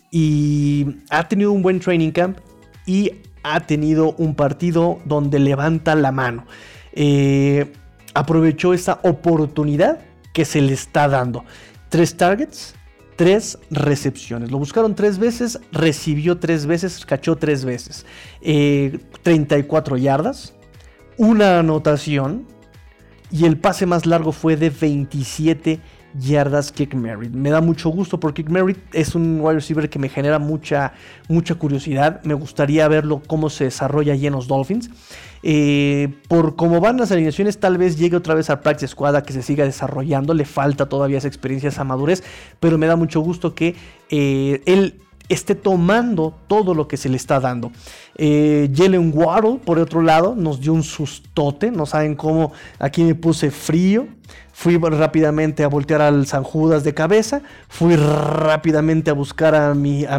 y 0.10 1.00
ha 1.10 1.28
tenido 1.28 1.52
un 1.52 1.62
buen 1.62 1.82
training 1.82 2.12
camp 2.12 2.38
y 2.86 3.12
ha 3.44 3.60
tenido 3.60 4.14
un 4.14 4.36
partido 4.36 5.00
donde 5.04 5.40
levanta 5.40 5.94
la 5.94 6.14
mano. 6.14 6.46
Eh, 6.94 7.74
aprovechó 8.14 8.74
esa 8.74 9.02
oportunidad 9.04 10.00
que 10.32 10.46
se 10.46 10.62
le 10.62 10.72
está 10.72 11.10
dando. 11.10 11.44
Tres 11.90 12.16
targets, 12.16 12.74
tres 13.18 13.60
recepciones. 13.70 14.52
Lo 14.52 14.60
buscaron 14.60 14.96
tres 14.96 15.20
veces, 15.20 15.60
recibió 15.74 16.38
tres 16.38 16.66
veces, 16.66 17.06
cachó 17.06 17.36
tres 17.36 17.66
veces. 17.66 18.06
34 18.42 19.98
eh, 19.98 20.02
yardas, 20.02 20.54
una 21.18 21.60
anotación 21.60 22.48
y 23.30 23.46
el 23.46 23.58
pase 23.58 23.86
más 23.86 24.06
largo 24.06 24.32
fue 24.32 24.56
de 24.56 24.70
27 24.70 25.72
yardas 25.72 25.97
Kick 26.74 26.94
Merritt. 26.94 27.34
Me 27.34 27.50
da 27.50 27.62
mucho 27.62 27.90
gusto 27.90 28.20
porque 28.20 28.44
Kick 28.44 28.52
Merritt 28.52 28.78
es 28.94 29.16
un 29.16 29.40
wide 29.42 29.56
receiver 29.56 29.90
que 29.90 30.00
me 30.00 30.10
genera 30.10 30.40
mucha, 30.40 30.94
mucha 31.28 31.56
curiosidad. 31.56 32.22
Me 32.24 32.34
gustaría 32.34 32.88
verlo 32.88 33.22
cómo 33.26 33.50
se 33.50 33.66
desarrolla 33.66 34.14
allí 34.14 34.28
en 34.28 34.34
los 34.34 34.48
Dolphins. 34.48 34.90
Eh, 35.44 36.10
por 36.28 36.56
cómo 36.56 36.80
van 36.82 36.98
las 36.98 37.12
alineaciones, 37.12 37.60
tal 37.60 37.78
vez 37.78 37.98
llegue 37.98 38.18
otra 38.18 38.34
vez 38.34 38.50
a 38.50 38.62
Practice 38.62 38.90
Squad 38.90 39.16
a 39.16 39.24
que 39.24 39.34
se 39.34 39.42
siga 39.42 39.66
desarrollando. 39.66 40.34
Le 40.34 40.46
falta 40.46 40.88
todavía 40.88 41.18
esa 41.18 41.28
experiencia, 41.28 41.70
esa 41.70 41.84
madurez. 41.84 42.24
Pero 42.60 42.78
me 42.78 42.88
da 42.88 42.96
mucho 42.96 43.22
gusto 43.22 43.54
que 43.54 43.76
eh, 44.10 44.62
él 44.66 45.02
esté 45.30 45.56
tomando 45.56 46.34
todo 46.48 46.74
lo 46.74 46.88
que 46.88 46.98
se 46.98 47.10
le 47.10 47.18
está 47.18 47.40
dando. 47.40 47.72
Eh, 48.16 48.72
Jalen 48.74 49.12
Waddle, 49.14 49.60
por 49.64 49.78
otro 49.80 50.02
lado, 50.02 50.36
nos 50.36 50.62
dio 50.62 50.74
un 50.74 50.84
sustote. 50.84 51.72
No 51.72 51.86
saben 51.86 52.16
cómo 52.16 52.54
aquí 52.80 53.04
me 53.04 53.16
puse 53.16 53.52
frío. 53.52 54.08
Fui 54.60 54.76
rápidamente 54.78 55.64
a 55.64 55.68
voltear 55.68 56.02
al 56.02 56.26
San 56.26 56.42
Judas 56.42 56.84
de 56.84 56.96
cabeza. 56.96 57.44
Fui 57.70 57.96
rápidamente 57.96 59.12
a 59.12 59.14
buscar 59.14 59.54
a, 59.54 59.76
mi, 59.76 60.04
a, 60.04 60.18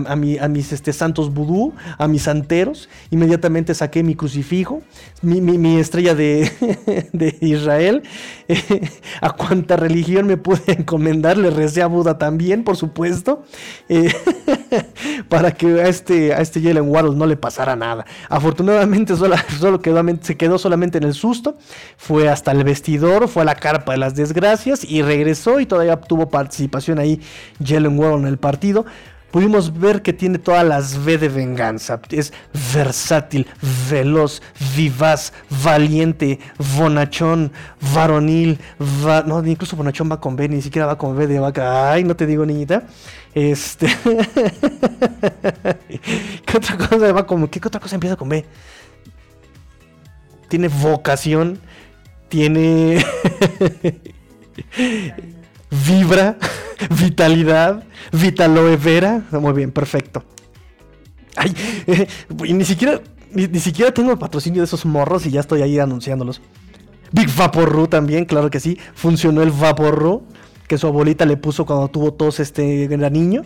mis 0.49 0.73
este, 0.73 0.93
santos 0.93 1.35
vudú, 1.35 1.75
a 1.99 2.07
mis 2.07 2.23
santeros. 2.23 2.89
Inmediatamente 3.11 3.75
saqué 3.75 4.05
mi 4.05 4.15
crucifijo, 4.15 4.81
mi, 5.23 5.81
estrella 5.81 6.15
de, 6.15 6.53
Israel. 7.41 8.05
a 9.21 9.31
cuánta 9.33 9.75
religión 9.75 10.29
me 10.29 10.37
pude 10.37 10.63
encomendar, 10.69 11.37
le 11.37 11.51
recé 11.51 11.83
a 11.83 11.89
Buda 11.89 12.17
también, 12.17 12.63
por 12.63 12.77
supuesto. 12.77 13.43
Eh, 13.89 14.13
para 15.29 15.53
que 15.53 15.67
a 15.81 15.89
este, 15.89 16.35
a 16.35 16.41
este 16.41 16.61
Jalen 16.61 16.89
Waddle 16.89 17.17
no 17.17 17.27
le 17.27 17.37
pasara 17.37 17.77
nada. 17.77 18.05
Afortunadamente 18.29 19.17
solo, 19.59 19.81
quedó, 19.81 20.03
se 20.21 20.37
quedó 20.37 20.59
solamente 20.59 20.99
en 20.99 21.05
el 21.05 21.15
susto. 21.15 21.57
Fue 21.97 22.29
hasta 22.29 22.53
el 22.53 22.65
vestidor, 22.65 23.29
fue 23.29 23.43
a 23.43 23.45
la 23.45 23.55
carpa 23.55 23.93
de 23.93 23.99
las 23.99 24.15
gracias 24.33 24.85
y 24.85 25.03
regresó 25.03 25.61
y 25.61 25.67
todavía 25.67 25.97
tuvo 25.97 26.29
participación 26.29 26.99
ahí 26.99 27.21
Jalen 27.65 27.99
Warren 27.99 28.21
en 28.21 28.27
el 28.27 28.39
partido. 28.39 28.87
Pudimos 29.31 29.79
ver 29.79 30.01
que 30.01 30.15
tiene 30.15 30.39
todas 30.39 30.67
las 30.67 30.97
V 30.97 31.19
de 31.19 31.29
venganza. 31.29 32.01
Es 32.11 32.33
versátil, 32.75 33.47
veloz, 33.91 34.41
vivaz, 34.75 35.35
valiente, 35.63 36.39
bonachón, 36.77 37.53
varonil. 37.95 38.59
no, 39.27 39.47
incluso 39.47 39.77
bonachón 39.77 40.11
va 40.11 40.19
con 40.19 40.35
B, 40.35 40.49
ni 40.49 40.63
siquiera 40.63 40.87
va 40.87 40.97
con 40.97 41.15
V 41.15 41.27
de 41.27 41.41
vaca. 41.41 41.93
Ay, 41.93 42.05
no 42.05 42.17
te 42.17 42.25
digo, 42.25 42.47
niñita. 42.47 42.85
Este. 43.35 43.87
¿Qué 46.47 46.57
otra 46.57 46.79
cosa 46.79 47.13
va 47.13 47.27
con 47.27 47.47
¿Qué 47.49 47.61
otra 47.63 47.81
cosa 47.81 47.97
empieza 47.97 48.17
con 48.17 48.31
B? 48.31 48.47
Tiene 50.49 50.69
vocación. 50.69 51.59
Tiene. 52.31 53.05
Vibra, 55.71 56.39
vitalidad, 56.91 57.85
vitaloe 58.13 58.77
vera. 58.77 59.23
Muy 59.33 59.53
bien, 59.53 59.71
perfecto. 59.71 60.25
Ay, 61.37 61.55
ni 62.53 62.65
siquiera 62.65 63.01
ni, 63.33 63.61
siquiera 63.61 63.93
tengo 63.93 64.11
el 64.11 64.19
patrocinio 64.19 64.63
de 64.63 64.67
esos 64.67 64.85
morros 64.87 65.27
y 65.27 65.31
ya 65.31 65.41
estoy 65.41 65.63
ahí 65.63 65.79
anunciándolos. 65.79 66.41
Big 67.13 67.35
Vaporru 67.35 67.87
también, 67.87 68.25
claro 68.25 68.51
que 68.51 68.61
sí. 68.61 68.79
Funcionó 68.95 69.43
el 69.43 69.51
Vaporru 69.51 70.23
que 70.67 70.77
su 70.77 70.87
abuelita 70.87 71.25
le 71.25 71.37
puso 71.37 71.65
cuando 71.65 71.89
tuvo 71.89 72.13
tos 72.13 72.41
este 72.41 72.85
era 72.85 73.11
niño. 73.11 73.43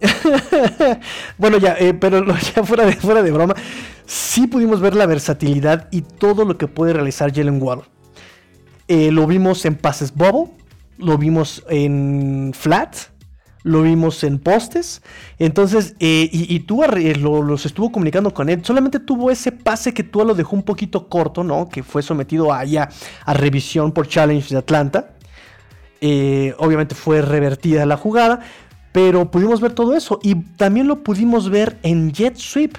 bueno, 1.38 1.58
ya, 1.58 1.76
eh, 1.78 1.94
pero 1.94 2.24
ya 2.26 2.64
fuera 2.64 2.84
de, 2.84 2.94
fuera 2.94 3.22
de 3.22 3.30
broma, 3.30 3.54
sí 4.04 4.48
pudimos 4.48 4.80
ver 4.80 4.96
la 4.96 5.06
versatilidad 5.06 5.88
y 5.92 6.02
todo 6.02 6.44
lo 6.44 6.58
que 6.58 6.66
puede 6.66 6.92
realizar 6.92 7.32
Jalen 7.32 7.62
Ward. 7.62 7.82
Eh, 8.88 9.12
lo 9.12 9.28
vimos 9.28 9.64
en 9.64 9.76
pases 9.76 10.12
bubble, 10.12 10.52
lo 11.02 11.18
vimos 11.18 11.64
en 11.68 12.52
flat, 12.54 12.96
lo 13.62 13.82
vimos 13.82 14.24
en 14.24 14.38
postes. 14.38 15.02
Entonces, 15.38 15.94
eh, 16.00 16.28
y, 16.32 16.60
tú 16.60 16.82
los 16.82 17.66
estuvo 17.66 17.92
comunicando 17.92 18.32
con 18.34 18.48
él. 18.48 18.64
Solamente 18.64 18.98
tuvo 18.98 19.30
ese 19.30 19.52
pase 19.52 19.94
que 19.94 20.02
tú 20.02 20.24
lo 20.24 20.34
dejó 20.34 20.56
un 20.56 20.62
poquito 20.62 21.08
corto, 21.08 21.44
¿no? 21.44 21.68
Que 21.68 21.82
fue 21.82 22.02
sometido 22.02 22.52
allá 22.52 22.88
a 23.24 23.34
revisión 23.34 23.92
por 23.92 24.08
Challenge 24.08 24.48
de 24.48 24.58
Atlanta. 24.58 25.16
Eh, 26.00 26.54
obviamente 26.58 26.94
fue 26.94 27.22
revertida 27.22 27.86
la 27.86 27.96
jugada, 27.96 28.40
pero 28.90 29.30
pudimos 29.30 29.60
ver 29.60 29.72
todo 29.72 29.94
eso 29.94 30.18
y 30.22 30.34
también 30.34 30.88
lo 30.88 31.04
pudimos 31.04 31.48
ver 31.48 31.78
en 31.84 32.12
Jet 32.12 32.36
Sweep. 32.36 32.76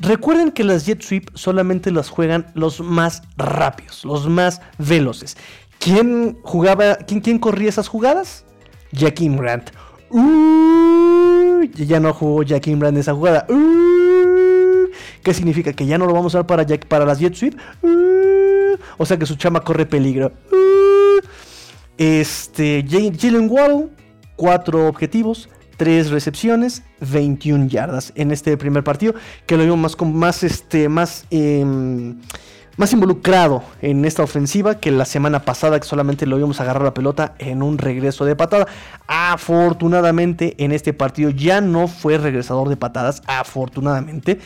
Recuerden 0.00 0.50
que 0.50 0.64
las 0.64 0.84
Jet 0.84 1.02
Sweep 1.02 1.30
solamente 1.34 1.90
las 1.90 2.10
juegan 2.10 2.46
los 2.54 2.80
más 2.80 3.22
rápidos, 3.38 4.04
los 4.04 4.28
más 4.28 4.60
veloces. 4.76 5.38
¿Quién 5.84 6.38
jugaba, 6.42 6.96
quién, 6.96 7.38
corría 7.38 7.68
esas 7.68 7.88
jugadas? 7.88 8.46
Jaquim 8.96 9.36
Grant. 9.36 9.68
ya 11.74 12.00
no 12.00 12.14
jugó 12.14 12.42
Jaquim 12.42 12.78
Grant 12.78 12.96
esa 12.96 13.12
jugada. 13.12 13.46
¿Qué 15.22 15.34
significa? 15.34 15.74
Que 15.74 15.84
ya 15.84 15.98
no 15.98 16.06
lo 16.06 16.14
vamos 16.14 16.34
a 16.34 16.38
usar 16.38 16.46
para, 16.46 16.64
para 16.88 17.04
las 17.04 17.18
Jet 17.18 17.34
Sweep. 17.34 17.58
o 18.96 19.04
sea 19.04 19.18
que 19.18 19.26
su 19.26 19.34
chama 19.34 19.60
corre 19.60 19.84
peligro. 19.84 20.32
Este, 21.98 22.82
Jalen 22.88 23.50
Wall, 23.50 23.90
cuatro 24.36 24.88
objetivos, 24.88 25.50
tres 25.76 26.08
recepciones, 26.10 26.82
21 27.00 27.66
yardas 27.66 28.14
en 28.16 28.30
este 28.30 28.56
primer 28.56 28.84
partido, 28.84 29.12
que 29.44 29.58
lo 29.58 29.64
vimos 29.64 29.98
más, 29.98 30.14
más, 30.14 30.42
este, 30.44 30.88
más, 30.88 31.26
em, 31.30 32.16
más 32.76 32.92
involucrado 32.92 33.62
en 33.82 34.04
esta 34.04 34.22
ofensiva 34.22 34.76
que 34.76 34.90
la 34.90 35.04
semana 35.04 35.42
pasada, 35.42 35.78
que 35.78 35.86
solamente 35.86 36.26
lo 36.26 36.36
vimos 36.36 36.60
agarrar 36.60 36.82
la 36.82 36.94
pelota 36.94 37.34
en 37.38 37.62
un 37.62 37.78
regreso 37.78 38.24
de 38.24 38.36
patada. 38.36 38.66
Afortunadamente, 39.06 40.54
en 40.58 40.72
este 40.72 40.92
partido 40.92 41.30
ya 41.30 41.60
no 41.60 41.88
fue 41.88 42.18
regresador 42.18 42.68
de 42.68 42.76
patadas, 42.76 43.22
afortunadamente, 43.26 44.38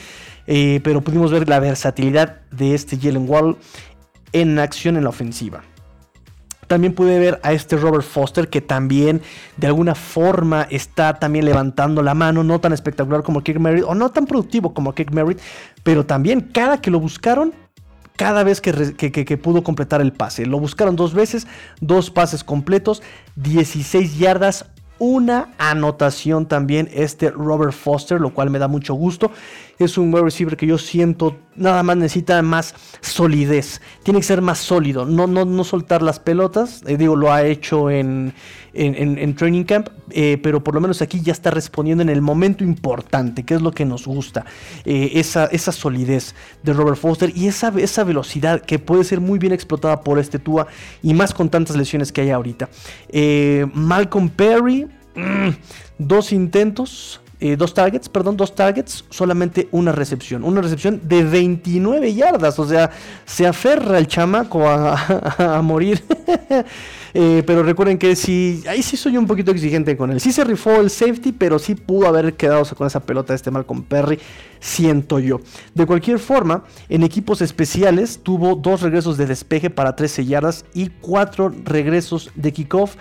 eh, 0.46 0.80
pero 0.84 1.00
pudimos 1.00 1.30
ver 1.30 1.48
la 1.48 1.60
versatilidad 1.60 2.40
de 2.50 2.74
este 2.74 2.98
Jalen 2.98 3.28
Wall 3.28 3.56
en 4.32 4.58
acción 4.58 4.96
en 4.96 5.04
la 5.04 5.10
ofensiva. 5.10 5.62
También 6.68 6.94
pude 6.94 7.18
ver 7.18 7.40
a 7.42 7.52
este 7.52 7.78
Robert 7.78 8.04
Foster 8.04 8.48
que 8.48 8.60
también 8.60 9.22
de 9.56 9.66
alguna 9.66 9.94
forma 9.94 10.66
está 10.70 11.18
también 11.18 11.46
levantando 11.46 12.02
la 12.02 12.12
mano, 12.12 12.44
no 12.44 12.60
tan 12.60 12.74
espectacular 12.74 13.22
como 13.22 13.42
Kick 13.42 13.58
Merritt 13.58 13.84
o 13.86 13.94
no 13.94 14.10
tan 14.10 14.26
productivo 14.26 14.74
como 14.74 14.94
Kick 14.94 15.10
Merritt, 15.10 15.40
pero 15.82 16.04
también 16.04 16.42
cada 16.52 16.82
que 16.82 16.90
lo 16.90 17.00
buscaron, 17.00 17.54
cada 18.18 18.42
vez 18.42 18.60
que, 18.60 19.40
pudo 19.40 19.62
completar 19.62 20.00
el 20.00 20.12
pase. 20.12 20.44
Lo 20.44 20.58
buscaron 20.58 20.96
dos 20.96 21.14
veces, 21.14 21.46
dos 21.80 22.10
pases 22.10 22.42
completos, 22.42 23.00
16 23.36 24.18
yardas, 24.18 24.66
una 24.98 25.54
anotación 25.58 26.46
también 26.46 26.90
este 26.92 27.30
Robert 27.30 27.72
Foster, 27.72 28.20
lo 28.20 28.34
cual 28.34 28.50
me 28.50 28.58
da 28.58 28.66
mucho 28.66 28.94
gusto. 28.94 29.30
Es 29.78 29.96
un 29.96 30.12
wide 30.12 30.24
receiver 30.24 30.56
que 30.56 30.66
yo 30.66 30.78
siento 30.78 31.36
nada 31.54 31.84
más 31.84 31.96
necesita 31.96 32.42
más 32.42 32.74
solidez. 33.00 33.80
Tiene 34.02 34.18
que 34.18 34.26
ser 34.26 34.42
más 34.42 34.58
sólido, 34.58 35.04
no, 35.04 35.28
no, 35.28 35.44
no 35.44 35.62
soltar 35.62 36.02
las 36.02 36.18
pelotas. 36.18 36.82
Eh, 36.88 36.96
digo, 36.96 37.14
lo 37.14 37.32
ha 37.32 37.44
hecho 37.44 37.88
en, 37.88 38.34
en, 38.78 39.34
Training 39.34 39.64
Camp, 39.64 39.88
eh, 40.10 40.38
pero 40.42 40.62
por 40.62 40.74
lo 40.74 40.80
menos 40.80 41.02
aquí 41.02 41.20
ya 41.20 41.32
está 41.32 41.50
respondiendo 41.50 42.02
en 42.02 42.08
el 42.08 42.22
momento 42.22 42.64
importante, 42.64 43.44
que 43.44 43.54
es 43.54 43.62
lo 43.62 43.72
que 43.72 43.84
nos 43.84 44.06
gusta. 44.06 44.44
Eh, 44.84 45.12
esa, 45.14 45.46
esa 45.46 45.72
solidez 45.72 46.34
de 46.62 46.72
Robert 46.72 46.98
Foster 46.98 47.32
y 47.34 47.46
esa, 47.48 47.72
esa 47.76 48.04
velocidad 48.04 48.62
que 48.62 48.78
puede 48.78 49.04
ser 49.04 49.20
muy 49.20 49.38
bien 49.38 49.52
explotada 49.52 50.00
por 50.02 50.18
este 50.18 50.38
Tua 50.38 50.66
y 51.02 51.14
más 51.14 51.34
con 51.34 51.48
tantas 51.48 51.76
lesiones 51.76 52.12
que 52.12 52.20
hay 52.20 52.30
ahorita. 52.30 52.68
Malcolm 53.74 54.28
Perry, 54.28 54.86
mm, 55.14 55.48
dos 55.98 56.32
intentos. 56.32 57.20
Dos 57.56 57.72
targets, 57.72 58.08
perdón, 58.08 58.36
dos 58.36 58.54
targets, 58.54 59.04
solamente 59.10 59.68
una 59.70 59.92
recepción. 59.92 60.42
Una 60.42 60.60
recepción 60.60 61.00
de 61.04 61.22
29 61.22 62.12
yardas. 62.14 62.58
O 62.58 62.66
sea, 62.66 62.90
se 63.24 63.46
aferra 63.46 63.98
el 63.98 64.06
chamaco 64.08 64.68
a, 64.68 65.60
morir. 65.62 66.02
Eh, 67.14 67.42
pero 67.46 67.62
recuerden 67.62 67.96
que 67.96 68.14
sí, 68.14 68.62
ahí 68.68 68.82
sí 68.82 68.94
soy 68.96 69.16
un 69.16 69.26
poquito 69.26 69.50
exigente 69.50 69.96
con 69.96 70.10
él. 70.12 70.20
Sí 70.20 70.30
se 70.30 70.44
rifó 70.44 70.76
el 70.76 70.90
safety, 70.90 71.32
pero 71.32 71.58
sí 71.58 71.74
pudo 71.74 72.06
haber 72.06 72.34
quedado 72.34 72.64
con 72.76 72.86
esa 72.86 73.00
pelota 73.00 73.32
de 73.32 73.36
este 73.36 73.50
Malcolm 73.50 73.82
Perry, 73.82 74.20
siento 74.60 75.18
yo. 75.18 75.40
De 75.74 75.86
cualquier 75.86 76.18
forma, 76.18 76.64
en 76.90 77.02
equipos 77.02 77.40
especiales 77.40 78.20
tuvo 78.22 78.54
dos 78.56 78.82
regresos 78.82 79.16
de 79.16 79.24
despeje 79.24 79.70
para 79.70 79.96
13 79.96 80.26
yardas 80.26 80.66
y 80.74 80.90
cuatro 81.00 81.52
regresos 81.64 82.30
de 82.34 82.52
kickoff 82.52 82.96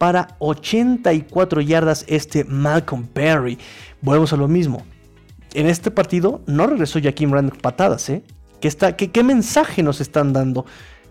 para 0.00 0.36
84 0.40 1.60
yardas 1.60 2.04
este 2.08 2.44
Malcolm 2.44 3.06
Perry. 3.06 3.58
Volvemos 4.00 4.32
a 4.32 4.36
lo 4.36 4.48
mismo. 4.48 4.82
En 5.52 5.66
este 5.66 5.92
partido 5.92 6.40
no 6.46 6.66
regresó 6.66 6.98
Jaquim 7.00 7.32
Rand 7.32 7.60
patadas, 7.60 8.08
¿eh? 8.08 8.24
¿Qué, 8.60 8.66
está, 8.66 8.96
qué, 8.96 9.10
¿Qué 9.12 9.22
mensaje 9.22 9.82
nos 9.82 10.00
están 10.00 10.32
dando? 10.32 10.66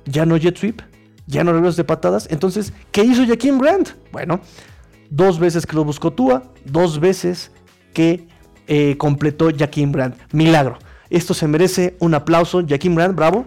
¿Ya 0.05 0.25
no 0.25 0.35
jet 0.37 0.57
sweep? 0.57 0.81
ya 1.29 1.43
no 1.43 1.53
regresos 1.53 1.77
de 1.77 1.83
patadas. 1.83 2.27
Entonces, 2.31 2.73
¿qué 2.91 3.03
hizo 3.03 3.25
Jaquim 3.25 3.59
Grant? 3.59 3.89
Bueno, 4.11 4.41
dos 5.11 5.39
veces 5.39 5.65
que 5.65 5.75
lo 5.75 5.85
buscó 5.85 6.11
Tua, 6.11 6.43
dos 6.65 6.99
veces 6.99 7.51
que 7.93 8.27
eh, 8.67 8.97
completó 8.97 9.49
Jaquim 9.55 9.91
Grant. 9.91 10.15
Milagro. 10.33 10.79
Esto 11.11 11.35
se 11.35 11.47
merece 11.47 11.95
un 11.99 12.15
aplauso. 12.15 12.65
Jaquim 12.67 12.95
Grant, 12.95 13.15
bravo. 13.15 13.45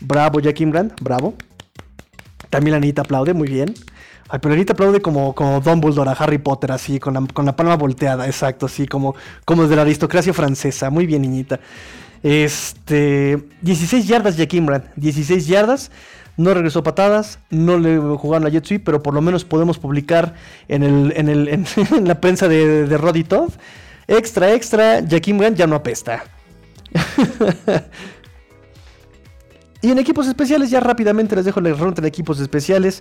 Bravo, 0.00 0.40
Jaquim 0.42 0.70
Grant, 0.70 1.00
bravo. 1.00 1.34
También 2.50 2.72
la 2.72 2.76
Anita 2.76 3.02
aplaude, 3.02 3.32
muy 3.32 3.48
bien. 3.48 3.74
Ay, 4.28 4.38
pero 4.40 4.54
aplaude 4.54 5.00
como, 5.00 5.34
como 5.34 5.60
Dumbledore 5.60 6.10
a 6.10 6.14
Harry 6.14 6.38
Potter, 6.38 6.72
así, 6.72 6.98
con 6.98 7.14
la, 7.14 7.26
con 7.32 7.44
la 7.44 7.54
palma 7.54 7.76
volteada, 7.76 8.26
exacto, 8.26 8.66
así, 8.66 8.86
como, 8.86 9.14
como 9.44 9.62
desde 9.62 9.76
la 9.76 9.82
aristocracia 9.82 10.32
francesa. 10.32 10.90
Muy 10.90 11.06
bien, 11.06 11.22
niñita. 11.22 11.60
Este, 12.22 13.38
16 13.60 14.06
yardas, 14.08 14.36
Jaquim 14.36 14.66
Grant. 14.66 14.86
16 14.96 15.46
yardas. 15.46 15.90
No 16.36 16.52
regresó 16.52 16.82
patadas, 16.82 17.38
no 17.50 17.78
le 17.78 17.96
jugaron 17.96 18.44
a 18.48 18.50
Jet 18.50 18.64
Sweep, 18.64 18.82
pero 18.82 19.00
por 19.02 19.14
lo 19.14 19.20
menos 19.20 19.44
podemos 19.44 19.78
publicar 19.78 20.34
en, 20.66 20.82
el, 20.82 21.12
en, 21.14 21.28
el, 21.28 21.48
en, 21.48 21.64
la 22.08 22.20
prensa 22.20 22.48
de, 22.48 22.88
de 22.88 22.98
Roddy 22.98 23.22
Todd. 23.22 23.50
Extra, 24.08 24.52
extra, 24.52 25.00
Jaquim 25.08 25.38
Grant 25.38 25.56
ya 25.56 25.68
no 25.68 25.76
apesta. 25.76 26.24
y 29.80 29.90
en 29.90 29.98
equipos 29.98 30.26
especiales, 30.26 30.70
ya 30.70 30.80
rápidamente 30.80 31.36
les 31.36 31.44
dejo 31.44 31.60
la 31.60 31.72
ronda 31.72 32.02
de 32.02 32.08
equipos 32.08 32.40
especiales. 32.40 33.00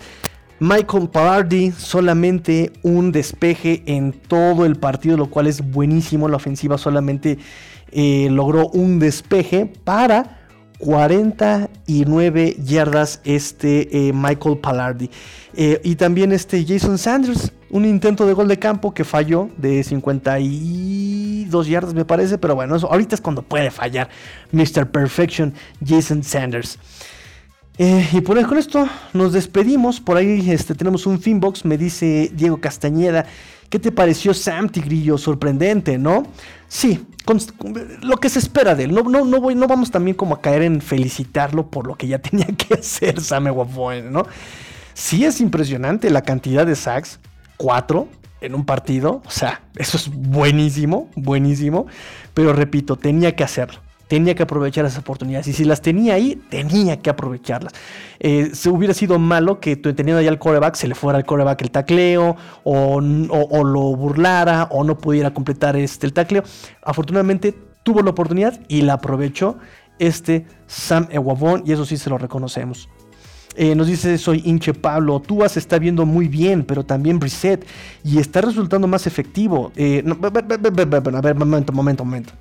Michael 0.59 1.09
Pallardi, 1.09 1.71
solamente 1.71 2.71
un 2.83 3.11
despeje 3.11 3.83
en 3.85 4.13
todo 4.13 4.65
el 4.65 4.75
partido, 4.75 5.17
lo 5.17 5.29
cual 5.29 5.47
es 5.47 5.61
buenísimo. 5.71 6.29
La 6.29 6.37
ofensiva 6.37 6.77
solamente 6.77 7.37
eh, 7.91 8.27
logró 8.31 8.69
un 8.69 8.99
despeje 8.99 9.65
para 9.65 10.39
49 10.79 12.57
yardas 12.59 13.21
este 13.23 14.09
eh, 14.09 14.13
Michael 14.13 14.57
Pallardi. 14.57 15.09
Eh, 15.55 15.79
y 15.83 15.95
también 15.95 16.31
este 16.31 16.65
Jason 16.65 16.97
Sanders, 16.97 17.51
un 17.69 17.85
intento 17.85 18.25
de 18.25 18.33
gol 18.33 18.47
de 18.47 18.59
campo 18.59 18.93
que 18.93 19.03
falló 19.03 19.49
de 19.57 19.83
52 19.83 21.67
yardas 21.67 21.93
me 21.93 22.05
parece, 22.05 22.37
pero 22.37 22.55
bueno, 22.55 22.75
eso 22.75 22.91
ahorita 22.91 23.15
es 23.15 23.21
cuando 23.21 23.43
puede 23.43 23.71
fallar 23.71 24.09
Mr. 24.51 24.89
Perfection 24.89 25.53
Jason 25.85 26.23
Sanders. 26.23 26.79
Eh, 27.77 28.07
y 28.13 28.21
por 28.21 28.45
con 28.45 28.57
esto 28.57 28.87
nos 29.13 29.33
despedimos. 29.33 29.99
Por 29.99 30.17
ahí 30.17 30.51
este, 30.51 30.75
tenemos 30.75 31.05
un 31.05 31.19
Finbox. 31.19 31.65
Me 31.65 31.77
dice 31.77 32.31
Diego 32.33 32.57
Castañeda. 32.57 33.25
¿Qué 33.69 33.79
te 33.79 33.91
pareció 33.91 34.33
Sam 34.33 34.69
Tigrillo? 34.69 35.17
Sorprendente, 35.17 35.97
¿no? 35.97 36.23
Sí, 36.67 37.05
lo 38.01 38.17
que 38.17 38.29
se 38.29 38.39
espera 38.39 38.75
de 38.75 38.83
él. 38.83 38.93
No, 38.93 39.01
no, 39.03 39.25
no, 39.25 39.41
voy, 39.41 39.55
no 39.55 39.67
vamos 39.67 39.89
también 39.89 40.15
como 40.15 40.35
a 40.35 40.41
caer 40.41 40.61
en 40.61 40.81
felicitarlo 40.81 41.67
por 41.71 41.87
lo 41.87 41.95
que 41.95 42.07
ya 42.07 42.19
tenía 42.21 42.45
que 42.45 42.75
hacer 42.75 43.19
Sam 43.19 43.47
Wafoen, 43.47 44.11
¿no? 44.11 44.27
Sí 44.93 45.25
es 45.25 45.41
impresionante 45.41 46.11
la 46.11 46.21
cantidad 46.21 46.67
de 46.67 46.75
sacks. 46.75 47.19
Cuatro 47.57 48.07
en 48.41 48.53
un 48.53 48.65
partido. 48.65 49.23
O 49.25 49.31
sea, 49.31 49.61
eso 49.75 49.97
es 49.97 50.09
buenísimo, 50.09 51.09
buenísimo. 51.15 51.87
Pero 52.35 52.53
repito, 52.53 52.97
tenía 52.97 53.35
que 53.35 53.43
hacerlo 53.43 53.79
tenía 54.13 54.35
que 54.35 54.43
aprovechar 54.43 54.85
esas 54.85 54.99
oportunidades. 54.99 55.47
Y 55.47 55.53
si 55.53 55.65
las 55.65 55.81
tenía 55.81 56.13
ahí, 56.13 56.39
tenía 56.51 57.01
que 57.01 57.09
aprovecharlas. 57.09 57.73
Eh, 58.19 58.51
se 58.53 58.69
hubiera 58.69 58.93
sido 58.93 59.17
malo 59.17 59.59
que 59.59 59.75
teniendo 59.75 60.21
ya 60.21 60.29
el 60.29 60.37
coreback 60.37 60.75
se 60.75 60.87
le 60.87 60.93
fuera 60.93 61.17
al 61.17 61.25
coreback 61.25 61.63
el 61.63 61.71
tacleo, 61.71 62.35
o, 62.63 63.01
lo 63.01 63.95
burlara, 63.95 64.67
o 64.69 64.83
no 64.83 64.99
pudiera 64.99 65.33
completar 65.33 65.75
este, 65.77 66.05
el 66.05 66.13
tacleo. 66.13 66.43
Afortunadamente 66.83 67.55
tuvo 67.81 68.03
la 68.03 68.11
oportunidad 68.11 68.59
y 68.67 68.83
la 68.83 68.93
aprovechó 68.93 69.57
este 69.97 70.45
Sam 70.67 71.07
Eguavón, 71.09 71.63
y 71.65 71.71
eso 71.71 71.83
sí 71.83 71.97
se 71.97 72.11
lo 72.11 72.19
reconocemos. 72.19 72.89
Eh, 73.55 73.73
nos 73.73 73.87
dice, 73.87 74.19
soy 74.19 74.43
hinche 74.45 74.75
Pablo, 74.75 75.21
Tú 75.21 75.41
se 75.47 75.57
está 75.57 75.79
viendo 75.79 76.05
muy 76.05 76.27
bien, 76.27 76.65
pero 76.65 76.83
también 76.83 77.19
Reset, 77.19 77.65
y 78.03 78.19
está 78.19 78.41
resultando 78.41 78.87
más 78.87 79.07
efectivo. 79.07 79.71
Eh, 79.75 80.03
a 80.05 81.21
ver, 81.21 81.35
momento, 81.35 81.73
momento, 81.73 82.05
momento. 82.05 82.33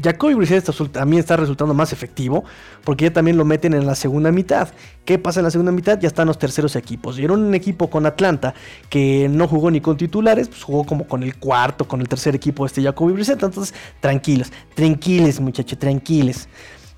Jacoby 0.00 0.34
Brissett 0.34 0.64
también 0.90 1.20
está 1.20 1.36
resultando 1.36 1.74
más 1.74 1.92
efectivo 1.92 2.44
porque 2.84 3.06
ya 3.06 3.12
también 3.12 3.36
lo 3.36 3.44
meten 3.44 3.74
en 3.74 3.86
la 3.86 3.94
segunda 3.94 4.32
mitad. 4.32 4.68
¿Qué 5.04 5.18
pasa 5.18 5.40
en 5.40 5.44
la 5.44 5.50
segunda 5.50 5.72
mitad? 5.72 5.98
Ya 6.00 6.08
están 6.08 6.28
los 6.28 6.38
terceros 6.38 6.76
equipos. 6.76 7.18
Y 7.18 7.26
un 7.26 7.54
equipo 7.54 7.90
con 7.90 8.06
Atlanta 8.06 8.54
que 8.88 9.28
no 9.28 9.48
jugó 9.48 9.70
ni 9.70 9.80
con 9.80 9.96
titulares, 9.96 10.48
pues 10.48 10.62
jugó 10.62 10.84
como 10.84 11.06
con 11.06 11.22
el 11.22 11.36
cuarto, 11.36 11.86
con 11.86 12.00
el 12.00 12.08
tercer 12.08 12.34
equipo 12.34 12.64
este 12.64 12.82
Jacoby 12.82 13.12
Brissett. 13.12 13.42
Entonces, 13.42 13.74
tranquilos, 14.00 14.52
tranquiles 14.74 15.40
muchachos, 15.40 15.78
tranquiles. 15.78 16.48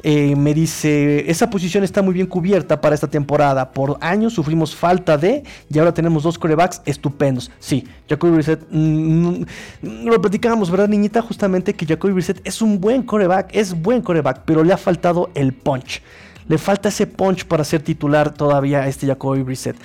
Eh, 0.06 0.36
me 0.36 0.52
dice, 0.52 1.30
esa 1.30 1.48
posición 1.48 1.82
está 1.82 2.02
muy 2.02 2.12
bien 2.12 2.26
cubierta 2.26 2.78
para 2.78 2.94
esta 2.94 3.08
temporada. 3.08 3.72
Por 3.72 3.96
años 4.02 4.34
sufrimos 4.34 4.76
falta 4.76 5.16
de 5.16 5.42
y 5.70 5.78
ahora 5.78 5.94
tenemos 5.94 6.24
dos 6.24 6.38
corebacks 6.38 6.82
estupendos. 6.84 7.50
Sí, 7.58 7.86
Jacoby 8.06 8.32
Brissett, 8.34 8.66
mm, 8.70 9.44
mm, 9.80 10.04
lo 10.04 10.20
platicábamos, 10.20 10.70
¿verdad, 10.70 10.88
niñita? 10.88 11.22
Justamente 11.22 11.72
que 11.72 11.86
Jacoby 11.86 12.12
Brissett 12.12 12.46
es 12.46 12.60
un 12.60 12.82
buen 12.82 13.02
coreback, 13.02 13.48
es 13.54 13.72
buen 13.72 14.02
coreback, 14.02 14.42
pero 14.44 14.62
le 14.62 14.74
ha 14.74 14.76
faltado 14.76 15.30
el 15.34 15.54
punch. 15.54 16.02
Le 16.48 16.58
falta 16.58 16.90
ese 16.90 17.06
punch 17.06 17.46
para 17.46 17.64
ser 17.64 17.80
titular 17.80 18.34
todavía 18.34 18.82
a 18.82 18.88
este 18.88 19.06
Jacoby 19.06 19.42
Brissett. 19.42 19.76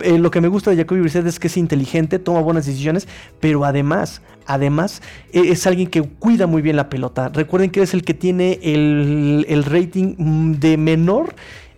Eh, 0.00 0.18
lo 0.18 0.30
que 0.30 0.40
me 0.40 0.48
gusta 0.48 0.70
de 0.70 0.76
Jacoby 0.76 1.00
Brissett 1.00 1.26
es 1.26 1.38
que 1.38 1.48
es 1.48 1.56
inteligente, 1.56 2.18
toma 2.18 2.40
buenas 2.40 2.66
decisiones, 2.66 3.08
pero 3.40 3.64
además, 3.64 4.22
además 4.46 5.02
e, 5.32 5.50
es 5.50 5.66
alguien 5.66 5.88
que 5.88 6.02
cuida 6.02 6.46
muy 6.46 6.62
bien 6.62 6.76
la 6.76 6.88
pelota. 6.88 7.28
Recuerden 7.28 7.70
que 7.70 7.82
es 7.82 7.94
el 7.94 8.04
que 8.04 8.14
tiene 8.14 8.58
el, 8.62 9.46
el 9.48 9.64
rating 9.64 10.14
mm, 10.18 10.52
de 10.54 10.76
menor 10.76 11.34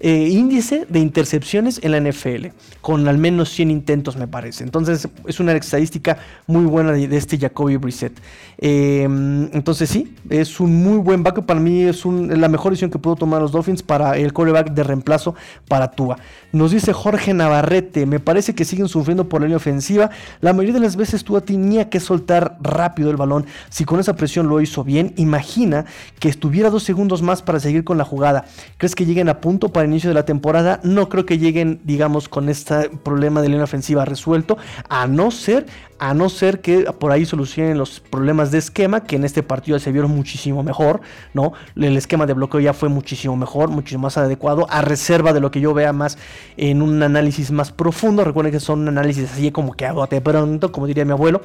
eh, 0.07 0.29
índice 0.29 0.85
de 0.87 0.99
intercepciones 0.99 1.81
en 1.83 1.93
la 1.93 1.99
NFL, 1.99 2.49
con 2.83 3.09
al 3.09 3.17
menos 3.17 3.49
100 3.49 3.71
intentos 3.71 4.19
me 4.19 4.29
parece. 4.29 4.63
Entonces 4.63 5.09
es 5.27 5.41
una 5.41 5.53
estadística 5.53 6.19
muy 6.47 6.67
buena 6.67 6.93
de, 6.93 7.17
este 7.17 7.39
Jacoby 7.39 7.79
Brissett. 7.79 8.13
Eh, 8.59 9.05
entonces 9.05 9.89
sí, 9.89 10.15
es 10.29 10.61
un 10.61 10.83
muy 10.83 10.99
buen 10.99 11.23
backup. 11.23 11.47
Para 11.47 11.59
mí 11.59 11.85
es 11.85 12.05
la 12.05 12.51
mejor 12.51 12.73
decisión 12.73 12.91
que 12.91 12.99
pudo 12.99 13.17
tomar 13.17 13.41
los 13.41 13.51
Dolphins 13.51 13.83
para 13.83 14.19
el 14.19 14.35
coreback 14.35 14.73
de 14.73 14.83
reemplazo 14.83 15.37
para 15.69 15.91
Tua. 15.91 16.19
Nos 16.53 16.73
dice 16.73 16.93
Jorge 16.93 17.33
Navarrete, 17.33 18.05
me 18.05 18.21
parece 18.21 18.55
que 18.55 18.67
siguen 18.67 18.89
sufriendo 18.89 19.27
por 19.27 19.41
la 19.41 19.47
línea 19.47 19.57
ofensiva. 19.57 20.11
La 20.43 20.53
mayoría 20.53 20.75
de 20.75 20.81
las 20.81 20.97
veces 20.97 21.25
Tua 21.25 21.41
tenía 21.41 21.89
que 21.89 21.99
soltar 21.99 22.59
rápido 22.61 23.11
el 23.11 23.17
balón. 23.17 23.47
Si 23.71 23.87
con 23.87 24.01
esa 24.01 24.15
presión 24.17 24.49
lo 24.49 24.61
hizo 24.61 24.85
bien, 24.85 25.15
imagina 25.17 25.87
que 26.19 26.29
estuviera 26.29 26.69
dos 26.69 26.83
segundos 26.83 27.23
más 27.23 27.41
para 27.41 27.59
seguir 27.59 27.85
con 27.85 27.97
la 27.97 28.05
jugada. 28.05 28.45
¿Crees 28.77 28.95
que 28.95 29.07
lleguen 29.07 29.31
a 29.31 29.41
punto 29.41 29.71
para 29.71 29.94
inicio 29.95 30.11
de 30.11 30.15
la 30.15 30.25
temporada, 30.25 30.81
no 30.83 31.09
creo 31.09 31.25
que 31.25 31.39
lleguen, 31.39 31.81
digamos, 31.85 32.29
con 32.29 32.49
este 32.49 32.91
problema 32.91 33.43
de 33.43 33.49
línea 33.49 33.65
ofensiva 33.65 34.05
resuelto, 34.05 34.59
a 34.89 35.07
no 35.07 35.31
ser, 35.31 35.67
a 35.99 36.15
no 36.15 36.29
ser 36.29 36.61
que 36.61 36.85
por 36.99 37.13
ahí 37.13 37.25
solucionen 37.25 37.79
los 37.79 38.01
problemas 38.01 38.51
de 38.51 38.59
esquema, 38.59 39.05
que 39.05 39.17
en 39.17 39.25
este 39.25 39.43
partido 39.43 39.79
se 39.79 39.93
vieron 39.93 40.11
muchísimo 40.11 40.63
mejor, 40.63 41.01
¿no? 41.33 41.53
El 41.77 41.97
esquema 41.97 42.27
de 42.27 42.35
bloqueo 42.35 42.61
ya 42.61 42.73
fue 42.73 42.89
muchísimo 42.89 43.37
mejor, 43.37 43.71
muchísimo 43.71 44.03
más 44.03 44.19
adecuado, 44.19 44.67
a 44.71 44.83
reserva 44.83 45.33
de 45.33 45.41
lo 45.41 45.51
que 45.51 45.61
yo 45.61 45.73
vea 45.75 45.93
más 45.93 46.19
en 46.57 46.83
un 46.83 47.03
análisis 47.03 47.51
más 47.51 47.73
profundo. 47.73 48.25
Recuerden 48.25 48.53
que 48.53 48.61
son 48.61 48.87
análisis 48.89 49.31
así 49.31 49.51
como 49.51 49.73
que 49.75 49.87
hago 49.87 50.07
de 50.07 50.21
pronto, 50.21 50.73
como 50.73 50.87
diría 50.87 51.05
mi 51.05 51.13
abuelo. 51.13 51.41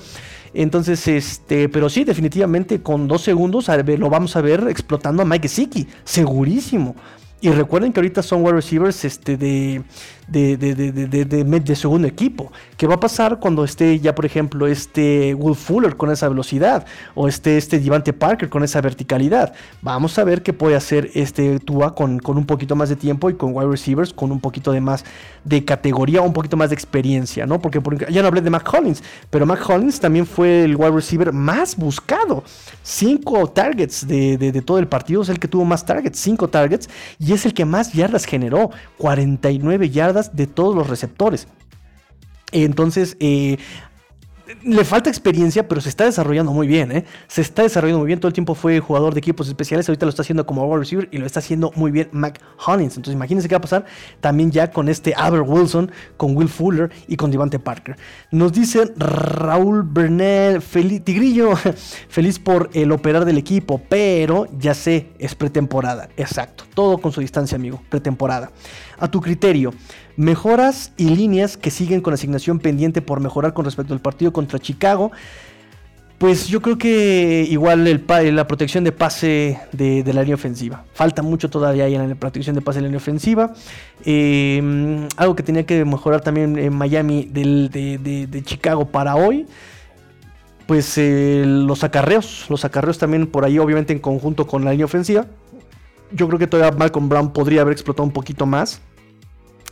Entonces, 0.54 1.08
este, 1.08 1.70
pero 1.70 1.90
sí, 1.90 2.04
definitivamente 2.04 2.82
con 2.82 3.08
dos 3.08 3.22
segundos 3.22 3.70
lo 3.70 4.10
vamos 4.10 4.36
a 4.36 4.42
ver 4.42 4.68
explotando 4.68 5.22
a 5.22 5.26
Mike 5.26 5.48
Siki, 5.48 5.88
segurísimo. 6.04 6.96
Y 7.42 7.50
recuerden 7.50 7.94
que 7.94 8.00
ahorita 8.00 8.22
son 8.22 8.44
wide 8.44 8.54
receivers 8.56 9.06
este, 9.06 9.38
de, 9.38 9.82
de, 10.30 10.58
de, 10.58 10.76
de, 10.76 11.60
de, 11.60 11.76
segundo 11.76 12.08
equipo. 12.08 12.52
¿Qué 12.78 12.88
va 12.88 12.96
a 12.96 13.00
pasar 13.00 13.40
cuando 13.40 13.64
esté 13.64 14.00
ya, 14.00 14.16
por 14.16 14.26
ejemplo, 14.26 14.68
este 14.68 15.34
Will 15.34 15.56
Fuller 15.56 15.98
con 15.98 16.12
esa 16.12 16.30
velocidad? 16.30 16.86
O 17.16 17.28
esté 17.28 17.58
este 17.58 17.80
Devante 17.80 18.14
Parker 18.14 18.50
con 18.50 18.64
esa 18.64 18.82
verticalidad. 18.82 19.54
Vamos 19.82 20.18
a 20.20 20.24
ver 20.24 20.44
qué 20.44 20.54
puede 20.54 20.76
hacer 20.76 21.10
este 21.14 21.60
Tua 21.60 21.96
con, 21.96 22.20
con 22.20 22.38
un 22.38 22.46
poquito 22.46 22.76
más 22.76 22.90
de 22.90 22.96
tiempo 22.96 23.30
y 23.30 23.34
con 23.36 23.56
wide 23.56 23.70
receivers 23.70 24.14
con 24.14 24.32
un 24.32 24.40
poquito 24.40 24.72
de 24.72 24.82
más 24.82 25.04
de 25.44 25.64
categoría, 25.66 26.22
un 26.22 26.34
poquito 26.34 26.58
más 26.58 26.70
de 26.70 26.76
experiencia, 26.76 27.46
¿no? 27.46 27.60
Porque 27.62 27.82
ya 28.10 28.22
no 28.22 28.28
hablé 28.28 28.42
de 28.42 28.50
Mac 28.50 28.68
Hollins, 28.72 29.02
pero 29.30 29.46
Mac 29.46 29.68
Hollins 29.68 30.00
también 30.00 30.26
fue 30.26 30.64
el 30.64 30.76
wide 30.76 30.92
receiver 30.92 31.34
más 31.34 31.76
buscado. 31.76 32.44
Cinco 32.84 33.48
targets 33.50 34.08
de, 34.08 34.38
de 34.38 34.62
todo 34.62 34.80
el 34.80 34.88
partido, 34.88 35.22
es 35.22 35.30
el 35.30 35.40
que 35.40 35.48
tuvo 35.48 35.66
más 35.66 35.86
targets, 35.86 36.20
cinco 36.20 36.50
targets, 36.50 36.90
y 37.18 37.34
es 37.34 37.46
el 37.46 37.54
que 37.54 37.66
más 37.66 37.94
yardas 37.94 38.26
generó, 38.26 38.72
49 38.98 39.90
yardas 39.90 40.19
de 40.22 40.48
todos 40.48 40.76
los 40.76 40.88
receptores. 40.88 41.48
Entonces, 42.52 43.16
eh, 43.20 43.58
le 44.64 44.84
falta 44.84 45.10
experiencia, 45.10 45.68
pero 45.68 45.80
se 45.80 45.90
está 45.90 46.06
desarrollando 46.06 46.52
muy 46.52 46.68
bien, 46.68 46.92
¿eh? 46.92 47.06
Se 47.28 47.42
está 47.42 47.64
desarrollando 47.64 48.00
muy 48.00 48.08
bien. 48.08 48.20
Todo 48.20 48.30
el 48.30 48.34
tiempo 48.34 48.56
fue 48.56 48.80
jugador 48.80 49.14
de 49.14 49.20
equipos 49.20 49.48
especiales. 49.48 49.88
Ahorita 49.88 50.06
lo 50.06 50.10
está 50.10 50.24
haciendo 50.24 50.46
como 50.46 50.66
wide 50.66 50.80
receiver 50.80 51.08
y 51.12 51.18
lo 51.20 51.26
está 51.26 51.40
haciendo 51.40 51.72
muy 51.76 51.92
bien 51.92 52.10
Mac 52.12 52.42
Hollins. 52.66 52.96
Entonces, 52.98 53.14
imagínense 53.14 53.48
qué 53.48 53.56
va 53.56 53.60
a 53.60 53.62
pasar 53.62 53.86
también 54.22 54.52
ya 54.52 54.72
con 54.72 54.90
este 54.90 55.14
Albert 55.14 55.46
Wilson, 55.48 55.92
con 56.18 56.36
Will 56.36 56.50
Fuller 56.50 56.92
y 57.08 57.16
con 57.16 57.30
Devante 57.30 57.60
Parker. 57.60 57.98
Nos 58.32 58.52
dice 58.52 58.92
Raúl 58.98 59.84
Bernal, 59.84 60.62
feliz, 60.62 61.04
Tigrillo, 61.04 61.56
feliz 62.10 62.40
por 62.40 62.70
el 62.74 62.92
operar 62.92 63.26
del 63.26 63.38
equipo, 63.38 63.82
pero 63.88 64.48
ya 64.58 64.74
sé, 64.74 65.10
es 65.20 65.36
pretemporada. 65.36 66.10
Exacto. 66.18 66.64
Todo 66.74 66.98
con 66.98 67.12
su 67.12 67.22
distancia, 67.22 67.56
amigo. 67.56 67.82
Pretemporada. 67.90 68.52
A 69.00 69.10
tu 69.10 69.22
criterio, 69.22 69.74
mejoras 70.18 70.92
y 70.98 71.10
líneas 71.10 71.58
que 71.58 71.72
siguen 71.72 72.02
con 72.02 72.14
asignación 72.14 72.60
pendiente 72.60 73.02
por 73.02 73.20
mejorar 73.20 73.54
con 73.54 73.66
respecto 73.66 73.94
al 73.94 74.02
partido 74.02 74.34
contra 74.34 74.60
Chicago. 74.60 75.12
Pues 76.20 76.50
yo 76.50 76.62
creo 76.62 76.78
que 76.78 77.48
igual 77.50 77.88
el, 77.88 78.04
la 78.36 78.46
protección 78.46 78.84
de 78.84 78.92
pase 78.92 79.58
de, 79.72 80.04
la 80.14 80.22
línea 80.22 80.36
ofensiva. 80.36 80.84
Falta 80.94 81.22
mucho 81.22 81.50
todavía 81.50 81.86
ahí 81.86 81.96
en 81.96 82.10
la 82.10 82.16
protección 82.16 82.58
de 82.58 82.62
pase 82.62 82.80
de 82.80 82.82
la 82.82 82.88
línea 82.90 82.98
ofensiva. 82.98 83.54
Em, 84.04 85.08
algo 85.16 85.34
que 85.34 85.44
tenía 85.44 85.66
que 85.66 85.86
mejorar 85.86 86.20
también 86.20 86.58
en 86.58 86.74
Miami 86.76 87.24
de, 87.24 88.42
Chicago 88.44 88.90
para 88.90 89.16
hoy. 89.16 89.46
Pues 90.68 90.98
eh, 90.98 91.44
los 91.46 91.86
acarreos. 91.86 92.48
Los 92.50 92.66
acarreos 92.66 92.98
también 92.98 93.26
por 93.26 93.46
ahí 93.46 93.58
obviamente 93.58 93.94
en 93.94 94.00
conjunto 94.00 94.46
con 94.46 94.66
la 94.66 94.72
línea 94.72 94.88
ofensiva. 94.88 95.26
Yo 96.12 96.28
creo 96.28 96.40
que 96.40 96.48
todavía 96.48 96.78
Malcolm 96.78 97.10
Brown 97.10 97.32
podría 97.32 97.62
haber 97.62 97.74
explotado 97.74 98.04
un 98.06 98.14
poquito 98.14 98.46
más. 98.46 98.82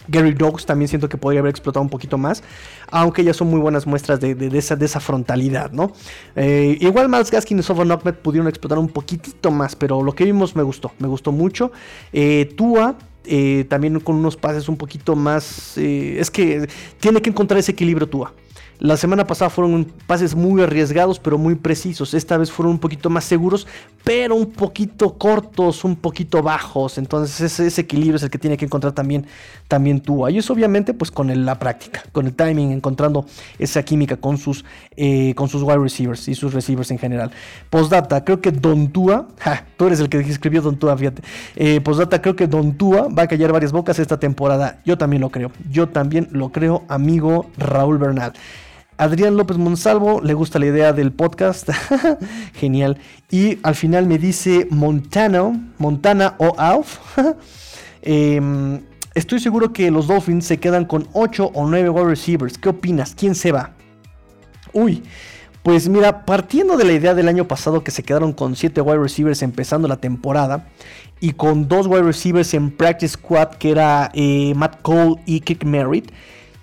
Gary 0.08 0.34
Dogs 0.34 0.66
también 0.66 0.88
siento 0.88 1.10
que 1.10 1.18
podría 1.18 1.42
haber 1.42 1.50
explotado 1.50 1.84
un 1.84 1.90
poquito 1.90 2.18
más, 2.18 2.44
aunque 2.90 3.24
ya 3.24 3.34
son 3.34 3.50
muy 3.50 3.60
buenas 3.60 3.86
muestras 3.86 4.20
de, 4.20 4.36
esa, 4.54 4.76
de 4.76 4.86
esa, 4.86 5.00
frontalidad, 5.00 5.72
¿no? 5.72 5.92
Eh, 6.36 6.78
igual 6.80 7.10
Miles 7.10 7.30
Gaskin 7.30 7.60
y 7.60 7.64
Sofon 7.64 7.92
Ahmed 7.92 8.16
pudieron 8.16 8.48
explotar 8.48 8.78
un 8.78 8.88
poquitito 8.88 9.52
más, 9.52 9.76
pero 9.76 10.02
lo 10.02 10.14
que 10.14 10.24
vimos 10.24 10.56
me 10.56 10.64
gustó, 10.64 10.92
me 11.00 11.08
gustó 11.08 11.32
mucho. 11.32 11.72
Eh, 12.14 12.54
Tua 12.56 12.96
eh, 13.26 13.66
también 13.68 14.00
con 14.00 14.16
unos 14.16 14.38
pases 14.38 14.70
un 14.70 14.78
poquito 14.78 15.16
más. 15.16 15.78
es 15.78 16.32
que 16.32 16.68
tiene 17.00 17.22
que 17.22 17.30
encontrar 17.30 17.60
ese 17.60 17.74
equilibrio 17.74 18.08
Tua. 18.08 18.34
La 18.80 18.96
semana 18.96 19.26
pasada 19.26 19.50
fueron 19.50 19.86
pases 20.06 20.36
muy 20.36 20.62
arriesgados, 20.62 21.20
pero 21.20 21.40
muy 21.40 21.56
precisos. 21.56 22.14
Esta 22.14 22.38
vez 22.38 22.52
fueron 22.52 22.74
un 22.74 22.80
poquito 22.80 23.10
más 23.10 23.24
seguros, 23.24 23.66
pero 24.04 24.36
un 24.36 24.52
poquito 24.52 25.18
cortos, 25.18 25.84
un 25.84 25.96
poquito 25.96 26.44
bajos. 26.44 27.00
Entonces 27.00 27.60
ese, 27.60 27.82
equilibrio 27.82 28.18
es 28.18 28.24
el 28.24 28.30
que 28.30 28.38
tiene 28.38 28.56
que 28.56 28.66
encontrar 28.66 28.94
también, 28.94 29.26
también 29.68 30.00
Tua. 30.00 30.30
Y 30.30 30.38
eso 30.38 30.54
obviamente 30.54 30.94
pues 30.94 31.10
con 31.10 31.46
la 31.46 31.58
práctica, 31.58 32.04
con 32.12 32.28
el 32.28 32.34
timing, 32.34 32.72
encontrando 32.72 33.26
esa 33.58 33.82
química 33.82 34.18
con 34.18 34.38
sus, 34.38 34.64
eh, 34.96 35.34
con 35.36 35.50
sus 35.50 35.64
wide 35.64 35.80
receivers 35.80 36.28
y 36.28 36.36
sus 36.36 36.54
receivers 36.54 36.92
en 36.92 37.00
general. 37.00 37.32
Postdata, 37.72 38.24
creo 38.24 38.42
que 38.42 38.52
Don 38.52 38.90
Tua, 38.90 39.28
tú 39.76 39.88
eres 39.88 40.00
el 40.00 40.08
que 40.08 40.20
escribió 40.20 40.62
Don 40.62 40.78
Tua, 40.78 40.96
fíjate. 40.96 41.24
Eh, 41.56 41.82
creo 42.22 42.36
que 42.36 42.46
Don 42.46 42.74
Tua 42.78 43.08
va 43.08 43.24
a 43.24 43.28
callar 43.28 43.52
varias 43.52 43.72
bocas 43.72 43.98
esta 43.98 44.20
temporada. 44.20 44.82
Yo 44.86 45.00
también 45.00 45.22
lo 45.22 45.32
creo. 45.32 45.52
Yo 45.72 45.90
también 45.90 46.28
lo 46.32 46.52
creo, 46.52 46.84
amigo 46.88 47.48
Raúl 47.58 47.98
Bernal. 47.98 48.34
Adrián 48.98 49.38
López 49.38 49.58
Monsalvo 49.58 50.22
le 50.22 50.34
gusta 50.34 50.58
la 50.58 50.66
idea 50.66 50.92
del 50.92 51.12
podcast. 51.12 51.70
Genial. 52.56 52.98
Y 53.30 53.60
al 53.62 53.76
final 53.76 54.08
me 54.08 54.18
dice 54.18 54.68
Montano, 54.72 55.60
Montana 55.78 56.36
o 56.40 56.56
Alf. 56.58 57.00
Em, 58.04 58.80
estoy 59.16 59.42
seguro 59.42 59.74
que 59.74 59.92
los 59.92 60.08
Dolphins 60.08 60.46
se 60.46 60.60
quedan 60.60 60.86
con 60.86 61.10
8 61.12 61.52
o 61.54 61.68
9 61.68 61.90
wide 61.90 62.06
receivers. 62.06 62.58
¿Qué 62.58 62.70
opinas? 62.70 63.16
¿Quién 63.16 63.36
se 63.36 63.52
va? 63.52 63.72
Uy. 64.72 65.04
Pues 65.62 65.90
mira, 65.90 66.24
partiendo 66.24 66.78
de 66.78 66.86
la 66.86 66.94
idea 66.94 67.14
del 67.14 67.28
año 67.28 67.46
pasado 67.46 67.84
que 67.84 67.92
se 67.92 68.02
quedaron 68.02 68.32
con 68.32 68.56
7 68.56 68.80
wide 68.80 69.00
receivers 69.00 69.42
empezando 69.42 69.90
la 69.90 69.98
temporada 69.98 70.70
y 71.20 71.34
con 71.34 71.68
2 71.68 71.88
wide 71.88 72.04
receivers 72.04 72.54
en 72.54 72.72
practice 72.72 73.16
squad 73.16 73.50
que 73.56 73.72
era 73.72 74.10
eh, 74.14 74.54
Matt 74.56 74.82
Cole 74.82 75.16
y 75.26 75.42
Kick 75.42 75.66
Merritt, 75.66 76.12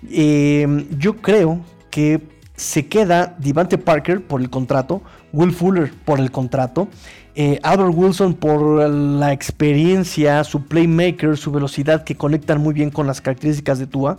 em, 0.09 0.87
yo 0.97 1.17
creo 1.17 1.61
que 1.95 2.19
se 2.57 2.87
queda 2.87 3.37
Devante 3.39 3.77
Parker 3.77 4.21
por 4.21 4.41
el 4.41 4.49
contrato, 4.49 5.01
Will 5.31 5.53
Fuller 5.53 5.93
por 6.03 6.19
el 6.19 6.29
contrato, 6.29 6.89
eh, 7.35 7.57
Albert 7.63 7.93
Wilson 7.95 8.33
por 8.33 8.89
la 8.89 9.31
experiencia, 9.31 10.43
su 10.43 10.65
playmaker, 10.65 11.37
su 11.37 11.53
velocidad 11.53 12.03
que 12.03 12.17
conectan 12.17 12.59
muy 12.59 12.73
bien 12.73 12.89
con 12.89 13.07
las 13.07 13.21
características 13.21 13.79
de 13.79 13.87
Tua. 13.87 14.17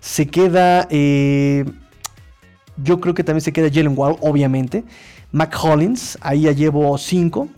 Se 0.00 0.28
queda, 0.28 0.88
eh, 0.88 1.66
yo 2.78 3.02
creo 3.02 3.12
que 3.12 3.22
también 3.22 3.42
se 3.42 3.52
queda 3.52 3.68
Jalen 3.68 3.92
Wall, 3.94 4.16
obviamente. 4.22 4.82
Mac 5.30 5.54
Hollins, 5.62 6.16
ahí 6.22 6.42
ya 6.42 6.52
llevo 6.52 6.96
5. 6.96 7.48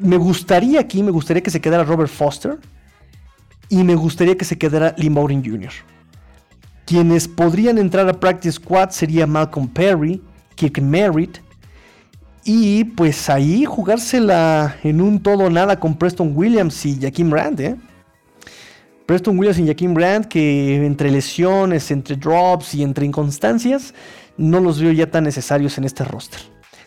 Me 0.00 0.16
gustaría 0.16 0.80
aquí, 0.80 1.04
me 1.04 1.12
gustaría 1.12 1.40
que 1.40 1.52
se 1.52 1.60
quedara 1.60 1.84
Robert 1.84 2.10
Foster. 2.10 2.58
Y 3.68 3.84
me 3.84 3.94
gustaría 3.94 4.36
que 4.36 4.44
se 4.44 4.58
quedara 4.58 4.92
Lee 4.98 5.08
Jr. 5.14 5.95
Quienes 6.86 7.26
podrían 7.26 7.78
entrar 7.78 8.08
a 8.08 8.12
Practice 8.12 8.52
Squad 8.52 8.90
sería 8.90 9.26
Malcolm 9.26 9.66
Perry, 9.66 10.22
Kirk 10.54 10.80
Merritt 10.80 11.38
Y 12.44 12.84
pues 12.84 13.28
ahí 13.28 13.64
jugársela 13.64 14.76
en 14.84 15.00
un 15.00 15.20
todo 15.20 15.50
nada 15.50 15.80
con 15.80 15.98
Preston 15.98 16.32
Williams 16.34 16.86
y 16.86 17.00
Jaquim 17.00 17.28
Brand, 17.28 17.60
¿eh? 17.60 17.76
Preston 19.04 19.36
Williams 19.36 19.58
y 19.58 19.66
Jaquim 19.66 19.94
Brand, 19.94 20.26
que 20.26 20.86
entre 20.86 21.10
lesiones, 21.10 21.90
entre 21.90 22.16
drops 22.16 22.74
y 22.74 22.84
entre 22.84 23.04
inconstancias, 23.04 23.92
no 24.36 24.60
los 24.60 24.80
veo 24.80 24.92
ya 24.92 25.10
tan 25.10 25.24
necesarios 25.24 25.78
en 25.78 25.84
este 25.84 26.04
roster. 26.04 26.40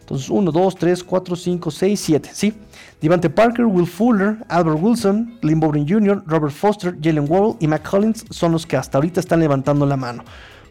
Entonces, 0.10 0.32
1, 0.32 0.52
2, 0.52 0.76
3, 0.76 1.04
4, 1.04 1.36
5, 1.36 1.70
6, 1.70 2.00
7, 2.00 2.30
¿sí? 2.34 2.54
Devante 3.00 3.30
Parker, 3.30 3.66
Will 3.66 3.86
Fuller, 3.86 4.38
Albert 4.48 4.80
Wilson, 4.82 5.38
Lynn 5.44 5.60
Bowden 5.60 5.88
Jr., 5.88 6.24
Robert 6.26 6.52
Foster, 6.52 6.98
Jalen 7.00 7.30
Wall 7.30 7.58
y 7.60 7.68
McCollins 7.68 8.26
son 8.32 8.54
los 8.54 8.66
que 8.66 8.76
hasta 8.76 8.98
ahorita 8.98 9.20
están 9.20 9.40
levantando 9.40 9.86
la 9.86 9.98
mano. 9.98 10.24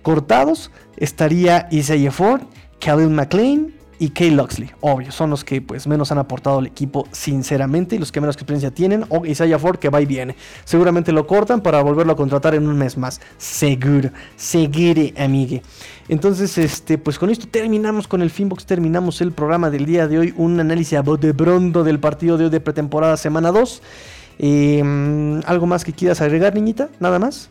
Cortados 0.02 0.72
estaría 0.96 1.68
Isaiah 1.70 2.10
Ford, 2.10 2.40
Khalil 2.80 3.10
McLean, 3.10 3.74
y 3.98 4.10
Kay 4.10 4.30
Luxley, 4.30 4.70
obvio, 4.80 5.10
son 5.10 5.30
los 5.30 5.44
que 5.44 5.60
pues 5.60 5.86
menos 5.86 6.12
han 6.12 6.18
aportado 6.18 6.58
al 6.58 6.66
equipo 6.66 7.08
sinceramente 7.10 7.96
y 7.96 7.98
los 7.98 8.12
que 8.12 8.20
menos 8.20 8.36
experiencia 8.36 8.70
tienen, 8.70 9.04
o 9.08 9.26
Isaiah 9.26 9.58
Ford 9.58 9.78
que 9.78 9.88
va 9.88 10.00
y 10.00 10.06
viene. 10.06 10.36
Seguramente 10.64 11.12
lo 11.12 11.26
cortan 11.26 11.60
para 11.60 11.82
volverlo 11.82 12.12
a 12.12 12.16
contratar 12.16 12.54
en 12.54 12.68
un 12.68 12.78
mes 12.78 12.96
más. 12.96 13.20
Seguro, 13.38 14.10
segure, 14.36 15.14
amigue. 15.18 15.62
Entonces, 16.08 16.56
este, 16.58 16.96
pues 16.96 17.18
con 17.18 17.30
esto 17.30 17.48
terminamos 17.48 18.06
con 18.06 18.22
el 18.22 18.30
Finbox, 18.30 18.66
terminamos 18.66 19.20
el 19.20 19.32
programa 19.32 19.70
del 19.70 19.84
día 19.84 20.06
de 20.06 20.18
hoy, 20.18 20.34
un 20.36 20.60
análisis 20.60 20.98
a 20.98 21.02
de 21.02 21.32
brondo 21.32 21.84
del 21.84 21.98
partido 21.98 22.38
de 22.38 22.44
hoy 22.44 22.50
de 22.50 22.60
pretemporada 22.60 23.16
semana 23.16 23.50
2. 23.50 23.82
Em, 24.38 25.40
¿Algo 25.46 25.66
más 25.66 25.84
que 25.84 25.92
quieras 25.92 26.20
agregar, 26.20 26.54
niñita? 26.54 26.88
¿Nada 27.00 27.18
más? 27.18 27.50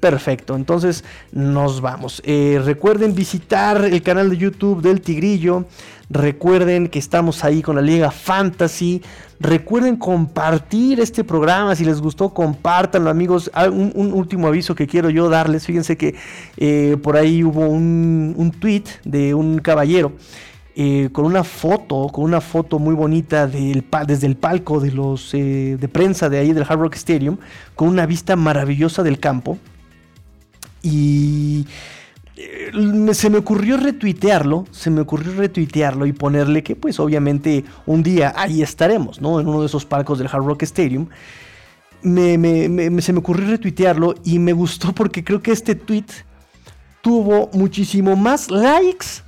Perfecto, 0.00 0.56
entonces 0.56 1.04
nos 1.32 1.80
vamos. 1.80 2.20
Eh, 2.24 2.60
recuerden 2.62 3.14
visitar 3.14 3.82
el 3.82 4.02
canal 4.02 4.28
de 4.28 4.36
YouTube 4.36 4.82
del 4.82 5.00
Tigrillo. 5.00 5.64
Recuerden 6.10 6.88
que 6.88 6.98
estamos 6.98 7.42
ahí 7.44 7.62
con 7.62 7.76
la 7.76 7.82
Liga 7.82 8.10
Fantasy. 8.10 9.02
Recuerden 9.40 9.96
compartir 9.96 11.00
este 11.00 11.24
programa. 11.24 11.74
Si 11.74 11.84
les 11.84 12.00
gustó, 12.00 12.28
compártanlo, 12.34 13.08
amigos. 13.08 13.50
Ah, 13.54 13.70
un, 13.70 14.12
último 14.12 14.48
aviso 14.48 14.74
que 14.74 14.86
quiero 14.86 15.08
yo 15.08 15.30
darles. 15.30 15.64
Fíjense 15.64 15.96
que 15.96 16.14
eh, 16.58 16.98
por 17.02 17.16
ahí 17.16 17.42
hubo 17.42 17.66
un, 17.66 18.52
tweet 18.60 18.84
de 19.04 19.34
un 19.34 19.58
caballero. 19.60 20.12
Eh, 20.78 21.08
con 21.10 21.24
una 21.24 21.42
foto, 21.42 22.08
con 22.08 22.24
una 22.24 22.42
foto 22.42 22.78
muy 22.78 22.94
bonita 22.94 23.46
desde 23.46 24.26
el 24.26 24.36
palco 24.36 24.78
de 24.78 24.90
los 24.90 25.32
de 25.32 25.88
prensa 25.90 26.28
de 26.28 26.38
ahí 26.38 26.52
del 26.52 26.64
Hard 26.68 26.80
Rock 26.80 26.96
Stadium, 26.96 27.38
con 27.74 27.88
una 27.88 28.04
vista 28.04 28.36
maravillosa 28.36 29.02
del 29.02 29.18
campo. 29.18 29.56
Y 30.86 31.66
eh, 32.36 32.70
se 33.12 33.28
me 33.28 33.38
ocurrió 33.38 33.76
retuitearlo, 33.76 34.66
se 34.70 34.88
me 34.88 35.00
ocurrió 35.00 35.34
retuitearlo 35.34 36.06
y 36.06 36.12
ponerle 36.12 36.62
que 36.62 36.76
pues 36.76 37.00
obviamente 37.00 37.64
un 37.86 38.04
día 38.04 38.32
ahí 38.36 38.62
estaremos, 38.62 39.20
¿no? 39.20 39.40
En 39.40 39.48
uno 39.48 39.62
de 39.62 39.66
esos 39.66 39.84
palcos 39.84 40.18
del 40.18 40.28
Hard 40.28 40.44
Rock 40.44 40.62
Stadium. 40.62 41.08
se 42.02 42.38
me 42.38 43.18
ocurrió 43.18 43.48
retuitearlo 43.48 44.14
y 44.22 44.38
me 44.38 44.52
gustó 44.52 44.92
porque 44.92 45.24
creo 45.24 45.42
que 45.42 45.50
este 45.50 45.74
tweet 45.74 46.06
tuvo 47.02 47.50
muchísimo 47.52 48.14
más 48.14 48.48
likes 48.48 49.25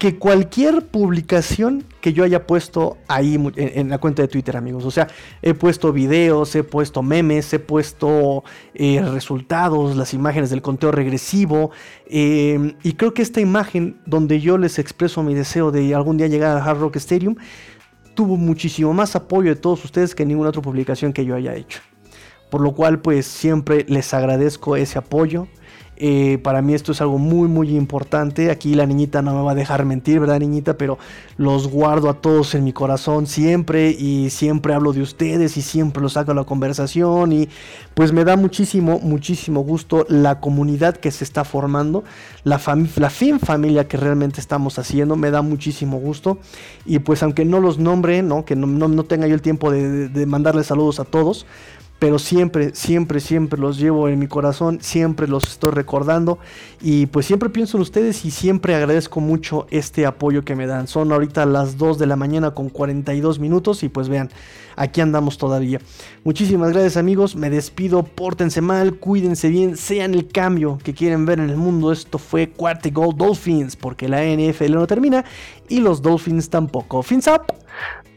que 0.00 0.18
cualquier 0.18 0.86
publicación 0.86 1.84
que 2.00 2.14
yo 2.14 2.24
haya 2.24 2.46
puesto 2.46 2.96
ahí 3.06 3.38
en, 3.56 3.90
la 3.90 3.98
cuenta 3.98 4.22
de 4.22 4.28
Twitter, 4.28 4.56
amigos. 4.56 4.86
O 4.86 4.90
sea, 4.90 5.08
he 5.42 5.52
puesto 5.52 5.92
videos, 5.92 6.54
he 6.54 6.64
puesto 6.64 7.02
memes, 7.02 7.52
he 7.52 7.58
puesto 7.58 8.42
eh, 8.72 9.02
resultados, 9.12 9.98
las 9.98 10.14
imágenes 10.14 10.48
del 10.48 10.62
conteo 10.62 10.90
regresivo. 10.90 11.70
Em, 12.06 12.76
y 12.82 12.94
creo 12.94 13.12
que 13.12 13.20
esta 13.20 13.42
imagen 13.42 14.00
donde 14.06 14.40
yo 14.40 14.56
les 14.56 14.78
expreso 14.78 15.22
mi 15.22 15.34
deseo 15.34 15.70
de 15.70 15.94
algún 15.94 16.16
día 16.16 16.28
llegar 16.28 16.56
al 16.56 16.66
Hard 16.66 16.80
Rock 16.80 16.96
Stadium 16.96 17.36
tuvo 18.14 18.38
muchísimo 18.38 18.94
más 18.94 19.14
apoyo 19.16 19.50
de 19.50 19.60
todos 19.60 19.84
ustedes 19.84 20.14
que 20.14 20.24
ninguna 20.24 20.48
otra 20.48 20.62
publicación 20.62 21.12
que 21.12 21.26
yo 21.26 21.34
haya 21.34 21.54
hecho. 21.54 21.80
Por 22.50 22.62
lo 22.62 22.72
cual, 22.72 23.00
pues 23.00 23.26
siempre 23.26 23.84
les 23.86 24.14
agradezco 24.14 24.76
ese 24.76 24.98
apoyo. 24.98 25.46
Eh, 26.02 26.38
para 26.42 26.62
mí 26.62 26.72
esto 26.72 26.92
es 26.92 27.02
algo 27.02 27.18
muy, 27.18 27.46
muy 27.46 27.76
importante. 27.76 28.50
Aquí 28.50 28.74
la 28.74 28.86
niñita 28.86 29.20
no 29.20 29.34
me 29.34 29.42
va 29.42 29.52
a 29.52 29.54
dejar 29.54 29.84
mentir, 29.84 30.18
¿verdad, 30.18 30.40
niñita? 30.40 30.78
Pero 30.78 30.98
los 31.36 31.68
guardo 31.68 32.08
a 32.08 32.14
todos 32.14 32.54
en 32.54 32.64
mi 32.64 32.72
corazón 32.72 33.26
siempre 33.26 33.90
y 33.90 34.30
siempre 34.30 34.72
hablo 34.72 34.94
de 34.94 35.02
ustedes 35.02 35.58
y 35.58 35.62
siempre 35.62 36.02
los 36.02 36.14
saco 36.14 36.30
a 36.30 36.34
la 36.34 36.44
conversación. 36.44 37.32
Y 37.32 37.50
pues 37.92 38.12
me 38.12 38.24
da 38.24 38.36
muchísimo, 38.36 38.98
muchísimo 38.98 39.60
gusto 39.60 40.06
la 40.08 40.40
comunidad 40.40 40.96
que 40.96 41.10
se 41.10 41.22
está 41.22 41.44
formando, 41.44 42.02
la, 42.44 42.58
la 42.96 43.10
fin 43.10 43.38
familia 43.38 43.86
que 43.86 43.98
realmente 43.98 44.40
estamos 44.40 44.78
haciendo. 44.78 45.16
Me 45.16 45.30
da 45.30 45.42
muchísimo 45.42 45.98
gusto. 45.98 46.38
Y 46.86 47.00
pues 47.00 47.22
aunque 47.22 47.44
no 47.44 47.60
los 47.60 47.78
nombre, 47.78 48.22
¿no? 48.22 48.46
que 48.46 48.56
no, 48.56 49.04
tenga 49.04 49.26
yo 49.26 49.34
el 49.34 49.42
tiempo 49.42 49.70
de, 49.70 50.08
de 50.08 50.24
mandarles 50.24 50.68
saludos 50.68 50.98
a 50.98 51.04
todos 51.04 51.44
pero 52.00 52.18
siempre, 52.18 52.74
siempre, 52.74 53.20
siempre 53.20 53.60
los 53.60 53.78
llevo 53.78 54.08
en 54.08 54.18
mi 54.18 54.26
corazón, 54.26 54.78
siempre 54.80 55.28
los 55.28 55.44
estoy 55.44 55.70
recordando 55.70 56.38
y 56.80 57.06
pues 57.06 57.26
siempre 57.26 57.50
pienso 57.50 57.76
en 57.76 57.82
ustedes 57.82 58.24
y 58.24 58.30
siempre 58.30 58.74
agradezco 58.74 59.20
mucho 59.20 59.66
este 59.70 60.06
apoyo 60.06 60.42
que 60.42 60.56
me 60.56 60.66
dan. 60.66 60.88
Son 60.88 61.12
ahorita 61.12 61.44
las 61.44 61.76
2 61.76 61.98
de 61.98 62.06
la 62.06 62.16
mañana 62.16 62.52
con 62.52 62.70
42 62.70 63.38
minutos 63.38 63.82
y 63.82 63.90
pues 63.90 64.08
vean, 64.08 64.30
aquí 64.76 65.02
andamos 65.02 65.36
todavía. 65.36 65.78
Muchísimas 66.24 66.72
gracias 66.72 66.96
amigos, 66.96 67.36
me 67.36 67.50
despido, 67.50 68.02
pórtense 68.02 68.62
mal, 68.62 68.94
cuídense 68.94 69.50
bien, 69.50 69.76
sean 69.76 70.14
el 70.14 70.26
cambio 70.26 70.78
que 70.82 70.94
quieren 70.94 71.26
ver 71.26 71.38
en 71.38 71.50
el 71.50 71.58
mundo. 71.58 71.92
Esto 71.92 72.16
fue 72.16 72.48
Cuarto 72.48 72.88
Gold 72.90 73.18
Dolphins 73.18 73.76
porque 73.76 74.08
la 74.08 74.24
NFL 74.24 74.72
no 74.72 74.86
termina 74.86 75.22
y 75.68 75.80
los 75.80 76.00
Dolphins 76.00 76.48
tampoco. 76.48 77.02
Fins 77.02 77.28
up. 77.28 77.42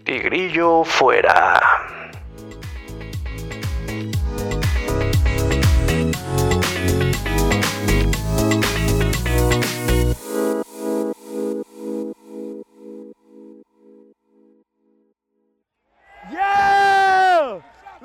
Tigrillo 0.05 0.85
fuera. 0.85 1.59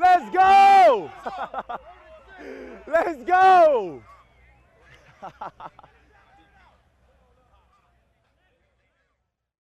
Let's 0.08 0.30
go! 0.30 1.10
Let's 2.86 3.24
go! 3.24 4.02